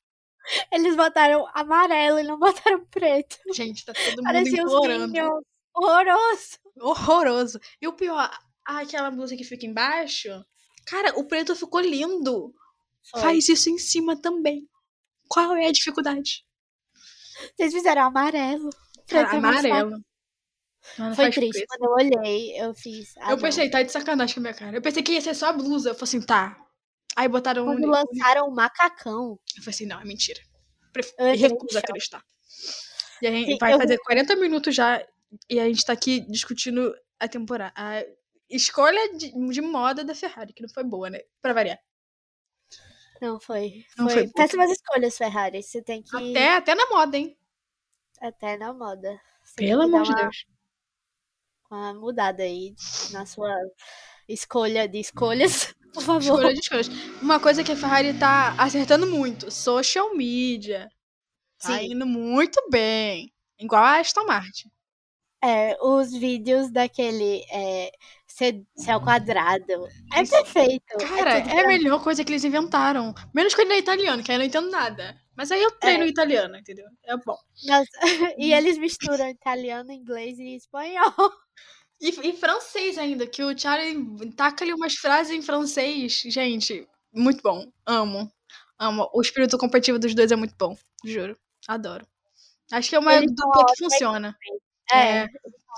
Eles 0.72 0.96
botaram 0.96 1.46
amarelo 1.54 2.18
e 2.18 2.24
não 2.24 2.38
botaram 2.38 2.84
preto. 2.86 3.36
Gente, 3.54 3.84
tá 3.84 3.92
todo 3.92 4.16
mundo 4.16 4.24
Parecia 4.24 4.62
implorando. 4.62 5.44
Horroroso. 5.74 6.58
Horroroso. 6.80 7.60
E 7.80 7.86
o 7.86 7.92
pior, 7.92 8.30
aquela 8.64 9.10
blusa 9.10 9.36
que 9.36 9.44
fica 9.44 9.66
embaixo. 9.66 10.28
Cara, 10.86 11.18
o 11.18 11.24
preto 11.24 11.54
ficou 11.54 11.80
lindo. 11.80 12.54
Foi. 13.10 13.20
Faz 13.20 13.48
isso 13.48 13.68
em 13.70 13.78
cima 13.78 14.20
também. 14.20 14.68
Qual 15.28 15.54
é 15.56 15.66
a 15.66 15.72
dificuldade? 15.72 16.44
Vocês 17.56 17.72
fizeram 17.72 18.02
amarelo. 18.02 18.70
Cara, 19.08 19.30
amarelo. 19.36 19.98
Não 20.98 21.14
Foi 21.14 21.30
triste. 21.30 21.50
preto. 21.52 21.66
Quando 21.68 21.84
eu 21.84 21.90
olhei, 22.18 22.60
eu 22.60 22.74
fiz. 22.74 23.14
ah, 23.18 23.30
Eu 23.32 23.36
não. 23.36 23.42
pensei, 23.42 23.68
tá 23.68 23.82
de 23.82 23.90
sacanagem 23.92 24.34
com 24.34 24.40
a 24.40 24.42
minha 24.42 24.54
cara. 24.54 24.76
Eu 24.76 24.82
pensei 24.82 25.02
que 25.02 25.12
ia 25.12 25.20
ser 25.20 25.34
só 25.34 25.46
a 25.48 25.52
blusa. 25.52 25.90
Eu 25.90 25.94
falei 25.94 26.04
assim, 26.04 26.20
tá. 26.22 26.56
Aí 27.16 27.28
botaram 27.28 27.62
um. 27.64 27.66
Quando 27.66 27.84
uni- 27.84 27.86
lançaram 27.92 28.48
o 28.48 28.54
macacão, 28.54 29.38
Eu 29.56 29.62
falei 29.62 29.74
assim, 29.74 29.86
não, 29.86 30.00
é 30.00 30.04
mentira. 30.04 30.40
Pref... 30.92 31.12
Recuso 31.18 31.78
acreditar. 31.78 32.22
E 33.20 33.26
a 33.26 33.30
gente 33.30 33.52
Sim, 33.52 33.58
vai 33.58 33.74
eu- 33.74 33.78
fazer 33.78 33.98
40 33.98 34.36
minutos 34.36 34.74
já 34.74 35.04
e 35.50 35.58
a 35.58 35.64
gente 35.66 35.84
tá 35.84 35.92
aqui 35.92 36.20
discutindo 36.30 36.94
a 37.18 37.26
temporada. 37.26 37.72
A 37.76 38.04
escolha 38.48 39.16
de, 39.16 39.32
de 39.50 39.60
moda 39.60 40.04
da 40.04 40.14
Ferrari, 40.14 40.52
que 40.52 40.62
não 40.62 40.68
foi 40.68 40.84
boa, 40.84 41.10
né? 41.10 41.18
Pra 41.42 41.52
variar. 41.52 41.78
Não 43.20 43.38
foi. 43.40 43.84
Não 43.96 44.08
foi 44.08 44.24
foi 44.24 44.32
péssimas 44.32 44.70
escolhas, 44.70 45.16
Ferrari. 45.16 45.62
Você 45.62 45.82
tem 45.82 46.02
que. 46.02 46.16
Até, 46.16 46.56
até 46.56 46.74
na 46.74 46.86
moda, 46.88 47.16
hein? 47.16 47.36
até 48.20 48.56
na 48.56 48.72
moda. 48.72 49.20
Você 49.44 49.54
Pelo 49.56 49.82
amor 49.82 50.02
de 50.04 50.10
uma- 50.10 50.22
Deus. 50.22 50.46
uma 51.70 51.94
mudada 51.94 52.42
aí 52.42 52.74
na 53.12 53.26
sua 53.26 53.52
escolha 54.28 54.88
de 54.88 54.98
escolhas, 55.00 55.74
por 55.92 56.02
favor. 56.02 56.20
Escolha 56.22 56.54
de 56.54 56.60
escolhas. 56.60 56.88
Uma 57.20 57.38
coisa 57.40 57.62
que 57.62 57.72
a 57.72 57.76
Ferrari 57.76 58.18
tá 58.18 58.54
acertando 58.58 59.06
muito: 59.06 59.50
social 59.50 60.14
media. 60.14 60.88
Tá 61.60 61.78
Sim. 61.78 61.92
indo 61.92 62.06
muito 62.06 62.60
bem. 62.70 63.32
Igual 63.58 63.82
a 63.82 63.98
Aston 64.00 64.24
Martin. 64.26 64.70
É, 65.42 65.76
os 65.82 66.12
vídeos 66.12 66.70
daquele 66.70 67.44
é, 67.52 67.92
céu 68.76 69.00
quadrado. 69.00 69.86
É 70.14 70.24
perfeito. 70.24 70.84
Cara, 70.98 71.40
tudo 71.42 71.54
é 71.54 71.64
a 71.64 71.68
melhor 71.68 72.02
coisa 72.02 72.24
que 72.24 72.32
eles 72.32 72.44
inventaram. 72.44 73.14
Menos 73.34 73.54
quando 73.54 73.68
ele 73.70 73.76
é 73.76 73.82
italiano, 73.82 74.22
que 74.22 74.30
aí 74.30 74.36
eu 74.36 74.38
não 74.40 74.46
entendo 74.46 74.70
nada. 74.70 75.16
Mas 75.36 75.50
aí 75.52 75.62
eu 75.62 75.70
treino 75.72 76.04
É. 76.04 76.08
italiano, 76.08 76.56
entendeu? 76.56 76.86
É 77.04 77.16
bom. 77.16 77.36
Nossa, 77.66 77.90
E 78.38 78.52
eles 78.52 78.78
misturam 78.78 79.28
italiano, 79.28 79.92
inglês 79.92 80.38
e 80.38 80.56
espanhol. 80.56 81.12
E, 81.98 82.10
e 82.28 82.32
francês 82.34 82.98
ainda, 82.98 83.26
que 83.26 83.42
o 83.42 83.58
Charlie 83.58 84.30
taca 84.36 84.62
ali 84.64 84.74
umas 84.74 84.94
frases 84.96 85.32
em 85.32 85.40
francês. 85.40 86.24
Gente, 86.26 86.86
muito 87.10 87.40
bom. 87.42 87.64
Amo. 87.86 88.30
Amo. 88.78 89.08
O 89.14 89.22
espírito 89.22 89.56
competitivo 89.56 89.98
dos 89.98 90.14
dois 90.14 90.30
é 90.30 90.36
muito 90.36 90.54
bom. 90.58 90.76
Juro. 91.02 91.34
Adoro. 91.66 92.06
Acho 92.72 92.90
que 92.90 92.96
é 92.96 92.98
uma 92.98 93.18
dupla 93.20 93.64
que 93.66 93.78
funciona. 93.84 94.36
É, 94.92 95.20
É, 95.24 95.26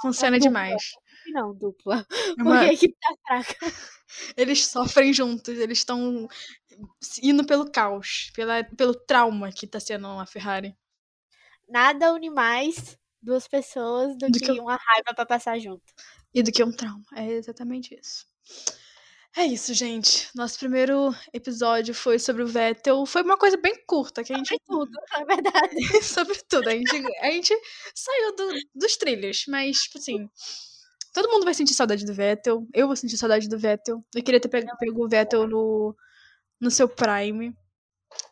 funciona 0.03 0.39
dupla. 0.39 0.51
Não, 1.33 1.55
dupla. 1.55 2.07
É 2.11 2.35
Porque 2.43 2.49
a 2.51 2.73
equipe 2.73 2.97
tá 3.01 3.15
fraca. 3.27 3.57
Eles 4.37 4.67
sofrem 4.67 5.13
juntos, 5.13 5.59
eles 5.59 5.79
estão 5.79 6.27
indo 7.23 7.45
pelo 7.45 7.71
caos, 7.71 8.31
pela, 8.35 8.65
pelo 8.65 8.95
trauma 8.95 9.53
que 9.53 9.67
tá 9.67 9.79
sendo 9.79 10.07
a 10.09 10.25
Ferrari. 10.27 10.75
Nada 11.69 12.13
une 12.15 12.31
mais 12.31 12.97
duas 13.21 13.47
pessoas 13.47 14.17
do, 14.17 14.31
Do 14.31 14.39
que, 14.39 14.47
que- 14.47 14.61
uma 14.61 14.77
raiva 14.77 15.15
pra 15.15 15.27
passar 15.27 15.59
junto. 15.59 15.85
E 16.35 16.43
do 16.43 16.51
que 16.51 16.65
um 16.65 16.73
trauma. 16.73 17.05
É 17.15 17.27
exatamente 17.33 17.95
isso. 18.01 18.25
É 19.37 19.45
isso, 19.45 19.73
gente. 19.75 20.29
Nosso 20.35 20.59
primeiro 20.59 21.15
episódio 21.33 21.95
foi 21.95 22.19
sobre 22.19 22.43
o 22.43 22.47
Vettel. 22.47 23.05
Foi 23.07 23.23
uma 23.23 23.37
coisa 23.37 23.57
bem 23.59 23.75
curta, 23.87 24.25
que 24.25 24.33
a 24.33 24.37
gente. 24.37 24.59
Tudo, 24.67 24.91
na 25.13 25.25
verdade. 25.25 25.77
sobre 26.03 26.39
tudo. 26.49 26.69
A 26.69 26.73
gente, 26.73 26.97
a 27.21 27.31
gente 27.31 27.55
saiu 27.95 28.35
do- 28.37 28.59
dos 28.75 28.97
trilhos, 28.97 29.45
mas, 29.49 29.83
tipo 29.83 29.99
assim. 29.99 30.29
Todo 31.19 31.33
mundo 31.33 31.45
vai 31.45 31.53
sentir 31.53 31.75
saudade 31.75 32.05
do 32.05 32.15
Vettel. 32.15 32.65
Eu 32.73 32.87
vou 32.87 32.95
sentir 32.95 33.17
saudade 33.19 33.49
do 33.49 33.59
Vettel. 33.59 34.05
Eu 34.15 34.23
queria 34.23 34.41
ter 34.41 34.49
pego, 34.49 34.69
pego 34.79 35.05
o 35.05 35.09
Vettel 35.09 35.49
no, 35.49 35.97
no 36.61 36.71
seu 36.71 36.89
Prime. 36.89 37.53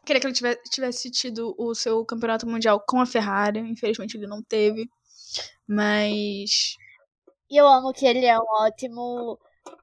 Queria 0.04 0.20
que 0.20 0.26
ele 0.28 0.32
tivesse, 0.32 0.62
tivesse 0.70 1.10
tido 1.10 1.52
o 1.58 1.74
seu 1.74 2.04
campeonato 2.04 2.46
mundial 2.46 2.80
com 2.86 3.00
a 3.00 3.04
Ferrari. 3.04 3.58
Infelizmente 3.58 4.16
ele 4.16 4.28
não 4.28 4.40
teve. 4.40 4.88
Mas. 5.66 6.76
E 7.50 7.56
eu 7.56 7.66
amo 7.66 7.92
que 7.92 8.06
ele 8.06 8.24
é 8.24 8.38
um 8.38 8.46
ótimo 8.60 9.36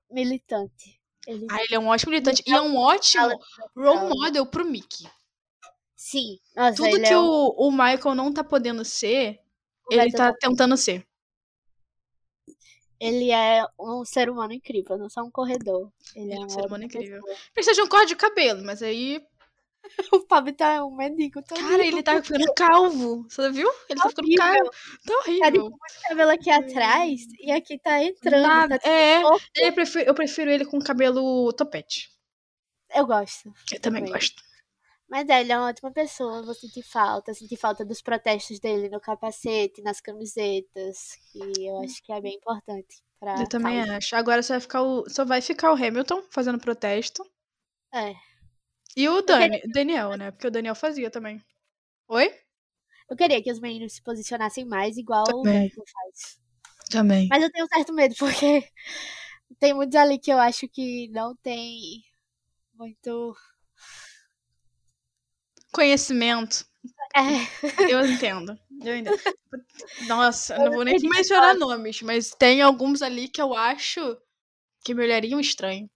militante. 0.09 0.97
Ele 1.27 1.45
Ah, 1.51 1.61
ele 1.61 1.75
é 1.75 1.79
um 1.79 1.87
ótimo 1.87 2.11
militante. 2.11 2.41
E 2.47 2.53
é 2.53 2.61
um 2.61 2.77
ótimo 2.77 3.37
role 3.75 4.15
model 4.15 4.45
pro 4.45 4.63
Mickey. 4.63 5.03
Sim. 5.93 6.39
Nossa, 6.55 6.77
Tudo 6.77 7.01
que 7.01 7.11
é 7.11 7.19
um... 7.19 7.25
o, 7.25 7.67
o 7.67 7.69
Michael 7.69 8.15
não 8.15 8.31
tá 8.33 8.45
podendo 8.45 8.85
ser, 8.85 9.41
o 9.91 9.93
ele 9.93 10.03
Vettel 10.03 10.17
tá 10.19 10.31
tá- 10.31 10.37
tentando 10.39 10.77
ser. 10.77 11.05
Ele 13.05 13.31
é 13.31 13.65
um 13.79 14.05
ser 14.05 14.29
humano 14.29 14.53
incrível, 14.53 14.97
não 14.97 15.09
só 15.09 15.21
um 15.21 15.29
corredor. 15.31 15.91
Ele 16.15 16.31
é 16.31 16.35
Ele 16.35 16.43
é 16.43 16.45
um 16.45 16.49
ser 16.49 16.65
humano 16.65 16.83
incrível. 16.85 17.21
pessoa. 17.21 17.37
Precisa 17.53 17.75
de 17.75 17.81
um 17.81 17.87
corte 17.87 18.07
de 18.09 18.15
cabelo, 18.15 18.63
mas 18.63 18.81
aí. 18.81 19.21
O 20.13 20.25
Fábio 20.29 20.53
tá 20.53 20.85
um 20.85 20.95
mendigo. 20.95 21.43
Cara, 21.43 21.85
ele 21.85 22.01
tá 22.01 22.23
ficando 22.23 22.53
calvo. 22.53 23.25
Você 23.29 23.51
viu? 23.51 23.69
Ele 23.89 23.99
tá 23.99 24.07
ficando 24.07 24.25
horrível. 24.27 24.45
calvo. 24.45 24.71
Tá 24.71 25.13
Tá 25.13 25.49
de 25.49 25.59
horrível. 25.59 25.61
muito 25.63 26.01
cabelo 26.07 26.31
aqui 26.31 26.49
atrás 26.49 27.21
e 27.37 27.51
aqui 27.51 27.77
tá 27.77 28.01
entrando. 28.01 28.43
Nada. 28.47 28.79
tá- 28.79 28.89
É, 28.89 29.21
eu 29.57 29.73
prefiro, 29.73 30.05
eu 30.09 30.13
prefiro 30.15 30.49
ele 30.49 30.63
com 30.65 30.79
cabelo 30.79 31.51
topete. 31.51 32.09
Eu 32.95 33.05
gosto. 33.05 33.51
Eu 33.73 33.79
também 33.81 34.03
Também. 34.03 34.13
gosto. 34.13 34.41
Mas 35.13 35.29
é, 35.29 35.41
ele 35.41 35.51
é 35.51 35.57
uma 35.59 35.67
ótima 35.67 35.91
pessoa, 35.91 36.37
eu 36.37 36.43
vou 36.43 36.55
sentir 36.55 36.81
falta, 36.81 37.35
sentir 37.35 37.55
falta 37.55 37.85
dos 37.85 38.01
protestos 38.01 38.59
dele 38.59 38.89
no 38.89 38.99
capacete, 38.99 39.79
nas 39.83 40.01
camisetas, 40.01 41.19
que 41.31 41.67
eu 41.67 41.77
acho 41.81 42.01
que 42.03 42.11
é 42.11 42.19
bem 42.19 42.33
importante 42.33 43.03
pra 43.19 43.39
Eu 43.39 43.47
também 43.47 43.77
causa. 43.77 43.97
acho. 43.97 44.15
Agora 44.15 44.41
só 44.41 44.53
vai 44.55 44.61
ficar 44.61 44.81
o, 44.81 45.07
só 45.07 45.23
vai 45.23 45.39
ficar 45.39 45.71
o 45.71 45.75
Hamilton 45.75 46.23
fazendo 46.31 46.57
protesto. 46.57 47.23
É. 47.93 48.15
E 48.97 49.07
o 49.07 49.21
Dani, 49.21 49.61
Daniel, 49.71 50.17
né? 50.17 50.31
Porque 50.31 50.47
o 50.47 50.51
Daniel 50.51 50.73
fazia 50.73 51.11
também. 51.11 51.39
Oi? 52.07 52.33
Eu 53.07 53.15
queria 53.15 53.39
que 53.43 53.51
os 53.51 53.59
meninos 53.59 53.93
se 53.93 54.01
posicionassem 54.01 54.65
mais 54.65 54.97
igual 54.97 55.25
o 55.25 55.43
Também. 55.43 55.67
Vettel 55.67 55.83
faz. 55.93 56.39
Também. 56.89 57.27
Mas 57.29 57.43
eu 57.43 57.51
tenho 57.51 57.65
um 57.65 57.67
certo 57.67 57.93
medo, 57.93 58.15
porque 58.17 58.67
tem 59.59 59.75
muitos 59.75 59.95
ali 59.95 60.17
que 60.17 60.33
eu 60.33 60.39
acho 60.39 60.67
que 60.67 61.07
não 61.09 61.35
tem 61.35 62.01
muito. 62.73 63.35
Conhecimento. 65.73 66.65
É, 67.15 67.21
Eu 67.89 68.05
entendo. 68.05 68.57
Eu 68.83 68.95
entendo. 68.97 69.19
Nossa, 70.07 70.55
eu 70.55 70.65
não 70.65 70.73
vou 70.73 70.83
nem 70.83 70.97
mencionar 71.01 71.55
nomes, 71.55 72.01
mas 72.01 72.31
tem 72.31 72.61
alguns 72.61 73.01
ali 73.01 73.27
que 73.27 73.41
eu 73.41 73.53
acho 73.55 74.17
que 74.85 74.93
me 74.93 75.03
olhariam 75.03 75.39
estranho. 75.39 75.89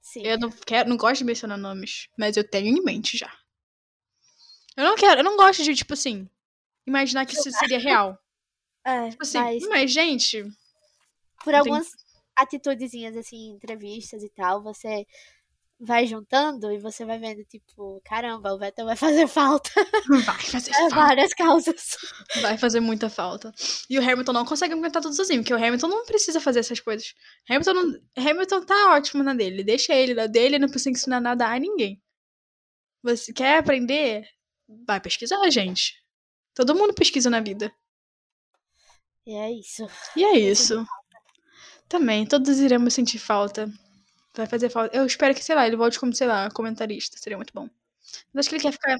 sim. 0.00 0.22
Eu 0.24 0.38
não 0.38 0.50
quero, 0.50 0.88
não 0.88 0.96
gosto 0.96 1.18
de 1.18 1.24
mencionar 1.24 1.58
nomes, 1.58 2.08
mas 2.18 2.36
eu 2.36 2.48
tenho 2.48 2.76
em 2.76 2.82
mente 2.82 3.16
já. 3.16 3.32
Eu 4.76 4.84
não 4.84 4.96
quero, 4.96 5.20
eu 5.20 5.24
não 5.24 5.36
gosto 5.36 5.62
de, 5.62 5.74
tipo 5.74 5.92
assim, 5.92 6.28
imaginar 6.86 7.26
que 7.26 7.34
isso 7.34 7.50
seria 7.52 7.78
real. 7.78 8.18
É, 8.84 9.10
Tipo 9.10 9.22
assim, 9.22 9.38
mas 9.38 9.68
mas, 9.68 9.90
gente, 9.92 10.44
por 11.44 11.50
tem- 11.52 11.58
algumas 11.58 11.88
atitudezinhas, 12.36 13.16
assim, 13.16 13.50
entrevistas 13.50 14.22
e 14.22 14.28
tal, 14.30 14.62
você 14.62 15.04
vai 15.80 16.06
juntando 16.06 16.72
e 16.72 16.78
você 16.78 17.04
vai 17.04 17.18
vendo, 17.18 17.44
tipo, 17.44 18.00
caramba, 18.04 18.52
o 18.52 18.58
Vettel 18.58 18.84
vai 18.86 18.96
fazer 18.96 19.26
falta. 19.28 19.70
vai 20.08 20.22
fazer 20.40 20.70
É, 20.70 20.74
falta. 20.74 20.94
várias 20.94 21.32
causas. 21.34 21.96
Vai 22.42 22.58
fazer 22.58 22.80
muita 22.80 23.08
falta. 23.08 23.52
E 23.88 23.98
o 23.98 24.02
Hamilton 24.02 24.32
não 24.32 24.44
consegue 24.44 24.74
aguentar 24.74 25.00
tudo 25.00 25.14
sozinho, 25.14 25.40
porque 25.42 25.54
o 25.54 25.56
Hamilton 25.56 25.88
não 25.88 26.04
precisa 26.04 26.40
fazer 26.40 26.60
essas 26.60 26.80
coisas. 26.80 27.14
Hamilton, 27.48 27.74
não- 27.74 28.00
Hamilton 28.16 28.64
tá 28.64 28.94
ótimo 28.94 29.22
na 29.22 29.34
dele. 29.34 29.62
Deixa 29.62 29.94
ele 29.94 30.14
na 30.14 30.26
dele, 30.26 30.58
não 30.58 30.68
precisa 30.68 30.90
ensinar 30.90 31.20
nada 31.20 31.46
a 31.48 31.58
ninguém. 31.58 32.02
Você 33.02 33.32
quer 33.32 33.58
aprender? 33.58 34.26
Vai 34.86 35.00
pesquisar, 35.00 35.48
gente. 35.50 35.94
Todo 36.54 36.74
mundo 36.74 36.92
pesquisa 36.92 37.30
na 37.30 37.40
vida. 37.40 37.72
E 39.24 39.32
é 39.34 39.52
isso. 39.52 39.86
E 40.16 40.24
é 40.24 40.36
isso. 40.38 40.84
Também, 41.88 42.26
todos 42.26 42.58
iremos 42.58 42.92
sentir 42.94 43.18
falta. 43.18 43.70
Vai 44.38 44.46
fazer 44.46 44.70
falta. 44.70 44.96
Eu 44.96 45.04
espero 45.04 45.34
que, 45.34 45.42
sei 45.42 45.56
lá, 45.56 45.66
ele 45.66 45.74
volte 45.76 45.98
como, 45.98 46.14
sei 46.14 46.28
lá, 46.28 46.48
comentarista. 46.52 47.18
Seria 47.18 47.36
muito 47.36 47.52
bom. 47.52 47.68
Mas 48.32 48.46
acho 48.46 48.48
que 48.50 48.54
ele 48.54 48.62
quer 48.62 48.70
ficar. 48.72 48.96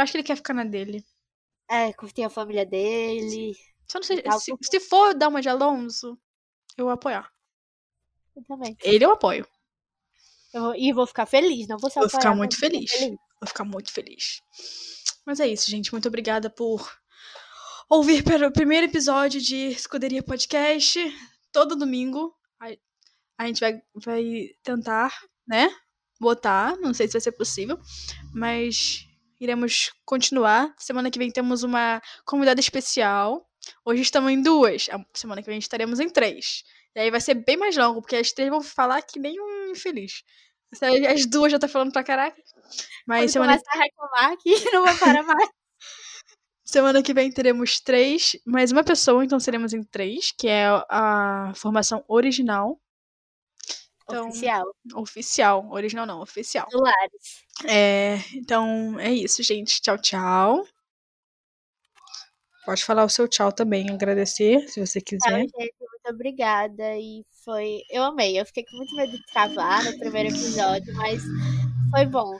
Acho 0.00 0.12
que 0.12 0.18
ele 0.18 0.24
quer 0.24 0.36
ficar 0.36 0.54
na 0.54 0.62
dele. 0.62 1.04
É, 1.68 1.92
curtir 1.92 2.22
a 2.22 2.30
família 2.30 2.64
dele. 2.64 3.52
Só 3.88 3.98
não 3.98 4.04
sei. 4.04 4.22
Se, 4.38 4.52
se 4.62 4.78
for 4.80 5.12
dar 5.12 5.26
uma 5.26 5.42
de 5.42 5.48
Alonso, 5.48 6.16
eu 6.76 6.84
vou 6.84 6.92
apoiar. 6.94 7.28
Eu 8.36 8.44
também. 8.44 8.76
Ele 8.80 9.04
eu 9.04 9.10
apoio. 9.10 9.44
Eu 10.54 10.62
vou- 10.62 10.74
e 10.76 10.92
vou 10.92 11.06
ficar 11.06 11.26
feliz, 11.26 11.66
não 11.66 11.76
vou 11.76 11.90
só 11.90 12.00
Vou 12.00 12.08
ficar 12.08 12.32
muito 12.34 12.56
feliz. 12.56 12.92
ficar 12.92 13.08
Vou 13.40 13.48
ficar 13.48 13.64
muito 13.64 13.92
feliz. 13.92 14.40
Mas 15.26 15.40
é 15.40 15.48
isso, 15.48 15.68
gente. 15.68 15.90
Muito 15.90 16.06
obrigada 16.06 16.48
por 16.48 16.88
ouvir 17.88 18.22
pelo 18.22 18.52
primeiro 18.52 18.86
episódio 18.86 19.40
de 19.40 19.56
Escuderia 19.68 20.22
Podcast. 20.22 21.00
Todo 21.50 21.74
domingo. 21.74 22.32
A, 23.40 23.46
gente 23.46 23.60
vai, 23.60 23.80
vai 23.94 24.50
tentar, 24.62 25.18
né? 25.48 25.70
Botar. 26.20 26.76
Não 26.76 26.92
sei 26.92 27.06
se 27.06 27.14
vai 27.14 27.22
ser 27.22 27.32
possível. 27.32 27.78
Mas 28.34 29.06
iremos 29.40 29.92
continuar. 30.04 30.74
Semana 30.76 31.10
que 31.10 31.18
vem 31.18 31.30
temos 31.30 31.62
uma 31.62 32.02
convidada 32.26 32.60
especial. 32.60 33.48
Hoje 33.82 34.02
estamos 34.02 34.30
em 34.30 34.42
duas. 34.42 34.90
A 34.90 35.02
semana 35.14 35.42
que 35.42 35.48
vem 35.48 35.58
estaremos 35.58 36.00
em 36.00 36.10
três. 36.10 36.64
E 36.94 37.00
aí 37.00 37.10
vai 37.10 37.18
ser 37.18 37.32
bem 37.32 37.56
mais 37.56 37.74
longo, 37.74 38.02
porque 38.02 38.16
as 38.16 38.30
três 38.30 38.50
vão 38.50 38.60
falar 38.60 39.00
que 39.00 39.18
nem 39.18 39.40
um 39.40 39.70
infeliz. 39.70 40.22
As 41.08 41.24
duas 41.24 41.50
já 41.50 41.58
tá 41.58 41.66
falando 41.66 41.92
pra 41.92 42.04
caraca. 42.04 42.36
Mas 43.06 43.22
Quando 43.22 43.30
semana, 43.30 43.52
começar 43.54 43.72
a 43.72 43.82
reclamar 43.82 44.32
aqui, 44.32 44.50
não 44.70 44.82
vai 44.84 44.98
parar 44.98 45.22
mais. 45.22 45.48
semana 46.62 47.02
que 47.02 47.14
vem 47.14 47.32
teremos 47.32 47.80
três, 47.80 48.36
mais 48.44 48.70
uma 48.70 48.84
pessoa, 48.84 49.24
então 49.24 49.40
seremos 49.40 49.72
em 49.72 49.82
três, 49.82 50.30
que 50.30 50.46
é 50.46 50.66
a 50.90 51.54
formação 51.54 52.04
original. 52.06 52.78
Então, 54.10 54.28
Oficial. 54.28 54.74
oficial. 54.94 55.68
Original 55.70 56.06
não, 56.06 56.20
oficial. 56.20 56.66
Titulares. 56.66 57.44
É, 57.66 58.16
então 58.34 58.98
é 58.98 59.12
isso, 59.12 59.42
gente. 59.42 59.80
Tchau, 59.80 59.98
tchau. 59.98 60.64
Pode 62.64 62.84
falar 62.84 63.04
o 63.04 63.08
seu 63.08 63.26
tchau 63.26 63.50
também, 63.50 63.90
agradecer, 63.90 64.68
se 64.68 64.84
você 64.84 65.00
Tchau, 65.00 65.18
quiser. 65.18 65.40
gente. 65.40 65.52
Muito 65.80 66.14
obrigada. 66.14 66.96
E 66.98 67.24
foi. 67.44 67.80
Eu 67.90 68.02
amei. 68.04 68.38
Eu 68.38 68.44
fiquei 68.46 68.64
com 68.64 68.76
muito 68.76 68.94
medo 68.96 69.12
de 69.12 69.26
travar 69.26 69.84
no 69.84 69.98
primeiro 69.98 70.28
episódio, 70.28 70.94
mas 70.94 71.22
foi 71.90 72.06
bom. 72.06 72.32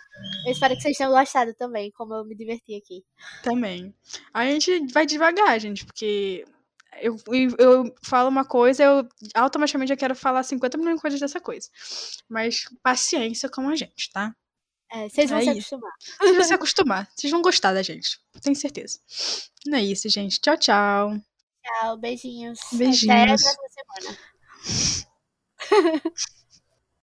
Eu 0.47 0.53
espero 0.53 0.75
que 0.77 0.83
vocês 0.83 0.97
tenham 0.97 1.12
gostado 1.12 1.55
também, 1.55 1.91
como 1.93 2.14
eu 2.14 2.25
me 2.25 2.37
diverti 2.37 2.75
aqui. 2.77 3.03
Também. 3.43 3.95
A 4.33 4.45
gente 4.45 4.93
vai 4.93 5.07
devagar, 5.07 5.59
gente, 5.59 5.85
porque 5.85 6.45
eu, 7.01 7.16
eu 7.59 7.95
falo 8.03 8.28
uma 8.28 8.45
coisa, 8.45 8.82
eu 8.82 9.09
automaticamente 9.34 9.91
já 9.91 9.97
quero 9.97 10.14
falar 10.14 10.43
50 10.43 10.76
milhões 10.78 10.97
de 10.97 11.03
coisas 11.03 11.20
dessa 11.20 11.41
coisa. 11.41 11.68
Mas 12.28 12.64
paciência 12.82 13.49
com 13.49 13.68
a 13.68 13.76
gente, 13.76 14.11
tá? 14.12 14.34
É, 14.93 15.09
vocês 15.09 15.30
vão 15.30 15.38
É 15.38 15.43
se 15.43 15.59
isso. 15.59 15.74
acostumar. 15.76 15.93
Vocês 16.18 16.34
vão 16.36 16.45
se 16.45 16.55
acostumar. 16.55 17.09
Vocês 17.14 17.30
vão 17.30 17.43
gostar 17.43 17.72
da 17.72 17.82
gente. 17.82 18.18
Tenho 18.43 18.57
certeza. 18.57 18.99
Não 19.66 19.78
é 19.78 19.82
isso, 19.82 20.09
gente. 20.09 20.41
Tchau, 20.41 20.57
tchau. 20.57 21.16
Tchau, 21.62 21.97
beijinhos. 21.99 22.59
Beijinhos. 22.72 23.09
Até 23.09 23.22
a 23.22 23.36
próxima 23.36 23.68
semana. 23.68 24.18